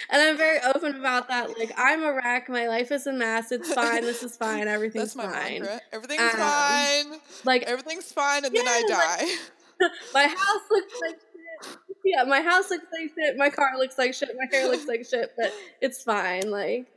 and 0.10 0.22
I'm 0.22 0.38
very 0.38 0.60
open 0.76 0.96
about 0.96 1.30
that. 1.30 1.58
Like 1.58 1.72
I'm 1.78 2.04
a 2.04 2.14
wreck. 2.14 2.50
My 2.50 2.68
life 2.68 2.92
is 2.92 3.08
a 3.08 3.14
mess. 3.14 3.52
It's 3.54 3.74
fine. 3.74 4.02
This 4.02 4.24
is 4.24 4.36
fine. 4.36 4.68
Everything's 4.68 5.14
That's 5.14 5.16
my 5.16 5.34
fine. 5.34 5.62
mantra. 5.62 5.82
Everything's 5.94 6.22
Um, 6.22 6.30
fine. 6.40 7.20
Like 7.46 7.64
Everything's 7.64 8.12
fine, 8.12 8.44
and 8.46 8.54
then 8.54 8.68
I 8.68 8.84
Yeah, 8.88 8.96
like- 8.98 9.20
die. 9.20 9.36
my 10.14 10.28
house 10.28 10.62
looks 10.70 10.94
like 11.02 11.16
shit. 11.16 11.78
Yeah, 12.06 12.24
my 12.24 12.42
house 12.42 12.70
looks 12.70 12.86
like 12.92 13.12
shit. 13.16 13.38
My 13.38 13.50
car 13.50 13.78
looks 13.78 13.98
like 13.98 14.14
shit. 14.14 14.30
My 14.38 14.46
hair 14.52 14.68
looks 14.68 14.88
like 14.88 15.06
shit. 15.06 15.32
But 15.38 15.54
it's 15.82 16.04
fine. 16.04 16.52
Like, 16.52 16.88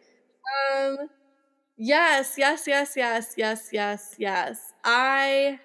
um, 0.74 0.96
yes, 1.76 2.34
yes, 2.36 2.64
yes, 2.66 2.94
yes, 2.96 3.34
yes, 3.36 3.68
yes, 3.72 4.14
yes. 4.18 4.72
I. 4.84 5.60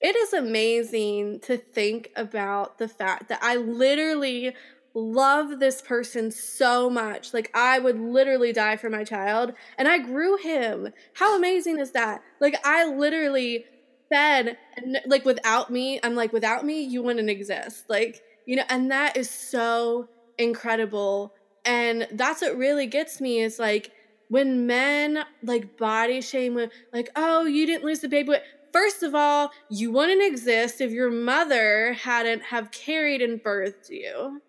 It 0.00 0.14
is 0.14 0.34
amazing 0.34 1.40
to 1.40 1.56
think 1.56 2.10
about 2.16 2.78
the 2.78 2.86
fact 2.86 3.28
that 3.28 3.38
I 3.42 3.56
literally 3.56 4.54
love 4.96 5.58
this 5.58 5.80
person 5.80 6.30
so 6.30 6.90
much. 6.90 7.32
Like, 7.32 7.50
I 7.54 7.78
would 7.78 7.98
literally 7.98 8.52
die 8.52 8.76
for 8.76 8.90
my 8.90 9.04
child, 9.04 9.52
and 9.78 9.88
I 9.88 9.98
grew 9.98 10.36
him. 10.36 10.92
How 11.14 11.36
amazing 11.36 11.78
is 11.78 11.92
that? 11.92 12.22
Like, 12.40 12.56
I 12.64 12.86
literally 12.86 13.64
fed, 14.08 14.56
and 14.76 14.98
like, 15.06 15.24
without 15.24 15.70
me, 15.70 16.00
I'm 16.02 16.14
like, 16.14 16.32
without 16.32 16.64
me, 16.64 16.82
you 16.82 17.02
wouldn't 17.02 17.30
exist. 17.30 17.84
Like, 17.88 18.22
you 18.46 18.56
know, 18.56 18.64
and 18.68 18.90
that 18.90 19.16
is 19.16 19.30
so 19.30 20.08
incredible. 20.38 21.34
And 21.64 22.06
that's 22.12 22.42
what 22.42 22.56
really 22.56 22.86
gets 22.86 23.20
me 23.20 23.40
is 23.40 23.58
like, 23.58 23.92
when 24.28 24.66
men 24.66 25.24
like 25.42 25.76
body 25.76 26.20
shame, 26.20 26.54
with, 26.54 26.70
like, 26.92 27.10
oh, 27.16 27.46
you 27.46 27.66
didn't 27.66 27.84
lose 27.84 28.00
the 28.00 28.08
baby. 28.08 28.30
weight." 28.30 28.42
First 28.72 29.02
of 29.02 29.14
all, 29.14 29.52
you 29.70 29.90
wouldn't 29.90 30.22
exist 30.22 30.80
if 30.80 30.90
your 30.90 31.10
mother 31.10 31.94
hadn't 31.94 32.42
have 32.42 32.70
carried 32.70 33.22
and 33.22 33.42
birthed 33.42 33.88
you. 33.88 34.42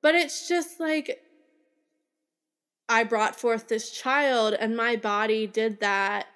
But 0.00 0.14
it's 0.14 0.48
just 0.48 0.80
like 0.80 1.20
I 2.88 3.04
brought 3.04 3.38
forth 3.38 3.68
this 3.68 3.90
child 3.90 4.54
and 4.54 4.76
my 4.76 4.96
body 4.96 5.46
did 5.46 5.80
that 5.80 6.28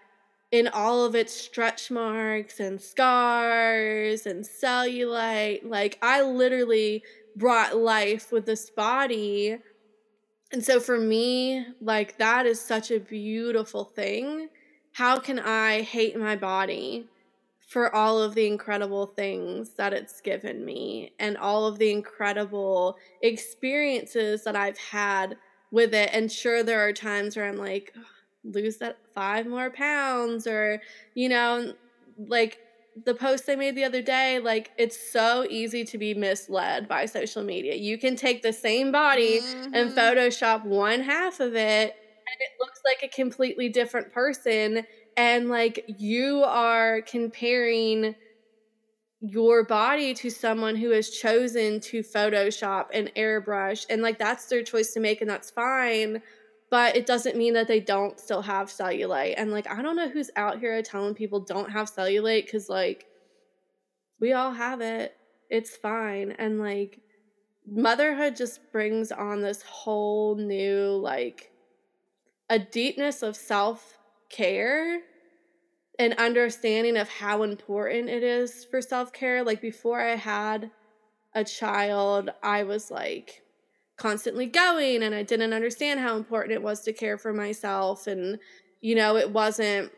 in 0.52 0.68
all 0.68 1.04
of 1.04 1.14
its 1.14 1.32
stretch 1.32 1.90
marks 1.90 2.60
and 2.60 2.80
scars 2.80 4.26
and 4.26 4.44
cellulite. 4.44 5.64
Like 5.64 5.98
I 6.02 6.22
literally 6.22 7.02
brought 7.34 7.76
life 7.76 8.30
with 8.30 8.44
this 8.44 8.68
body. 8.68 9.56
And 10.52 10.62
so 10.62 10.78
for 10.78 10.98
me, 10.98 11.66
like 11.80 12.18
that 12.18 12.44
is 12.44 12.60
such 12.60 12.90
a 12.90 13.00
beautiful 13.00 13.84
thing. 13.84 14.50
How 14.92 15.18
can 15.18 15.38
I 15.38 15.80
hate 15.80 16.18
my 16.18 16.36
body 16.36 17.08
for 17.66 17.94
all 17.94 18.20
of 18.20 18.34
the 18.34 18.46
incredible 18.46 19.06
things 19.06 19.70
that 19.76 19.94
it's 19.94 20.20
given 20.20 20.62
me 20.66 21.14
and 21.18 21.38
all 21.38 21.64
of 21.64 21.78
the 21.78 21.90
incredible 21.90 22.98
experiences 23.22 24.44
that 24.44 24.54
I've 24.54 24.76
had 24.76 25.38
with 25.70 25.94
it? 25.94 26.10
And 26.12 26.30
sure, 26.30 26.62
there 26.62 26.86
are 26.86 26.92
times 26.92 27.34
where 27.34 27.48
I'm 27.48 27.56
like, 27.56 27.94
"Ugh, 27.96 28.04
lose 28.44 28.78
that 28.78 28.96
five 29.14 29.46
more 29.46 29.70
pounds, 29.70 30.46
or, 30.46 30.80
you 31.14 31.28
know, 31.28 31.74
like 32.16 32.58
the 32.94 33.14
post 33.14 33.48
I 33.48 33.56
made 33.56 33.76
the 33.76 33.84
other 33.84 34.02
day, 34.02 34.38
like 34.38 34.70
it's 34.76 34.98
so 34.98 35.46
easy 35.48 35.84
to 35.84 35.98
be 35.98 36.14
misled 36.14 36.88
by 36.88 37.06
social 37.06 37.42
media. 37.42 37.74
You 37.74 37.98
can 37.98 38.16
take 38.16 38.42
the 38.42 38.52
same 38.52 38.92
body 38.92 39.42
and 39.72 39.90
Mhm. 39.90 39.94
Photoshop 39.94 40.64
one 40.64 41.00
half 41.00 41.40
of 41.40 41.54
it, 41.54 41.94
and 42.26 42.36
it 42.40 42.50
looks 42.60 42.80
like 42.84 43.02
a 43.02 43.08
completely 43.14 43.68
different 43.68 44.10
person. 44.12 44.84
And 45.16 45.48
like 45.48 45.82
you 45.86 46.42
are 46.44 47.02
comparing 47.02 48.14
your 49.20 49.64
body 49.64 50.14
to 50.14 50.30
someone 50.30 50.74
who 50.74 50.90
has 50.90 51.08
chosen 51.08 51.78
to 51.80 52.00
Photoshop 52.00 52.86
and 52.92 53.12
airbrush, 53.16 53.84
and 53.88 54.02
like 54.02 54.18
that's 54.18 54.46
their 54.48 54.62
choice 54.64 54.92
to 54.92 55.00
make, 55.00 55.20
and 55.20 55.30
that's 55.30 55.50
fine. 55.50 56.20
But 56.72 56.96
it 56.96 57.04
doesn't 57.04 57.36
mean 57.36 57.52
that 57.52 57.68
they 57.68 57.80
don't 57.80 58.18
still 58.18 58.40
have 58.40 58.68
cellulite. 58.68 59.34
And 59.36 59.50
like, 59.50 59.70
I 59.70 59.82
don't 59.82 59.94
know 59.94 60.08
who's 60.08 60.30
out 60.36 60.58
here 60.58 60.80
telling 60.80 61.14
people 61.14 61.40
don't 61.40 61.70
have 61.70 61.90
cellulite 61.90 62.46
because 62.46 62.70
like 62.70 63.04
we 64.18 64.32
all 64.32 64.52
have 64.52 64.80
it. 64.80 65.14
It's 65.50 65.76
fine. 65.76 66.34
And 66.38 66.58
like, 66.58 67.02
motherhood 67.70 68.36
just 68.36 68.72
brings 68.72 69.12
on 69.12 69.42
this 69.42 69.60
whole 69.60 70.34
new 70.36 70.92
like 70.92 71.52
a 72.48 72.58
deepness 72.58 73.22
of 73.22 73.36
self 73.36 73.98
care 74.30 75.02
and 75.98 76.14
understanding 76.14 76.96
of 76.96 77.10
how 77.10 77.42
important 77.42 78.08
it 78.08 78.22
is 78.22 78.64
for 78.64 78.80
self 78.80 79.12
care. 79.12 79.44
Like 79.44 79.60
before 79.60 80.00
I 80.00 80.16
had 80.16 80.70
a 81.34 81.44
child, 81.44 82.30
I 82.42 82.62
was 82.62 82.90
like 82.90 83.42
constantly 84.02 84.46
going 84.46 85.04
and 85.04 85.14
I 85.14 85.22
didn't 85.22 85.52
understand 85.52 86.00
how 86.00 86.16
important 86.16 86.52
it 86.54 86.62
was 86.62 86.80
to 86.80 86.92
care 86.92 87.16
for 87.16 87.32
myself. 87.32 88.08
And, 88.08 88.40
you 88.80 88.96
know, 88.96 89.16
it 89.16 89.30
wasn't 89.30 89.92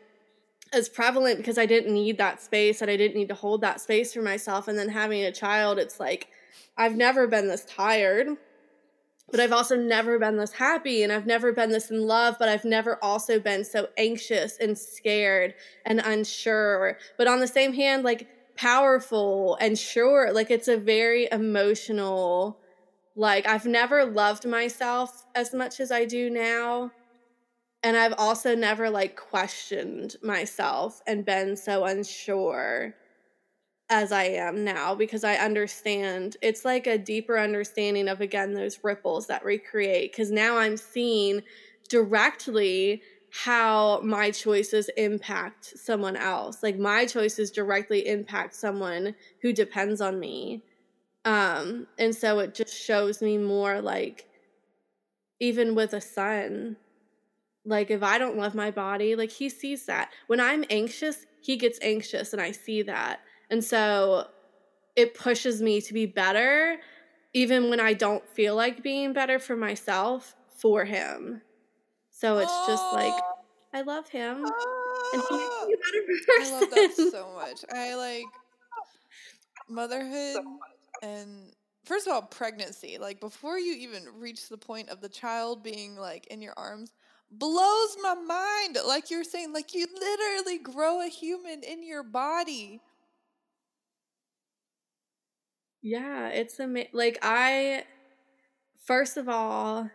as 0.71 0.87
prevalent 0.87 1.37
because 1.37 1.57
I 1.57 1.65
didn't 1.65 1.91
need 1.91 2.19
that 2.19 2.39
space 2.39 2.83
and 2.83 2.91
I 2.91 2.97
didn't 2.97 3.17
need 3.17 3.29
to 3.29 3.35
hold 3.35 3.61
that 3.61 3.81
space 3.81 4.13
for 4.13 4.21
myself. 4.21 4.67
And 4.67 4.77
then 4.77 4.89
having 4.89 5.23
a 5.23 5.31
child, 5.31 5.79
it's 5.79 5.99
like, 5.99 6.27
I've 6.77 6.95
never 6.95 7.25
been 7.25 7.47
this 7.47 7.65
tired, 7.65 8.27
but 9.31 9.39
I've 9.39 9.51
also 9.51 9.75
never 9.75 10.19
been 10.19 10.37
this 10.37 10.51
happy 10.51 11.01
and 11.01 11.11
I've 11.11 11.25
never 11.25 11.51
been 11.51 11.71
this 11.71 11.89
in 11.89 12.05
love, 12.05 12.35
but 12.37 12.47
I've 12.47 12.63
never 12.63 13.03
also 13.03 13.39
been 13.39 13.65
so 13.65 13.87
anxious 13.97 14.57
and 14.59 14.77
scared 14.77 15.55
and 15.83 15.99
unsure. 15.99 16.99
But 17.17 17.27
on 17.27 17.39
the 17.39 17.47
same 17.47 17.73
hand, 17.73 18.03
like 18.03 18.27
powerful 18.55 19.57
and 19.59 19.79
sure, 19.79 20.31
like 20.31 20.51
it's 20.51 20.67
a 20.67 20.77
very 20.77 21.27
emotional, 21.31 22.59
like 23.15 23.47
I've 23.47 23.65
never 23.65 24.05
loved 24.05 24.45
myself 24.45 25.25
as 25.33 25.53
much 25.53 25.79
as 25.79 25.91
I 25.91 26.05
do 26.05 26.29
now. 26.29 26.91
And 27.81 27.95
I've 27.95 28.15
also 28.17 28.55
never 28.55 28.89
like 28.89 29.15
questioned 29.15 30.15
myself 30.23 31.01
and 31.07 31.23
been 31.23 31.55
so 31.55 31.85
unsure 31.85 32.95
as 33.89 34.11
I 34.11 34.23
am 34.23 34.63
now 34.63 34.95
because 34.95 35.23
I 35.23 35.35
understand. 35.35 36.35
It's 36.41 36.65
like 36.65 36.87
a 36.87 36.97
deeper 36.97 37.37
understanding 37.37 38.07
of 38.07 38.21
again 38.21 38.53
those 38.53 38.83
ripples 38.83 39.27
that 39.27 39.45
we 39.45 39.59
create 39.59 40.11
because 40.11 40.31
now 40.31 40.57
I'm 40.57 40.77
seeing 40.77 41.41
directly 41.87 43.01
how 43.43 43.99
my 44.01 44.31
choices 44.31 44.89
impact 44.97 45.77
someone 45.77 46.15
else. 46.15 46.63
Like 46.63 46.79
my 46.79 47.05
choices 47.05 47.51
directly 47.51 48.07
impact 48.07 48.55
someone 48.55 49.13
who 49.41 49.53
depends 49.53 50.01
on 50.01 50.19
me 50.19 50.63
um 51.25 51.87
and 51.97 52.15
so 52.15 52.39
it 52.39 52.53
just 52.53 52.73
shows 52.73 53.21
me 53.21 53.37
more 53.37 53.81
like 53.81 54.27
even 55.39 55.75
with 55.75 55.93
a 55.93 56.01
son 56.01 56.77
like 57.65 57.89
if 57.89 58.03
I 58.03 58.17
don't 58.17 58.37
love 58.37 58.55
my 58.55 58.71
body 58.71 59.15
like 59.15 59.31
he 59.31 59.49
sees 59.49 59.85
that 59.87 60.11
when 60.27 60.39
I'm 60.39 60.63
anxious 60.69 61.25
he 61.41 61.57
gets 61.57 61.79
anxious 61.81 62.31
and 62.31 62.41
I 62.41 62.51
see 62.51 62.83
that 62.83 63.19
and 63.49 63.63
so 63.63 64.27
it 64.95 65.13
pushes 65.13 65.61
me 65.61 65.81
to 65.81 65.93
be 65.93 66.05
better, 66.05 66.77
even 67.33 67.69
when 67.69 67.79
I 67.79 67.93
don't 67.93 68.27
feel 68.29 68.55
like 68.55 68.81
being 68.81 69.13
better 69.13 69.39
for 69.39 69.55
myself, 69.55 70.35
for 70.57 70.85
him. 70.85 71.41
So 72.11 72.37
it's 72.37 72.67
just 72.67 72.93
like, 72.93 73.13
I 73.73 73.81
love 73.81 74.09
him. 74.09 74.45
And 75.13 75.21
he 75.29 75.37
makes 75.37 75.67
me 75.67 75.73
a 75.73 75.77
better 75.77 76.41
I 76.41 76.59
love 76.59 76.69
that 76.71 77.11
so 77.11 77.31
much. 77.35 77.59
I 77.71 77.93
like 77.95 78.23
motherhood 79.69 80.37
and 81.01 81.51
first 81.85 82.07
of 82.07 82.13
all 82.13 82.21
pregnancy. 82.21 82.97
Like 82.99 83.19
before 83.19 83.59
you 83.59 83.73
even 83.75 84.03
reach 84.17 84.49
the 84.49 84.57
point 84.57 84.89
of 84.89 85.01
the 85.01 85.09
child 85.09 85.63
being 85.63 85.95
like 85.95 86.27
in 86.27 86.41
your 86.41 86.53
arms 86.57 86.93
blows 87.31 87.97
my 88.01 88.15
mind. 88.15 88.77
Like 88.85 89.09
you're 89.09 89.23
saying 89.23 89.53
like 89.53 89.73
you 89.73 89.87
literally 89.93 90.59
grow 90.59 91.01
a 91.01 91.07
human 91.07 91.63
in 91.63 91.83
your 91.85 92.03
body. 92.03 92.81
yeah, 95.85 96.29
it's 96.29 96.59
amazing. 96.59 96.89
Like, 96.93 97.19
I, 97.21 97.83
first 98.85 99.17
of 99.17 99.29
all, 99.29 99.87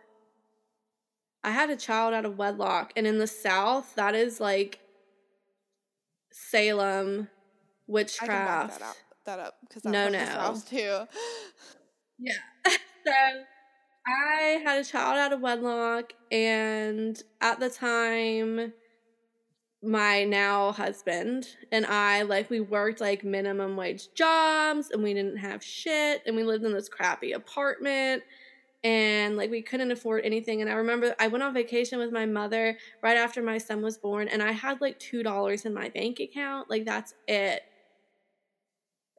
I 1.43 1.51
had 1.51 1.69
a 1.69 1.75
child 1.75 2.13
out 2.13 2.23
of 2.23 2.37
wedlock. 2.37 2.93
And 2.95 3.05
in 3.05 3.17
the 3.17 3.27
South, 3.27 3.93
that 3.95 4.15
is 4.15 4.39
like 4.39 4.79
Salem 6.31 7.27
witchcraft. 7.87 8.81
That 9.25 9.39
up 9.39 9.55
because 9.67 9.85
I'm 9.85 9.91
No, 9.91 10.09
no. 10.09 10.61
Too. 10.67 11.05
Yeah. 12.19 12.33
so 13.05 13.13
I 14.07 14.61
had 14.63 14.79
a 14.79 14.83
child 14.83 15.17
out 15.17 15.33
of 15.33 15.41
wedlock, 15.41 16.13
and 16.31 17.21
at 17.39 17.59
the 17.59 17.69
time, 17.69 18.73
my 19.83 20.23
now 20.23 20.71
husband 20.71 21.47
and 21.71 21.85
I, 21.85 22.23
like, 22.23 22.49
we 22.49 22.59
worked 22.59 23.01
like 23.01 23.23
minimum 23.23 23.75
wage 23.75 24.13
jobs, 24.13 24.89
and 24.91 25.03
we 25.03 25.13
didn't 25.13 25.37
have 25.37 25.63
shit, 25.63 26.21
and 26.25 26.35
we 26.35 26.43
lived 26.43 26.63
in 26.63 26.73
this 26.73 26.89
crappy 26.89 27.33
apartment. 27.33 28.23
And 28.83 29.37
like 29.37 29.51
we 29.51 29.61
couldn't 29.61 29.91
afford 29.91 30.25
anything. 30.25 30.61
And 30.61 30.69
I 30.69 30.73
remember 30.73 31.13
I 31.19 31.27
went 31.27 31.43
on 31.43 31.53
vacation 31.53 31.99
with 31.99 32.11
my 32.11 32.25
mother 32.25 32.75
right 33.03 33.15
after 33.15 33.43
my 33.43 33.59
son 33.59 33.83
was 33.83 33.95
born, 33.99 34.27
and 34.27 34.41
I 34.41 34.51
had 34.53 34.81
like 34.81 34.97
two 34.97 35.21
dollars 35.21 35.65
in 35.65 35.73
my 35.75 35.89
bank 35.89 36.19
account. 36.19 36.67
Like 36.67 36.85
that's 36.85 37.13
it. 37.27 37.61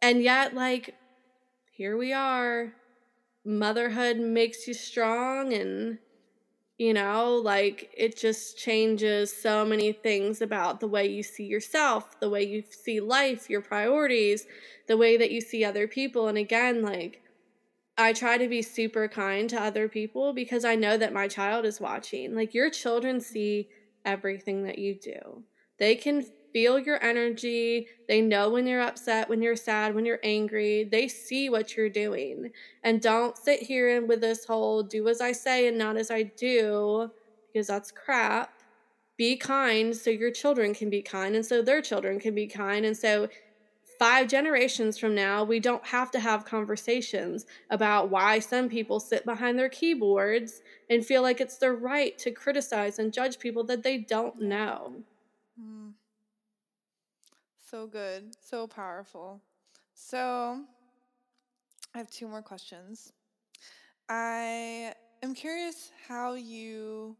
And 0.02 0.20
yet, 0.20 0.52
like, 0.52 0.96
here 1.70 1.96
we 1.96 2.12
are. 2.12 2.72
Motherhood 3.44 4.18
makes 4.18 4.66
you 4.66 4.74
strong 4.74 5.52
and 5.52 5.98
you 6.78 6.94
know 6.94 7.36
like 7.36 7.90
it 7.96 8.16
just 8.16 8.56
changes 8.56 9.32
so 9.36 9.64
many 9.64 9.92
things 9.92 10.40
about 10.40 10.80
the 10.80 10.88
way 10.88 11.06
you 11.06 11.22
see 11.22 11.44
yourself 11.44 12.18
the 12.18 12.30
way 12.30 12.42
you 12.42 12.62
see 12.70 12.98
life 12.98 13.50
your 13.50 13.60
priorities 13.60 14.46
the 14.88 14.96
way 14.96 15.16
that 15.16 15.30
you 15.30 15.40
see 15.40 15.64
other 15.64 15.86
people. 15.86 16.28
And 16.28 16.38
again 16.38 16.82
like 16.82 17.22
i 17.98 18.12
try 18.12 18.38
to 18.38 18.48
be 18.48 18.62
super 18.62 19.06
kind 19.08 19.50
to 19.50 19.60
other 19.60 19.88
people 19.88 20.32
because 20.32 20.64
i 20.64 20.74
know 20.74 20.96
that 20.96 21.12
my 21.12 21.28
child 21.28 21.64
is 21.64 21.80
watching. 21.80 22.34
Like 22.34 22.54
your 22.54 22.70
children 22.70 23.20
see 23.20 23.68
everything 24.04 24.64
that 24.64 24.78
you 24.78 24.94
do 24.94 25.42
they 25.78 25.94
can 25.94 26.24
feel 26.52 26.78
your 26.78 27.02
energy. 27.02 27.86
They 28.08 28.20
know 28.20 28.50
when 28.50 28.66
you're 28.66 28.82
upset, 28.82 29.28
when 29.28 29.42
you're 29.42 29.56
sad, 29.56 29.94
when 29.94 30.04
you're 30.04 30.20
angry. 30.22 30.84
They 30.84 31.08
see 31.08 31.48
what 31.48 31.76
you're 31.76 31.88
doing. 31.88 32.50
And 32.82 33.00
don't 33.00 33.36
sit 33.36 33.60
here 33.60 33.96
and 33.96 34.08
with 34.08 34.20
this 34.20 34.44
whole 34.44 34.82
do 34.82 35.08
as 35.08 35.20
I 35.20 35.32
say 35.32 35.66
and 35.66 35.78
not 35.78 35.96
as 35.96 36.10
I 36.10 36.24
do, 36.24 37.10
because 37.52 37.66
that's 37.66 37.90
crap. 37.90 38.52
Be 39.16 39.36
kind 39.36 39.96
so 39.96 40.10
your 40.10 40.30
children 40.30 40.74
can 40.74 40.90
be 40.90 41.02
kind 41.02 41.36
and 41.36 41.44
so 41.44 41.62
their 41.62 41.82
children 41.82 42.18
can 42.18 42.34
be 42.34 42.46
kind. 42.46 42.84
And 42.84 42.96
so 42.96 43.28
five 43.98 44.26
generations 44.26 44.98
from 44.98 45.14
now, 45.14 45.44
we 45.44 45.60
don't 45.60 45.86
have 45.86 46.10
to 46.10 46.18
have 46.18 46.44
conversations 46.44 47.46
about 47.70 48.10
why 48.10 48.38
some 48.40 48.68
people 48.68 48.98
sit 48.98 49.24
behind 49.24 49.58
their 49.58 49.68
keyboards 49.68 50.62
and 50.90 51.06
feel 51.06 51.22
like 51.22 51.40
it's 51.40 51.58
their 51.58 51.74
right 51.74 52.18
to 52.18 52.30
criticize 52.30 52.98
and 52.98 53.12
judge 53.12 53.38
people 53.38 53.62
that 53.64 53.82
they 53.82 53.98
don't 53.98 54.40
know. 54.40 55.02
Mm. 55.60 55.92
So 57.60 57.86
good. 57.86 58.34
So 58.40 58.66
powerful. 58.66 59.40
So, 59.94 60.64
I 61.94 61.98
have 61.98 62.10
two 62.10 62.26
more 62.28 62.42
questions. 62.42 63.12
I 64.08 64.94
am 65.22 65.34
curious 65.34 65.90
how 66.08 66.34
you 66.34 67.16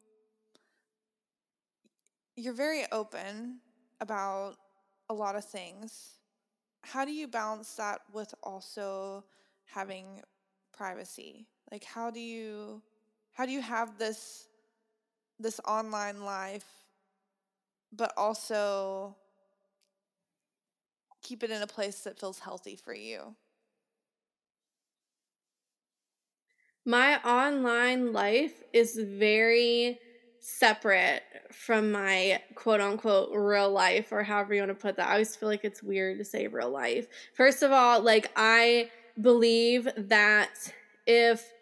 you're 2.36 2.54
very 2.54 2.84
open 2.92 3.58
about 4.00 4.56
a 5.10 5.14
lot 5.14 5.36
of 5.36 5.44
things. 5.44 6.18
How 6.82 7.04
do 7.04 7.12
you 7.12 7.28
balance 7.28 7.74
that 7.74 8.00
with 8.12 8.34
also 8.42 9.24
having 9.66 10.22
privacy? 10.72 11.46
Like 11.70 11.84
how 11.84 12.10
do 12.10 12.20
you 12.20 12.82
how 13.32 13.46
do 13.46 13.52
you 13.52 13.62
have 13.62 13.98
this 13.98 14.48
this 15.38 15.60
online 15.66 16.22
life 16.24 16.81
but 17.92 18.12
also 18.16 19.16
keep 21.22 21.42
it 21.42 21.50
in 21.50 21.62
a 21.62 21.66
place 21.66 22.00
that 22.00 22.18
feels 22.18 22.38
healthy 22.40 22.76
for 22.76 22.94
you? 22.94 23.36
My 26.84 27.22
online 27.22 28.12
life 28.12 28.62
is 28.72 28.98
very 28.98 29.98
separate 30.40 31.22
from 31.52 31.92
my 31.92 32.42
quote 32.56 32.80
unquote 32.80 33.30
real 33.32 33.70
life 33.70 34.10
or 34.10 34.24
however 34.24 34.54
you 34.54 34.62
want 34.62 34.70
to 34.70 34.74
put 34.74 34.96
that. 34.96 35.08
I 35.08 35.12
always 35.12 35.36
feel 35.36 35.48
like 35.48 35.64
it's 35.64 35.82
weird 35.82 36.18
to 36.18 36.24
say 36.24 36.48
real 36.48 36.70
life. 36.70 37.06
First 37.34 37.62
of 37.62 37.70
all, 37.70 38.00
like 38.00 38.32
I 38.34 38.90
believe 39.20 39.88
that 39.96 40.72
if 41.06 41.52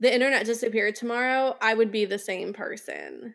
the 0.00 0.12
internet 0.12 0.44
disappeared 0.44 0.94
tomorrow, 0.94 1.56
I 1.62 1.72
would 1.72 1.90
be 1.90 2.04
the 2.04 2.18
same 2.18 2.52
person. 2.52 3.34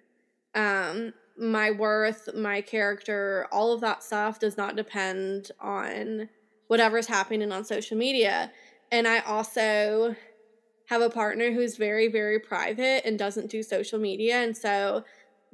Um, 0.54 1.14
my 1.38 1.72
worth, 1.72 2.30
my 2.36 2.62
character, 2.62 3.48
all 3.52 3.74
of 3.74 3.82
that 3.82 4.04
stuff 4.04 4.40
does 4.40 4.58
not 4.58 4.76
depend 4.76 5.52
on 5.60 6.30
whatever's 6.68 7.08
happening 7.08 7.52
on 7.52 7.66
social 7.66 7.98
media. 7.98 8.52
And 8.92 9.08
I 9.08 9.20
also 9.20 10.16
have 10.88 11.02
a 11.02 11.10
partner 11.10 11.52
who's 11.52 11.78
very, 11.78 12.08
very 12.08 12.40
private 12.40 13.06
and 13.06 13.18
doesn't 13.18 13.50
do 13.50 13.64
social 13.64 14.00
media. 14.00 14.36
And 14.36 14.56
so 14.56 15.04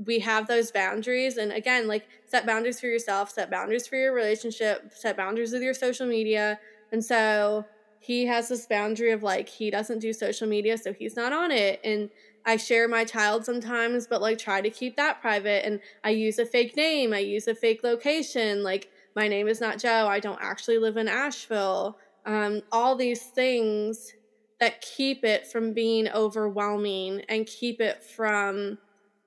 we 0.05 0.19
have 0.19 0.47
those 0.47 0.71
boundaries. 0.71 1.37
And 1.37 1.51
again, 1.51 1.87
like 1.87 2.07
set 2.25 2.45
boundaries 2.45 2.79
for 2.79 2.87
yourself, 2.87 3.31
set 3.31 3.49
boundaries 3.49 3.87
for 3.87 3.95
your 3.95 4.13
relationship, 4.13 4.91
set 4.93 5.17
boundaries 5.17 5.51
with 5.51 5.61
your 5.61 5.73
social 5.73 6.05
media. 6.05 6.59
And 6.91 7.03
so 7.03 7.65
he 7.99 8.25
has 8.25 8.49
this 8.49 8.65
boundary 8.65 9.11
of 9.11 9.23
like, 9.23 9.47
he 9.47 9.69
doesn't 9.69 9.99
do 9.99 10.11
social 10.11 10.47
media, 10.47 10.77
so 10.77 10.91
he's 10.91 11.15
not 11.15 11.31
on 11.33 11.51
it. 11.51 11.79
And 11.83 12.09
I 12.45 12.57
share 12.57 12.87
my 12.87 13.03
child 13.03 13.45
sometimes, 13.45 14.07
but 14.07 14.21
like 14.21 14.37
try 14.37 14.61
to 14.61 14.69
keep 14.69 14.95
that 14.95 15.21
private. 15.21 15.65
And 15.65 15.79
I 16.03 16.11
use 16.11 16.39
a 16.39 16.45
fake 16.45 16.75
name, 16.75 17.13
I 17.13 17.19
use 17.19 17.47
a 17.47 17.55
fake 17.55 17.81
location. 17.83 18.63
Like, 18.63 18.89
my 19.15 19.27
name 19.27 19.47
is 19.47 19.59
not 19.59 19.77
Joe, 19.77 20.07
I 20.07 20.19
don't 20.19 20.39
actually 20.41 20.77
live 20.77 20.97
in 20.97 21.07
Asheville. 21.07 21.97
Um, 22.25 22.61
all 22.71 22.95
these 22.95 23.23
things 23.23 24.13
that 24.59 24.81
keep 24.81 25.23
it 25.23 25.47
from 25.47 25.73
being 25.73 26.07
overwhelming 26.09 27.21
and 27.27 27.47
keep 27.47 27.81
it 27.81 28.03
from, 28.03 28.77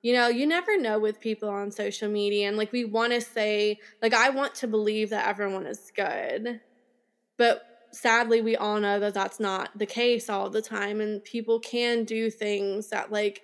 you 0.00 0.12
know, 0.12 0.28
you 0.28 0.46
never 0.46 0.78
know 0.78 0.98
with 0.98 1.20
people 1.20 1.48
on 1.48 1.70
social 1.70 2.08
media. 2.08 2.48
And 2.48 2.56
like, 2.56 2.72
we 2.72 2.84
want 2.84 3.12
to 3.12 3.20
say, 3.20 3.78
like, 4.00 4.14
I 4.14 4.30
want 4.30 4.54
to 4.56 4.68
believe 4.68 5.10
that 5.10 5.26
everyone 5.26 5.66
is 5.66 5.90
good. 5.94 6.60
But 7.36 7.73
sadly 7.94 8.40
we 8.40 8.56
all 8.56 8.80
know 8.80 8.98
that 8.98 9.14
that's 9.14 9.38
not 9.38 9.70
the 9.78 9.86
case 9.86 10.28
all 10.28 10.50
the 10.50 10.62
time 10.62 11.00
and 11.00 11.22
people 11.24 11.60
can 11.60 12.04
do 12.04 12.28
things 12.30 12.88
that 12.88 13.12
like 13.12 13.42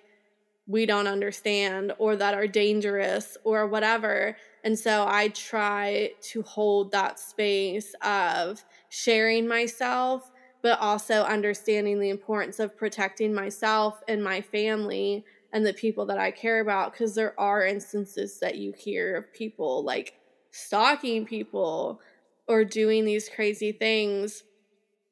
we 0.67 0.85
don't 0.85 1.07
understand 1.07 1.93
or 1.97 2.15
that 2.15 2.33
are 2.33 2.47
dangerous 2.47 3.37
or 3.43 3.67
whatever. 3.67 4.37
And 4.63 4.77
so 4.77 5.05
i 5.07 5.29
try 5.29 6.11
to 6.21 6.41
hold 6.43 6.91
that 6.91 7.19
space 7.19 7.95
of 8.03 8.63
sharing 8.89 9.47
myself 9.47 10.31
but 10.61 10.79
also 10.79 11.23
understanding 11.23 11.99
the 11.99 12.11
importance 12.11 12.59
of 12.59 12.77
protecting 12.77 13.33
myself 13.33 14.03
and 14.07 14.23
my 14.23 14.41
family 14.41 15.25
and 15.51 15.65
the 15.65 15.73
people 15.73 16.05
that 16.05 16.19
i 16.19 16.29
care 16.29 16.59
about 16.59 16.91
because 16.91 17.15
there 17.15 17.37
are 17.39 17.65
instances 17.65 18.39
that 18.39 18.55
you 18.55 18.71
hear 18.77 19.15
of 19.15 19.33
people 19.33 19.83
like 19.83 20.13
stalking 20.51 21.25
people 21.25 21.99
or 22.51 22.65
doing 22.65 23.05
these 23.05 23.29
crazy 23.29 23.71
things. 23.71 24.43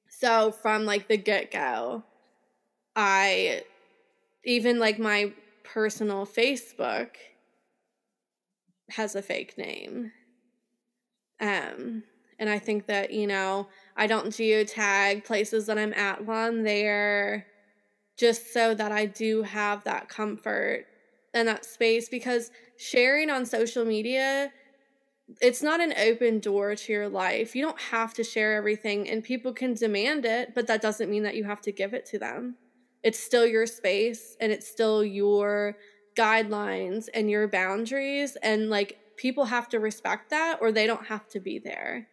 So 0.09 0.51
from 0.51 0.85
like 0.85 1.07
the 1.07 1.15
get 1.15 1.51
go, 1.51 2.03
I 2.97 3.63
even 4.43 4.77
like 4.77 4.99
my 4.99 5.31
personal 5.63 6.25
Facebook 6.25 7.11
has 8.89 9.15
a 9.15 9.21
fake 9.21 9.57
name. 9.57 10.11
Um, 11.39 12.03
and 12.39 12.49
I 12.49 12.59
think 12.59 12.87
that, 12.87 13.13
you 13.13 13.25
know, 13.25 13.69
I 13.95 14.05
don't 14.05 14.27
geotag 14.27 15.23
places 15.23 15.65
that 15.67 15.77
I'm 15.77 15.93
at 15.93 16.25
while 16.25 16.45
I'm 16.45 16.63
there 16.63 17.45
just 18.17 18.51
so 18.51 18.73
that 18.73 18.91
I 18.91 19.05
do 19.05 19.43
have 19.43 19.85
that 19.85 20.09
comfort 20.09 20.87
and 21.33 21.47
that 21.47 21.63
space 21.63 22.09
because 22.09 22.51
sharing 22.75 23.29
on 23.29 23.45
social 23.45 23.85
media 23.85 24.51
it's 25.41 25.61
not 25.61 25.79
an 25.79 25.93
open 25.97 26.39
door 26.39 26.75
to 26.75 26.91
your 26.91 27.09
life. 27.09 27.55
You 27.55 27.63
don't 27.63 27.79
have 27.79 28.13
to 28.15 28.23
share 28.23 28.55
everything, 28.55 29.09
and 29.09 29.23
people 29.23 29.53
can 29.53 29.73
demand 29.73 30.25
it, 30.25 30.53
but 30.55 30.67
that 30.67 30.81
doesn't 30.81 31.09
mean 31.09 31.23
that 31.23 31.35
you 31.35 31.43
have 31.43 31.61
to 31.61 31.71
give 31.71 31.93
it 31.93 32.05
to 32.07 32.19
them. 32.19 32.55
It's 33.03 33.19
still 33.19 33.45
your 33.45 33.65
space 33.65 34.35
and 34.41 34.51
it's 34.51 34.67
still 34.67 35.03
your 35.03 35.77
guidelines 36.17 37.07
and 37.13 37.29
your 37.29 37.47
boundaries. 37.47 38.35
And 38.43 38.69
like 38.69 38.99
people 39.15 39.45
have 39.45 39.69
to 39.69 39.79
respect 39.79 40.29
that 40.31 40.57
or 40.61 40.71
they 40.71 40.85
don't 40.85 41.05
have 41.05 41.27
to 41.29 41.39
be 41.39 41.59
there. 41.59 42.07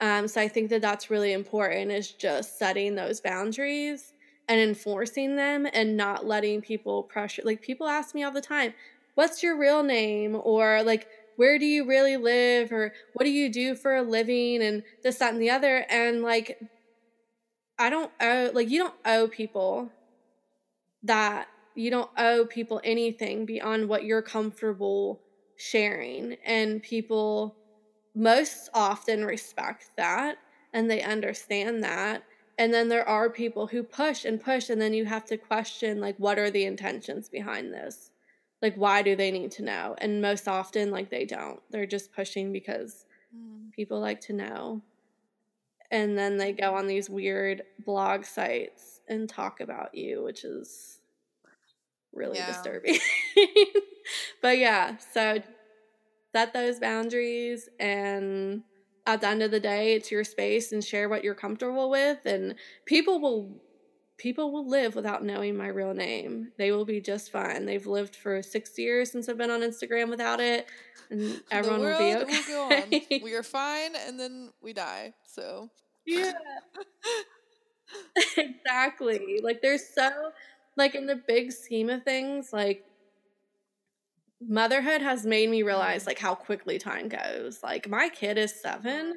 Um, 0.00 0.28
so 0.28 0.40
I 0.42 0.48
think 0.48 0.68
that 0.70 0.82
that's 0.82 1.10
really 1.10 1.32
important 1.32 1.90
is 1.90 2.12
just 2.12 2.58
setting 2.58 2.94
those 2.94 3.20
boundaries 3.20 4.12
and 4.48 4.60
enforcing 4.60 5.36
them 5.36 5.66
and 5.72 5.96
not 5.96 6.26
letting 6.26 6.60
people 6.60 7.02
pressure. 7.02 7.42
Like 7.44 7.62
people 7.62 7.86
ask 7.86 8.14
me 8.14 8.22
all 8.22 8.30
the 8.30 8.42
time, 8.42 8.74
what's 9.14 9.42
your 9.42 9.58
real 9.58 9.82
name? 9.82 10.38
Or 10.44 10.82
like, 10.82 11.08
where 11.36 11.58
do 11.58 11.66
you 11.66 11.86
really 11.86 12.16
live? 12.16 12.72
Or 12.72 12.92
what 13.12 13.24
do 13.24 13.30
you 13.30 13.52
do 13.52 13.74
for 13.74 13.94
a 13.94 14.02
living? 14.02 14.62
And 14.62 14.82
this 15.02 15.16
that 15.16 15.32
and 15.32 15.42
the 15.42 15.50
other. 15.50 15.86
And 15.88 16.22
like 16.22 16.58
i 17.78 17.90
don't 17.90 18.10
owe 18.22 18.50
like 18.54 18.70
you 18.70 18.78
don't 18.78 18.94
owe 19.04 19.28
people 19.28 19.92
that 21.02 21.46
you 21.74 21.90
don't 21.90 22.10
owe 22.16 22.46
people 22.46 22.80
anything 22.82 23.44
beyond 23.44 23.88
what 23.88 24.04
you're 24.04 24.22
comfortable 24.22 25.20
sharing. 25.56 26.36
And 26.44 26.82
people 26.82 27.54
most 28.14 28.70
often 28.74 29.24
respect 29.24 29.90
that 29.96 30.38
and 30.72 30.90
they 30.90 31.02
understand 31.02 31.84
that. 31.84 32.22
And 32.58 32.72
then 32.72 32.88
there 32.88 33.06
are 33.06 33.28
people 33.28 33.66
who 33.66 33.82
push 33.82 34.24
and 34.24 34.42
push 34.42 34.70
and 34.70 34.80
then 34.80 34.94
you 34.94 35.04
have 35.04 35.26
to 35.26 35.36
question 35.36 36.00
like 36.00 36.16
what 36.16 36.38
are 36.38 36.50
the 36.50 36.64
intentions 36.64 37.28
behind 37.28 37.72
this 37.72 38.10
like 38.62 38.74
why 38.74 39.02
do 39.02 39.14
they 39.16 39.30
need 39.30 39.50
to 39.50 39.62
know 39.62 39.94
and 39.98 40.22
most 40.22 40.48
often 40.48 40.90
like 40.90 41.10
they 41.10 41.24
don't 41.24 41.60
they're 41.70 41.86
just 41.86 42.12
pushing 42.12 42.52
because 42.52 43.04
mm. 43.34 43.70
people 43.72 44.00
like 44.00 44.20
to 44.20 44.32
know 44.32 44.80
and 45.90 46.16
then 46.18 46.36
they 46.36 46.52
go 46.52 46.74
on 46.74 46.86
these 46.86 47.08
weird 47.08 47.62
blog 47.84 48.24
sites 48.24 49.00
and 49.08 49.28
talk 49.28 49.60
about 49.60 49.94
you 49.94 50.22
which 50.22 50.44
is 50.44 51.00
really 52.12 52.38
yeah. 52.38 52.46
disturbing 52.46 52.98
but 54.42 54.58
yeah 54.58 54.96
so 55.12 55.38
set 56.34 56.52
those 56.52 56.80
boundaries 56.80 57.68
and 57.78 58.62
at 59.06 59.20
the 59.20 59.28
end 59.28 59.42
of 59.42 59.50
the 59.50 59.60
day 59.60 59.94
it's 59.94 60.10
your 60.10 60.24
space 60.24 60.72
and 60.72 60.82
share 60.82 61.08
what 61.08 61.22
you're 61.22 61.34
comfortable 61.34 61.90
with 61.90 62.18
and 62.24 62.54
people 62.86 63.20
will 63.20 63.50
people 64.18 64.52
will 64.52 64.68
live 64.68 64.94
without 64.94 65.24
knowing 65.24 65.56
my 65.56 65.68
real 65.68 65.94
name. 65.94 66.52
They 66.58 66.72
will 66.72 66.84
be 66.84 67.00
just 67.00 67.30
fine. 67.30 67.66
They've 67.66 67.86
lived 67.86 68.16
for 68.16 68.42
six 68.42 68.78
years 68.78 69.10
since 69.10 69.28
I've 69.28 69.38
been 69.38 69.50
on 69.50 69.60
Instagram 69.60 70.08
without 70.08 70.40
it, 70.40 70.66
and 71.10 71.42
everyone 71.50 71.80
will 71.80 71.98
be 71.98 72.14
okay. 72.14 72.40
Will 72.48 72.68
go 72.68 72.76
on. 72.76 73.20
we 73.22 73.34
are 73.34 73.42
fine, 73.42 73.94
and 74.06 74.18
then 74.18 74.50
we 74.62 74.72
die. 74.72 75.14
So 75.24 75.70
yeah, 76.06 76.32
exactly. 78.36 79.40
Like 79.42 79.60
there's 79.62 79.86
so 79.86 80.10
like 80.76 80.94
in 80.94 81.06
the 81.06 81.16
big 81.16 81.52
scheme 81.52 81.90
of 81.90 82.02
things, 82.02 82.52
like 82.52 82.84
motherhood 84.40 85.02
has 85.02 85.24
made 85.24 85.48
me 85.48 85.62
realize 85.62 86.06
like 86.06 86.18
how 86.18 86.34
quickly 86.34 86.78
time 86.78 87.08
goes. 87.08 87.62
Like 87.62 87.88
my 87.88 88.08
kid 88.08 88.38
is 88.38 88.54
seven 88.54 89.16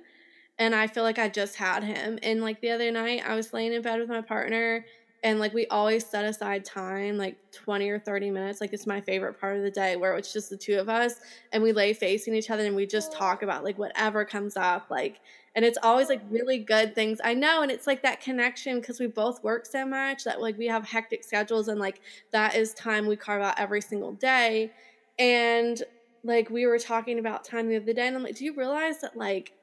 and 0.59 0.75
I 0.75 0.87
feel 0.87 1.03
like 1.03 1.17
I 1.17 1.29
just 1.29 1.55
had 1.55 1.83
him. 1.83 2.19
And 2.21 2.41
like 2.41 2.61
the 2.61 2.69
other 2.71 2.91
night 2.91 3.23
I 3.25 3.33
was 3.33 3.53
laying 3.53 3.73
in 3.73 3.81
bed 3.81 3.99
with 3.99 4.09
my 4.09 4.21
partner 4.21 4.85
and 5.23 5.39
like 5.39 5.53
we 5.53 5.65
always 5.67 6.05
set 6.05 6.23
aside 6.23 6.63
time 6.63 7.17
like 7.17 7.35
20 7.51 7.89
or 7.89 7.99
30 7.99 8.31
minutes 8.31 8.61
like 8.61 8.71
it's 8.71 8.87
my 8.87 9.01
favorite 9.01 9.39
part 9.39 9.57
of 9.57 9.63
the 9.63 9.71
day 9.71 9.97
where 9.97 10.15
it's 10.15 10.31
just 10.31 10.49
the 10.49 10.55
two 10.55 10.79
of 10.79 10.87
us 10.87 11.15
and 11.51 11.61
we 11.61 11.73
lay 11.73 11.93
facing 11.93 12.33
each 12.33 12.49
other 12.49 12.65
and 12.65 12.73
we 12.73 12.85
just 12.85 13.11
talk 13.11 13.43
about 13.43 13.63
like 13.63 13.77
whatever 13.77 14.23
comes 14.23 14.55
up 14.55 14.89
like 14.89 15.19
and 15.55 15.65
it's 15.65 15.77
always 15.83 16.07
like 16.07 16.21
really 16.29 16.57
good 16.57 16.95
things 16.95 17.19
i 17.21 17.33
know 17.33 17.61
and 17.61 17.69
it's 17.69 17.85
like 17.85 18.01
that 18.01 18.21
connection 18.21 18.79
because 18.79 18.97
we 18.97 19.07
both 19.07 19.43
work 19.43 19.65
so 19.65 19.85
much 19.85 20.23
that 20.23 20.39
like 20.39 20.57
we 20.57 20.67
have 20.67 20.87
hectic 20.87 21.21
schedules 21.21 21.67
and 21.67 21.81
like 21.81 21.99
that 22.31 22.55
is 22.55 22.73
time 22.73 23.05
we 23.05 23.17
carve 23.17 23.41
out 23.41 23.59
every 23.59 23.81
single 23.81 24.13
day 24.13 24.71
and 25.17 25.83
like 26.23 26.49
we 26.49 26.65
were 26.65 26.79
talking 26.79 27.19
about 27.19 27.43
time 27.43 27.69
the 27.69 27.77
other 27.77 27.93
day, 27.93 28.07
and 28.07 28.15
I'm 28.15 28.23
like, 28.23 28.35
do 28.35 28.45
you 28.45 28.55
realize 28.55 29.01
that 29.01 29.15
like 29.15 29.53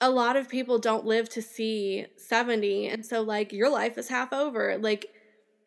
a 0.00 0.10
lot 0.10 0.36
of 0.36 0.48
people 0.48 0.78
don't 0.78 1.06
live 1.06 1.28
to 1.30 1.42
see 1.42 2.06
70 2.16 2.88
and 2.88 3.06
so 3.06 3.22
like 3.22 3.52
your 3.52 3.70
life 3.70 3.96
is 3.96 4.08
half 4.08 4.32
over 4.32 4.76
like 4.78 5.06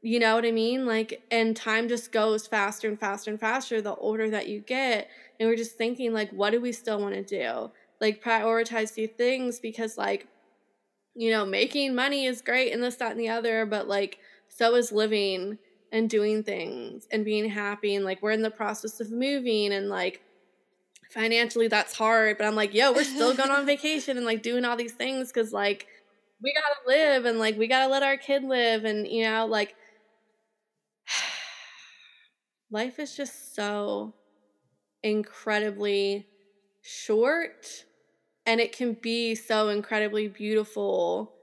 you 0.02 0.20
know 0.20 0.36
what 0.36 0.46
i 0.46 0.52
mean? 0.52 0.86
Like 0.86 1.24
and 1.32 1.56
time 1.56 1.88
just 1.88 2.12
goes 2.12 2.48
faster 2.48 2.88
and 2.88 3.00
faster 3.00 3.32
and 3.32 3.40
faster 3.40 3.82
the 3.82 3.96
older 3.96 4.30
that 4.30 4.48
you 4.48 4.62
get 4.62 5.10
and 5.40 5.50
we're 5.50 5.56
just 5.56 5.78
thinking 5.78 6.14
like 6.14 6.32
what 6.32 6.52
do 6.52 6.62
we 6.62 6.72
still 6.72 7.00
want 7.00 7.16
to 7.16 7.24
do? 7.24 7.72
Like 8.00 8.24
prioritize 8.24 8.94
these 8.94 9.10
things 9.18 9.60
because 9.60 9.98
like 9.98 10.28
you 11.16 11.32
know 11.32 11.46
making 11.46 11.96
money 11.96 12.26
is 12.26 12.42
great 12.42 12.72
and 12.72 12.84
this 12.84 12.96
that 12.98 13.12
and 13.12 13.20
the 13.20 13.30
other 13.30 13.66
but 13.66 13.88
like 13.88 14.20
so 14.50 14.76
is 14.76 14.92
living 14.92 15.58
and 15.92 16.10
doing 16.10 16.44
things 16.44 17.08
and 17.12 17.26
being 17.26 17.50
happy 17.50 17.96
and 17.96 18.06
like 18.06 18.22
we're 18.22 18.32
in 18.32 18.42
the 18.42 18.52
process 18.52 19.00
of 19.00 19.12
moving 19.12 19.74
and 19.74 19.90
like 19.90 20.22
financially 21.10 21.68
that's 21.68 21.94
hard 21.94 22.38
but 22.38 22.46
i'm 22.46 22.56
like 22.56 22.74
yo 22.74 22.92
we're 22.92 23.04
still 23.04 23.34
going 23.34 23.50
on 23.50 23.66
vacation 23.66 24.18
and 24.18 24.26
like 24.26 24.42
doing 24.42 24.66
all 24.66 24.76
these 24.76 24.94
things 24.94 25.32
because 25.32 25.54
like 25.54 25.88
we 26.42 26.54
gotta 26.54 26.88
live 26.88 27.26
and 27.26 27.40
like 27.40 27.58
we 27.58 27.68
gotta 27.68 27.90
let 27.92 28.04
our 28.04 28.18
kid 28.18 28.44
live 28.44 28.84
and 28.86 29.08
you 29.08 29.24
know 29.24 29.46
like 29.46 29.76
life 32.72 33.00
is 33.00 33.16
just 33.16 33.56
so 33.56 34.14
incredibly 35.04 36.28
short 36.82 37.86
and 38.46 38.60
it 38.60 38.76
can 38.76 38.94
be 38.94 39.36
so 39.36 39.70
incredibly 39.70 40.28
beautiful 40.28 41.34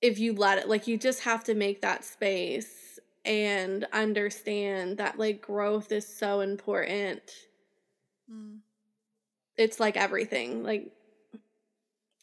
if 0.00 0.18
you 0.18 0.32
let 0.32 0.58
it 0.58 0.68
like 0.68 0.86
you 0.86 0.96
just 0.96 1.20
have 1.20 1.42
to 1.44 1.54
make 1.54 1.82
that 1.82 2.04
space 2.04 2.98
and 3.24 3.86
understand 3.92 4.96
that 4.98 5.18
like 5.18 5.42
growth 5.42 5.92
is 5.92 6.06
so 6.06 6.40
important 6.40 7.47
mm. 8.30 8.58
it's 9.56 9.80
like 9.80 9.96
everything 9.96 10.62
like 10.62 10.92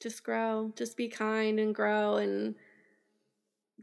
just 0.01 0.23
grow 0.23 0.71
just 0.75 0.97
be 0.97 1.07
kind 1.07 1.59
and 1.59 1.73
grow 1.73 2.15
and 2.15 2.55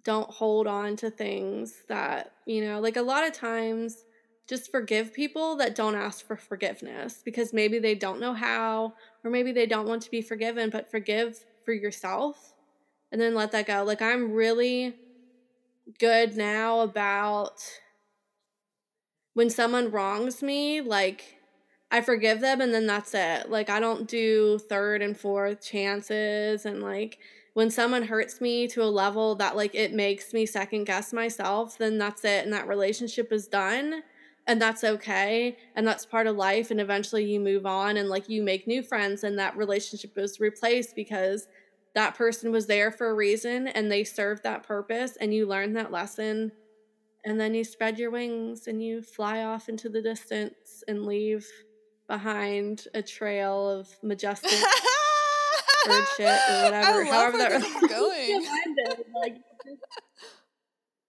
don't 0.04 0.30
hold 0.30 0.66
on 0.66 0.96
to 0.96 1.10
things 1.10 1.82
that 1.88 2.32
you 2.46 2.64
know 2.64 2.80
like 2.80 2.96
a 2.96 3.02
lot 3.02 3.26
of 3.26 3.32
times 3.32 4.04
just 4.48 4.70
forgive 4.70 5.14
people 5.14 5.56
that 5.56 5.74
don't 5.74 5.94
ask 5.94 6.26
for 6.26 6.36
forgiveness 6.36 7.22
because 7.24 7.52
maybe 7.52 7.78
they 7.78 7.94
don't 7.94 8.20
know 8.20 8.34
how 8.34 8.92
or 9.24 9.30
maybe 9.30 9.52
they 9.52 9.66
don't 9.66 9.88
want 9.88 10.02
to 10.02 10.10
be 10.10 10.20
forgiven 10.20 10.68
but 10.68 10.90
forgive 10.90 11.44
for 11.64 11.72
yourself 11.72 12.52
and 13.12 13.20
then 13.20 13.34
let 13.34 13.52
that 13.52 13.66
go. 13.66 13.84
Like 13.84 14.02
I'm 14.02 14.32
really 14.32 14.94
good 15.98 16.36
now 16.36 16.80
about 16.80 17.62
when 19.34 19.50
someone 19.50 19.90
wrongs 19.90 20.42
me, 20.42 20.80
like 20.80 21.36
I 21.92 22.00
forgive 22.00 22.40
them 22.40 22.62
and 22.62 22.72
then 22.72 22.86
that's 22.86 23.12
it. 23.12 23.50
Like 23.50 23.68
I 23.68 23.78
don't 23.78 24.08
do 24.08 24.58
third 24.58 25.02
and 25.02 25.14
fourth 25.16 25.62
chances 25.62 26.64
and 26.64 26.82
like 26.82 27.18
when 27.52 27.70
someone 27.70 28.04
hurts 28.04 28.40
me 28.40 28.66
to 28.68 28.82
a 28.82 28.84
level 28.84 29.34
that 29.34 29.56
like 29.56 29.74
it 29.74 29.92
makes 29.92 30.32
me 30.32 30.46
second 30.46 30.84
guess 30.84 31.12
myself, 31.12 31.76
then 31.76 31.98
that's 31.98 32.24
it 32.24 32.44
and 32.44 32.52
that 32.54 32.66
relationship 32.66 33.30
is 33.30 33.46
done 33.46 34.02
and 34.46 34.60
that's 34.60 34.84
okay 34.84 35.58
and 35.76 35.86
that's 35.86 36.06
part 36.06 36.26
of 36.26 36.34
life 36.34 36.70
and 36.70 36.80
eventually 36.80 37.24
you 37.24 37.38
move 37.38 37.66
on 37.66 37.98
and 37.98 38.08
like 38.08 38.26
you 38.26 38.42
make 38.42 38.66
new 38.66 38.82
friends 38.82 39.22
and 39.22 39.38
that 39.38 39.54
relationship 39.54 40.16
is 40.16 40.40
replaced 40.40 40.96
because 40.96 41.46
that 41.94 42.14
person 42.14 42.50
was 42.50 42.66
there 42.66 42.90
for 42.90 43.10
a 43.10 43.14
reason 43.14 43.68
and 43.68 43.92
they 43.92 44.02
served 44.02 44.42
that 44.44 44.62
purpose 44.62 45.16
and 45.20 45.34
you 45.34 45.46
learned 45.46 45.76
that 45.76 45.92
lesson 45.92 46.50
and 47.26 47.38
then 47.38 47.54
you 47.54 47.64
spread 47.64 47.98
your 47.98 48.10
wings 48.10 48.66
and 48.66 48.82
you 48.82 49.02
fly 49.02 49.44
off 49.44 49.68
into 49.68 49.90
the 49.90 50.00
distance 50.00 50.82
and 50.88 51.04
leave 51.04 51.46
behind 52.12 52.88
a 52.92 53.00
trail 53.00 53.70
of 53.70 53.88
majestic 54.02 54.50
bird 55.86 56.04
shit 56.14 56.26
or 56.28 56.62
whatever. 56.64 57.04
However 57.06 57.38
that 57.38 57.52
really 57.52 57.88
going. 57.88 58.46
like, 59.14 59.36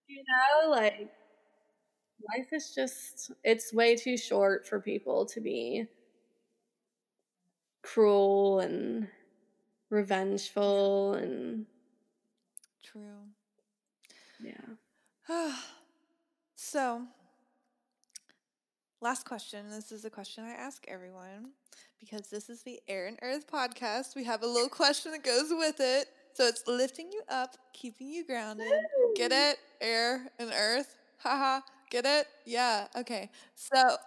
you 0.08 0.24
know, 0.24 0.70
like 0.70 1.10
life 2.34 2.54
is 2.54 2.74
just 2.74 3.32
it's 3.44 3.74
way 3.74 3.98
too 3.98 4.16
short 4.16 4.66
for 4.66 4.80
people 4.80 5.26
to 5.26 5.42
be 5.42 5.86
cruel 7.82 8.62
and 8.62 9.10
revengeful 9.90 11.16
and 11.16 11.66
true. 12.82 13.28
Yeah. 14.42 15.52
so, 16.56 17.02
last 19.04 19.26
question. 19.26 19.70
This 19.70 19.92
is 19.92 20.06
a 20.06 20.10
question 20.10 20.46
I 20.46 20.52
ask 20.54 20.86
everyone 20.88 21.52
because 22.00 22.30
this 22.30 22.50
is 22.50 22.64
the 22.64 22.80
Air 22.88 23.08
and 23.08 23.20
Earth 23.22 23.46
podcast. 23.52 24.16
We 24.16 24.24
have 24.24 24.44
a 24.44 24.48
little 24.48 24.70
question 24.70 25.12
that 25.12 25.24
goes 25.24 25.48
with 25.52 25.76
it. 25.80 26.08
So 26.34 26.48
it's 26.48 26.64
lifting 26.68 27.12
you 27.12 27.22
up, 27.30 27.56
keeping 27.74 28.10
you 28.10 28.26
grounded. 28.26 28.72
Get 29.16 29.32
it? 29.32 29.58
Air 29.82 30.28
and 30.40 30.52
earth. 30.58 30.96
Haha. 31.20 31.62
Get 31.92 32.06
it? 32.06 32.28
Yeah. 32.46 32.88
Okay. 32.96 33.30
So 33.56 33.98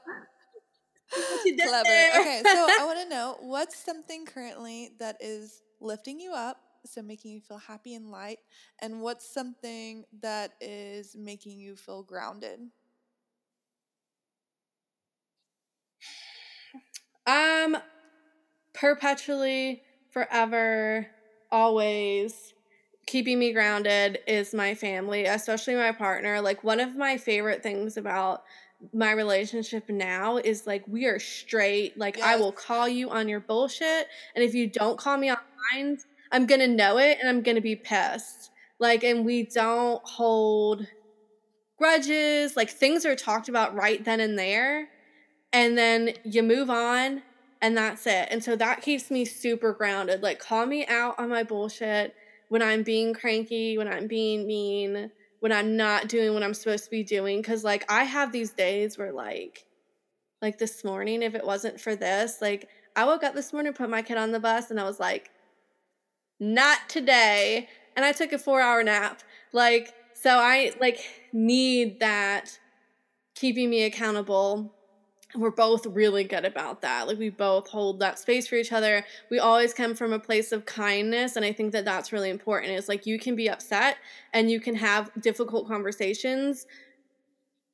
clever. 1.63 1.89
Okay. 2.21 2.43
So 2.45 2.69
I 2.79 2.85
want 2.85 2.99
to 3.01 3.09
know 3.15 3.37
what's 3.41 3.79
something 3.79 4.27
currently 4.27 4.91
that 4.99 5.17
is 5.21 5.63
lifting 5.81 6.19
you 6.21 6.33
up, 6.33 6.59
so 6.85 7.03
making 7.03 7.33
you 7.33 7.41
feel 7.41 7.59
happy 7.59 7.95
and 7.95 8.11
light, 8.11 8.39
and 8.81 9.01
what's 9.01 9.29
something 9.29 10.05
that 10.21 10.53
is 10.61 11.17
making 11.19 11.59
you 11.59 11.77
feel 11.77 12.03
grounded? 12.03 12.61
Um, 17.27 17.77
perpetually, 18.75 19.83
forever, 20.11 21.09
always 21.51 22.55
keeping 23.07 23.39
me 23.39 23.53
grounded 23.53 24.19
is 24.27 24.55
my 24.55 24.75
family, 24.75 25.25
especially 25.27 25.75
my 25.77 25.93
partner. 25.93 26.41
Like, 26.41 26.65
one 26.65 26.81
of 26.81 26.97
my 26.97 27.17
favorite 27.19 27.63
things 27.63 27.97
about 27.97 28.43
my 28.93 29.13
relationship 29.13 29.89
now 29.89 30.37
is 30.39 30.67
like 30.67 30.87
we 30.89 31.07
are 31.07 31.19
straight. 31.21 31.97
Like, 31.99 32.19
yes. 32.19 32.27
I 32.27 32.37
will 32.37 32.53
call 32.53 32.89
you 32.89 33.11
on 33.11 33.29
your 33.29 33.41
bullshit. 33.41 34.07
And 34.35 34.45
if 34.45 34.55
you 34.55 34.71
don't 34.71 34.99
call 34.99 35.17
me 35.19 35.31
on 35.31 35.37
mind, 35.75 36.01
I'm 36.33 36.47
gonna 36.47 36.69
know 36.69 36.99
it 36.99 37.19
and 37.21 37.29
I'm 37.29 37.43
gonna 37.43 37.61
be 37.61 37.77
pissed. 37.77 38.51
Like, 38.81 39.05
and 39.05 39.25
we 39.25 39.45
don't 39.55 40.03
hold 40.05 40.87
grudges. 41.79 42.57
Like, 42.57 42.71
things 42.71 43.05
are 43.07 43.17
talked 43.17 43.49
about 43.49 43.75
right 43.75 44.05
then 44.05 44.21
and 44.21 44.39
there. 44.39 44.89
And 45.53 45.77
then 45.77 46.13
you 46.25 46.43
move 46.43 46.71
on 46.71 47.23
and 47.63 47.77
that's 47.77 48.07
it. 48.07 48.29
And 48.31 48.43
so 48.45 48.57
that 48.57 48.83
keeps 48.83 49.11
me 49.11 49.25
super 49.25 49.73
grounded. 49.73 50.23
Like, 50.23 50.39
call 50.39 50.67
me 50.67 50.87
out 50.87 51.19
on 51.19 51.29
my 51.29 51.43
bullshit 51.43 52.15
when 52.49 52.63
I'm 52.63 52.83
being 52.83 53.15
cranky, 53.15 53.79
when 53.79 53.89
I'm 53.89 54.07
being 54.07 54.47
mean, 54.47 55.11
when 55.41 55.53
I'm 55.53 55.77
not 55.77 56.09
doing 56.09 56.35
what 56.35 56.43
I'm 56.43 56.55
supposed 56.55 56.85
to 56.85 56.91
be 56.91 57.03
doing. 57.03 57.43
Cause, 57.43 57.65
like, 57.65 57.91
I 57.91 58.05
have 58.05 58.33
these 58.33 58.51
days 58.51 58.99
where, 58.99 59.13
like, 59.13 59.65
like 60.43 60.59
this 60.59 60.85
morning, 60.85 61.23
if 61.23 61.35
it 61.35 61.45
wasn't 61.45 61.81
for 61.81 61.97
this, 61.97 62.41
like, 62.41 62.69
I 62.95 63.05
woke 63.05 63.23
up 63.23 63.35
this 63.35 63.53
morning, 63.53 63.73
put 63.73 63.91
my 63.91 64.03
kid 64.03 64.17
on 64.17 64.33
the 64.33 64.41
bus, 64.41 64.71
and 64.71 64.79
I 64.79 64.85
was 64.85 65.01
like, 65.01 65.31
not 66.41 66.89
today. 66.89 67.69
And 67.95 68.05
I 68.05 68.13
took 68.13 68.33
a 68.33 68.39
four 68.39 68.61
hour 68.61 68.83
nap. 68.83 69.23
Like, 69.53 69.93
so 70.15 70.31
I 70.31 70.73
like 70.81 71.01
need 71.33 72.01
that 72.01 72.59
keeping 73.35 73.71
me 73.71 73.85
accountable. 73.85 74.73
We're 75.37 75.51
both 75.51 75.87
really 75.87 76.25
good 76.25 76.45
about 76.45 76.83
that. 76.83 77.07
Like 77.07 77.19
we 77.19 77.31
both 77.31 77.69
hold 77.69 78.01
that 78.01 78.19
space 78.19 78.47
for 78.47 78.57
each 78.57 78.73
other. 78.73 79.05
We 79.31 79.39
always 79.39 79.75
come 79.75 79.95
from 79.95 80.13
a 80.13 80.19
place 80.19 80.53
of 80.53 80.67
kindness 80.67 81.37
and 81.37 81.45
I 81.45 81.53
think 81.53 81.73
that 81.73 81.85
that's 81.85 82.13
really 82.13 82.31
important. 82.31 82.73
Is 82.73 82.89
like 82.89 83.07
you 83.07 83.19
can 83.19 83.37
be 83.37 83.49
upset 83.49 83.97
and 84.33 84.51
you 84.51 84.61
can 84.61 84.75
have 84.77 85.11
difficult 85.21 85.69
conversations 85.69 86.67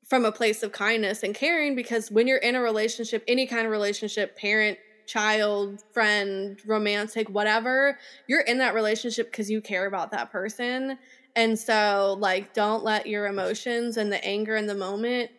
from 0.05 0.25
a 0.25 0.33
place 0.33 0.63
of 0.63 0.73
kindness 0.73 1.23
and 1.23 1.35
caring 1.35 1.75
because 1.75 2.11
when 2.11 2.27
you're 2.27 2.39
in 2.39 2.55
a 2.55 2.61
relationship, 2.61 3.25
any 3.27 3.47
kind 3.47 3.65
of 3.65 3.73
relationship, 3.73 4.37
parent, 4.37 4.79
child, 5.07 5.83
friend, 5.93 6.61
romantic, 6.67 7.29
whatever, 7.29 7.99
you're 8.27 8.43
in 8.43 8.59
that 8.59 8.75
relationship 8.75 9.31
because 9.31 9.51
you 9.51 9.61
care 9.61 9.87
about 9.87 10.11
that 10.11 10.31
person. 10.31 10.99
And 11.35 11.59
so 11.59 12.17
like 12.21 12.53
don't 12.53 12.85
let 12.85 13.07
your 13.07 13.27
emotions 13.27 13.97
and 13.97 14.13
the 14.13 14.23
anger 14.25 14.57
in 14.57 14.67
the 14.67 14.75
moment 14.75 15.31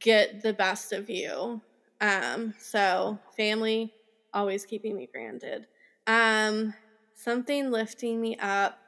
get 0.00 0.42
the 0.42 0.52
best 0.52 0.92
of 0.92 1.10
you. 1.10 1.60
Um, 2.00 2.54
so 2.58 3.18
family 3.36 3.92
always 4.32 4.66
keeping 4.66 4.96
me 4.96 5.08
grounded. 5.12 5.66
Um, 6.06 6.74
something 7.14 7.70
lifting 7.70 8.20
me 8.20 8.36
up, 8.36 8.78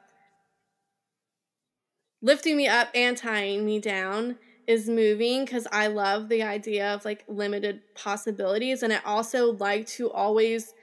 lifting 2.21 2.57
me 2.57 2.67
up 2.67 2.89
and 2.93 3.17
tying 3.17 3.65
me 3.65 3.79
down 3.79 4.37
is 4.67 4.89
moving 4.89 5.45
because 5.45 5.65
I 5.71 5.87
love 5.87 6.27
the 6.27 6.43
idea 6.43 6.93
of 6.93 7.05
like 7.05 7.23
limited 7.27 7.81
possibilities. 7.95 8.83
And 8.83 8.91
I 8.91 8.99
also 9.05 9.53
like 9.53 9.87
to 9.87 10.11
always 10.11 10.73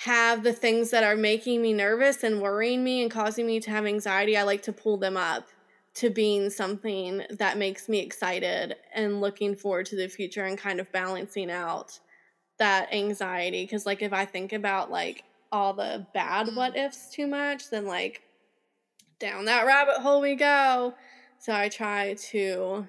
have 0.00 0.42
the 0.42 0.52
things 0.52 0.90
that 0.90 1.02
are 1.02 1.16
making 1.16 1.62
me 1.62 1.72
nervous 1.72 2.22
and 2.22 2.42
worrying 2.42 2.84
me 2.84 3.00
and 3.00 3.10
causing 3.10 3.46
me 3.46 3.58
to 3.60 3.70
have 3.70 3.86
anxiety. 3.86 4.36
I 4.36 4.42
like 4.42 4.62
to 4.62 4.72
pull 4.72 4.98
them 4.98 5.16
up 5.16 5.48
to 5.96 6.10
being 6.10 6.50
something 6.50 7.22
that 7.30 7.56
makes 7.56 7.88
me 7.88 8.00
excited 8.00 8.76
and 8.94 9.20
looking 9.20 9.56
forward 9.56 9.86
to 9.86 9.96
the 9.96 10.08
future 10.08 10.44
and 10.44 10.58
kind 10.58 10.78
of 10.78 10.92
balancing 10.92 11.50
out 11.50 11.98
that 12.58 12.92
anxiety 12.92 13.64
because 13.64 13.86
like 13.86 14.02
if 14.02 14.12
i 14.12 14.24
think 14.24 14.52
about 14.52 14.90
like 14.90 15.24
all 15.52 15.72
the 15.72 16.06
bad 16.14 16.54
what 16.54 16.74
mm. 16.74 16.86
ifs 16.86 17.10
too 17.10 17.26
much 17.26 17.70
then 17.70 17.86
like 17.86 18.22
down 19.18 19.46
that 19.46 19.66
rabbit 19.66 19.96
hole 19.96 20.20
we 20.20 20.34
go 20.34 20.94
so 21.38 21.52
i 21.54 21.68
try 21.68 22.14
to 22.14 22.86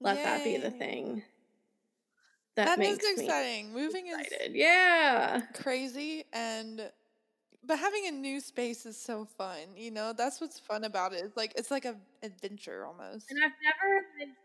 let 0.00 0.16
Yay. 0.16 0.24
that 0.24 0.44
be 0.44 0.56
the 0.56 0.70
thing 0.70 1.22
that, 2.54 2.66
that 2.66 2.78
makes 2.78 3.04
is 3.04 3.20
exciting 3.20 3.72
moving 3.72 4.06
excited. 4.06 4.50
is 4.50 4.56
yeah 4.56 5.40
crazy 5.54 6.24
and 6.32 6.90
but 7.68 7.78
having 7.78 8.06
a 8.08 8.12
new 8.12 8.40
space 8.40 8.86
is 8.86 9.00
so 9.00 9.26
fun, 9.26 9.76
you 9.76 9.90
know? 9.92 10.12
That's 10.14 10.40
what's 10.40 10.58
fun 10.60 10.84
about 10.84 11.14
it. 11.14 11.24
It's 11.24 11.36
like 11.36 11.52
it's 11.56 11.70
like 11.70 11.84
an 11.86 12.00
adventure 12.22 12.86
almost. 12.86 13.28
And 13.30 13.38
I've 13.44 13.52
never 13.62 14.06
been, 14.18 14.36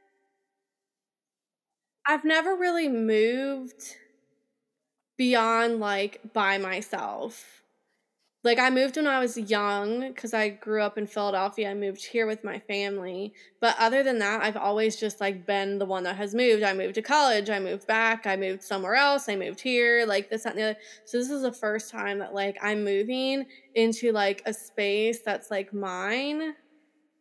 I've 2.05 2.23
never 2.23 2.55
really 2.55 2.87
moved 2.87 3.97
beyond 5.17 5.79
like 5.79 6.33
by 6.33 6.57
myself 6.57 7.62
like 8.43 8.59
I 8.59 8.69
moved 8.69 8.97
when 8.97 9.07
I 9.07 9.19
was 9.19 9.37
young 9.37 10.01
because 10.01 10.33
I 10.33 10.49
grew 10.49 10.81
up 10.81 10.97
in 10.97 11.07
Philadelphia. 11.07 11.71
I 11.71 11.73
moved 11.73 12.05
here 12.05 12.27
with 12.27 12.43
my 12.43 12.59
family. 12.59 13.33
But 13.61 13.75
other 13.79 14.03
than 14.03 14.19
that, 14.19 14.43
I've 14.43 14.57
always 14.57 14.97
just 14.97 15.21
like 15.21 15.45
been 15.45 15.79
the 15.79 15.85
one 15.85 16.03
that 16.03 16.17
has 16.17 16.35
moved. 16.35 16.61
I 16.61 16.73
moved 16.73 16.95
to 16.95 17.01
college, 17.01 17.49
I 17.49 17.59
moved 17.59 17.87
back, 17.87 18.27
I 18.27 18.35
moved 18.35 18.61
somewhere 18.61 18.95
else, 18.95 19.29
I 19.29 19.37
moved 19.37 19.61
here, 19.61 20.05
like 20.05 20.29
this, 20.29 20.43
that, 20.43 20.51
and 20.51 20.59
the 20.59 20.63
other. 20.63 20.79
So 21.05 21.17
this 21.17 21.29
is 21.29 21.41
the 21.41 21.53
first 21.53 21.89
time 21.89 22.19
that 22.19 22.33
like 22.33 22.57
I'm 22.61 22.83
moving 22.83 23.45
into 23.75 24.11
like 24.11 24.43
a 24.45 24.53
space 24.53 25.19
that's 25.23 25.49
like 25.49 25.73
mine 25.73 26.53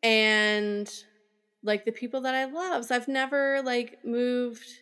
and 0.03 0.93
like 1.63 1.85
the 1.85 1.93
people 1.93 2.23
that 2.23 2.35
I 2.35 2.47
love. 2.47 2.87
So 2.87 2.97
I've 2.97 3.07
never 3.07 3.63
like 3.63 4.05
moved 4.05 4.82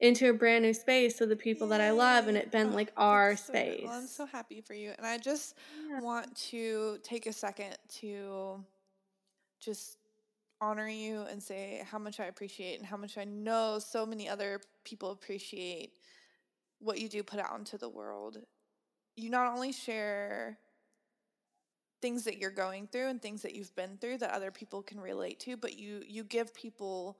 into 0.00 0.30
a 0.30 0.32
brand 0.32 0.64
new 0.64 0.72
space 0.72 1.18
with 1.18 1.28
the 1.28 1.36
people 1.36 1.66
Yay. 1.66 1.70
that 1.70 1.80
I 1.80 1.90
love 1.90 2.28
and 2.28 2.36
it 2.36 2.50
been 2.50 2.68
oh, 2.68 2.74
like 2.74 2.92
our 2.96 3.36
so 3.36 3.52
space. 3.52 3.82
Well, 3.84 3.98
I'm 3.98 4.06
so 4.06 4.26
happy 4.26 4.60
for 4.60 4.74
you. 4.74 4.92
And 4.96 5.06
I 5.06 5.18
just 5.18 5.56
yeah. 5.88 6.00
want 6.00 6.36
to 6.50 6.98
take 7.02 7.26
a 7.26 7.32
second 7.32 7.76
to 8.00 8.64
just 9.60 9.98
honor 10.60 10.88
you 10.88 11.22
and 11.30 11.42
say 11.42 11.82
how 11.88 11.98
much 11.98 12.20
I 12.20 12.26
appreciate 12.26 12.78
and 12.78 12.86
how 12.86 12.96
much 12.96 13.18
I 13.18 13.24
know 13.24 13.78
so 13.78 14.06
many 14.06 14.28
other 14.28 14.60
people 14.84 15.10
appreciate 15.10 15.92
what 16.80 17.00
you 17.00 17.08
do 17.08 17.22
put 17.22 17.40
out 17.40 17.58
into 17.58 17.78
the 17.78 17.88
world. 17.88 18.38
You 19.16 19.30
not 19.30 19.52
only 19.52 19.72
share 19.72 20.58
things 22.00 22.24
that 22.24 22.38
you're 22.38 22.50
going 22.50 22.86
through 22.86 23.08
and 23.08 23.20
things 23.20 23.42
that 23.42 23.54
you've 23.54 23.74
been 23.74 23.98
through 24.00 24.18
that 24.18 24.30
other 24.30 24.52
people 24.52 24.82
can 24.82 25.00
relate 25.00 25.40
to, 25.40 25.56
but 25.56 25.76
you 25.76 26.02
you 26.06 26.22
give 26.22 26.54
people 26.54 27.18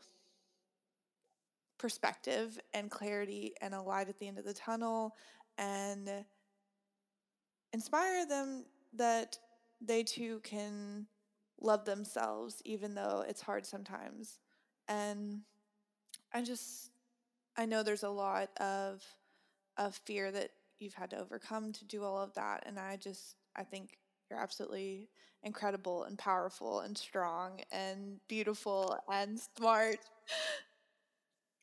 perspective 1.78 2.58
and 2.74 2.90
clarity 2.90 3.54
and 3.60 3.74
a 3.74 3.80
light 3.80 4.08
at 4.08 4.18
the 4.18 4.28
end 4.28 4.38
of 4.38 4.44
the 4.44 4.54
tunnel 4.54 5.14
and 5.56 6.10
inspire 7.72 8.26
them 8.26 8.64
that 8.94 9.38
they 9.80 10.02
too 10.02 10.40
can 10.42 11.06
love 11.60 11.84
themselves 11.84 12.62
even 12.64 12.94
though 12.94 13.24
it's 13.28 13.40
hard 13.40 13.66
sometimes. 13.66 14.38
And 14.88 15.42
i 16.32 16.42
just 16.42 16.90
i 17.56 17.64
know 17.64 17.82
there's 17.82 18.02
a 18.02 18.08
lot 18.08 18.50
of 18.58 19.02
of 19.76 19.94
fear 20.04 20.30
that 20.30 20.50
you've 20.78 20.94
had 20.94 21.10
to 21.10 21.18
overcome 21.18 21.72
to 21.72 21.84
do 21.84 22.02
all 22.02 22.18
of 22.18 22.34
that 22.34 22.62
and 22.66 22.78
i 22.78 22.96
just 22.96 23.36
i 23.56 23.62
think 23.62 23.98
you're 24.30 24.40
absolutely 24.40 25.08
incredible 25.42 26.04
and 26.04 26.18
powerful 26.18 26.80
and 26.80 26.96
strong 26.96 27.60
and 27.72 28.18
beautiful 28.28 28.98
and 29.12 29.38
smart 29.56 29.98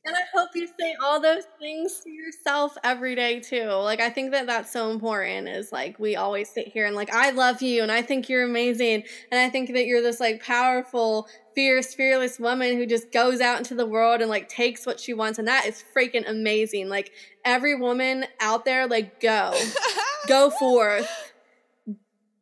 and 0.05 0.15
I 0.15 0.21
hope 0.33 0.49
you 0.53 0.67
say 0.79 0.95
all 1.03 1.19
those 1.19 1.45
things 1.59 1.99
to 2.03 2.09
yourself 2.09 2.77
every 2.83 3.15
day 3.15 3.39
too. 3.39 3.67
Like 3.69 3.99
I 3.99 4.09
think 4.09 4.31
that 4.31 4.45
that's 4.45 4.71
so 4.71 4.91
important 4.91 5.47
is 5.47 5.71
like 5.71 5.97
we 5.97 6.15
always 6.15 6.49
sit 6.49 6.67
here 6.67 6.85
and 6.85 6.95
like 6.95 7.13
I 7.13 7.31
love 7.31 7.61
you 7.61 7.81
and 7.81 7.91
I 7.91 8.01
think 8.01 8.29
you're 8.29 8.43
amazing 8.43 9.03
and 9.31 9.39
I 9.39 9.49
think 9.49 9.73
that 9.73 9.85
you're 9.85 10.03
this 10.03 10.19
like 10.19 10.43
powerful, 10.43 11.27
fierce, 11.55 11.93
fearless 11.95 12.39
woman 12.39 12.77
who 12.77 12.85
just 12.85 13.11
goes 13.11 13.41
out 13.41 13.57
into 13.57 13.73
the 13.73 13.85
world 13.85 14.21
and 14.21 14.29
like 14.29 14.47
takes 14.47 14.85
what 14.85 14.99
she 14.99 15.13
wants 15.13 15.39
and 15.39 15.47
that 15.47 15.65
is 15.65 15.83
freaking 15.95 16.29
amazing. 16.29 16.87
Like 16.87 17.11
every 17.43 17.75
woman 17.75 18.25
out 18.39 18.65
there 18.65 18.87
like 18.87 19.19
go. 19.19 19.53
go 20.27 20.49
forth 20.49 21.33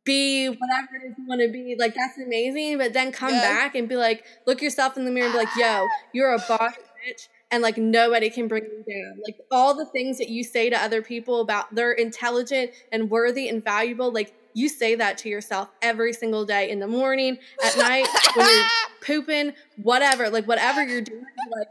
be 0.06 0.48
whatever 0.48 0.96
it 1.02 1.12
is 1.12 1.18
you 1.18 1.26
want 1.28 1.42
to 1.42 1.50
be. 1.50 1.76
Like 1.78 1.96
that's 1.96 2.18
amazing. 2.18 2.78
But 2.78 2.94
then 2.94 3.12
come 3.12 3.30
yes. 3.30 3.42
back 3.42 3.76
and 3.76 3.88
be 3.88 3.96
like, 3.96 4.26
look 4.46 4.62
yourself 4.62 4.98
in 4.98 5.06
the 5.06 5.12
mirror 5.12 5.28
and 5.28 5.34
be 5.34 5.40
like, 5.40 5.56
yo, 5.58 5.88
you're 6.14 6.34
a 6.34 6.40
boss 6.40 6.74
bitch 7.08 7.28
and 7.54 7.62
like 7.62 7.78
nobody 7.78 8.32
can 8.32 8.48
bring 8.48 8.64
you 8.64 8.84
down. 8.84 9.22
Like 9.24 9.38
all 9.52 9.76
the 9.76 9.86
things 9.86 10.18
that 10.18 10.28
you 10.28 10.44
say 10.44 10.72
to 10.72 10.82
other 10.82 11.04
people 11.04 11.40
about 11.40 11.74
they're 11.74 11.92
intelligent 11.92 12.72
and 12.92 13.12
worthy 13.12 13.48
and 13.48 13.64
valuable, 13.64 14.12
like 14.12 14.34
you 14.56 14.68
say 14.68 14.96
that 14.96 15.20
to 15.20 15.30
yourself 15.30 15.70
every 15.84 16.14
single 16.14 16.46
day 16.46 16.72
in 16.72 16.80
the 16.80 16.88
morning, 16.88 17.38
at 17.64 17.78
night, 17.78 18.08
when 18.36 18.48
you're 18.48 18.66
pooping, 19.06 19.54
whatever, 19.78 20.32
like 20.32 20.48
whatever 20.48 20.84
you're 20.84 21.02
doing, 21.02 21.24
like 21.56 21.68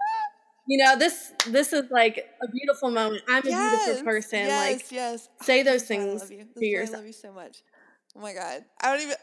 you 0.68 0.78
know, 0.78 0.96
this 0.96 1.32
this 1.48 1.72
is 1.72 1.90
like 1.90 2.24
a 2.40 2.48
beautiful 2.48 2.92
moment. 2.92 3.24
I'm 3.28 3.38
a 3.38 3.42
beautiful 3.42 4.04
person. 4.04 4.38
Yes, 4.38 4.72
like 4.72 4.92
yes. 4.92 5.28
Say 5.40 5.62
those 5.64 5.82
things 5.82 6.28
to 6.28 6.64
yourself. 6.64 6.94
I 6.94 6.98
love 6.98 7.06
you 7.08 7.12
so 7.12 7.32
much. 7.32 7.62
Oh 8.16 8.20
my 8.20 8.34
god. 8.34 8.64
I 8.80 8.92
don't 8.92 9.02
even 9.02 9.16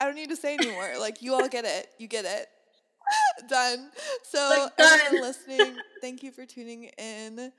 I 0.00 0.06
don't 0.06 0.14
need 0.14 0.30
to 0.30 0.36
say 0.36 0.54
anymore. 0.54 0.94
like 0.98 1.20
you 1.20 1.34
all 1.34 1.48
get 1.48 1.66
it. 1.66 1.88
You 1.98 2.08
get 2.08 2.24
it. 2.24 2.48
done. 3.48 3.90
So 4.22 4.38
like, 4.62 4.76
done. 4.78 5.00
everyone 5.00 5.28
listening, 5.28 5.76
thank 6.00 6.22
you 6.22 6.30
for 6.32 6.44
tuning 6.46 6.84
in. 6.98 7.52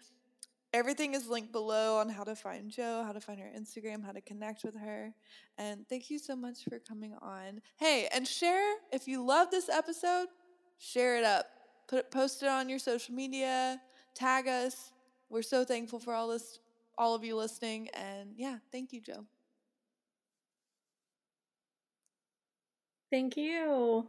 Everything 0.74 1.14
is 1.14 1.28
linked 1.28 1.52
below 1.52 1.98
on 1.98 2.10
how 2.10 2.24
to 2.24 2.36
find 2.36 2.72
Joe, 2.72 3.04
how 3.06 3.12
to 3.12 3.22
find 3.22 3.40
her 3.40 3.50
Instagram, 3.56 4.04
how 4.04 4.12
to 4.12 4.22
connect 4.22 4.64
with 4.64 4.76
her. 4.76 5.14
And 5.58 5.88
thank 5.88 6.10
you 6.10 6.18
so 6.18 6.36
much 6.36 6.64
for 6.68 6.80
coming 6.80 7.14
on. 7.22 7.62
Hey, 7.78 8.08
and 8.12 8.28
share 8.28 8.76
if 8.92 9.08
you 9.08 9.24
love 9.24 9.52
this 9.52 9.70
episode, 9.70 10.28
share 10.80 11.18
it 11.18 11.24
up. 11.24 11.46
Put 11.88 12.00
it 12.00 12.12
post 12.12 12.42
it 12.42 12.50
on 12.50 12.70
your 12.70 12.80
social 12.80 13.14
media, 13.14 13.80
tag 14.16 14.48
us. 14.48 14.92
We're 15.30 15.44
so 15.44 15.64
thankful 15.64 16.00
for 16.00 16.14
all 16.14 16.30
this 16.30 16.60
all 16.98 17.16
of 17.16 17.24
you 17.24 17.36
listening 17.36 17.90
and 17.94 18.32
yeah, 18.36 18.58
thank 18.72 18.94
you, 18.94 19.02
Joe. 19.02 19.26
Thank 23.12 23.38
you. 23.38 24.08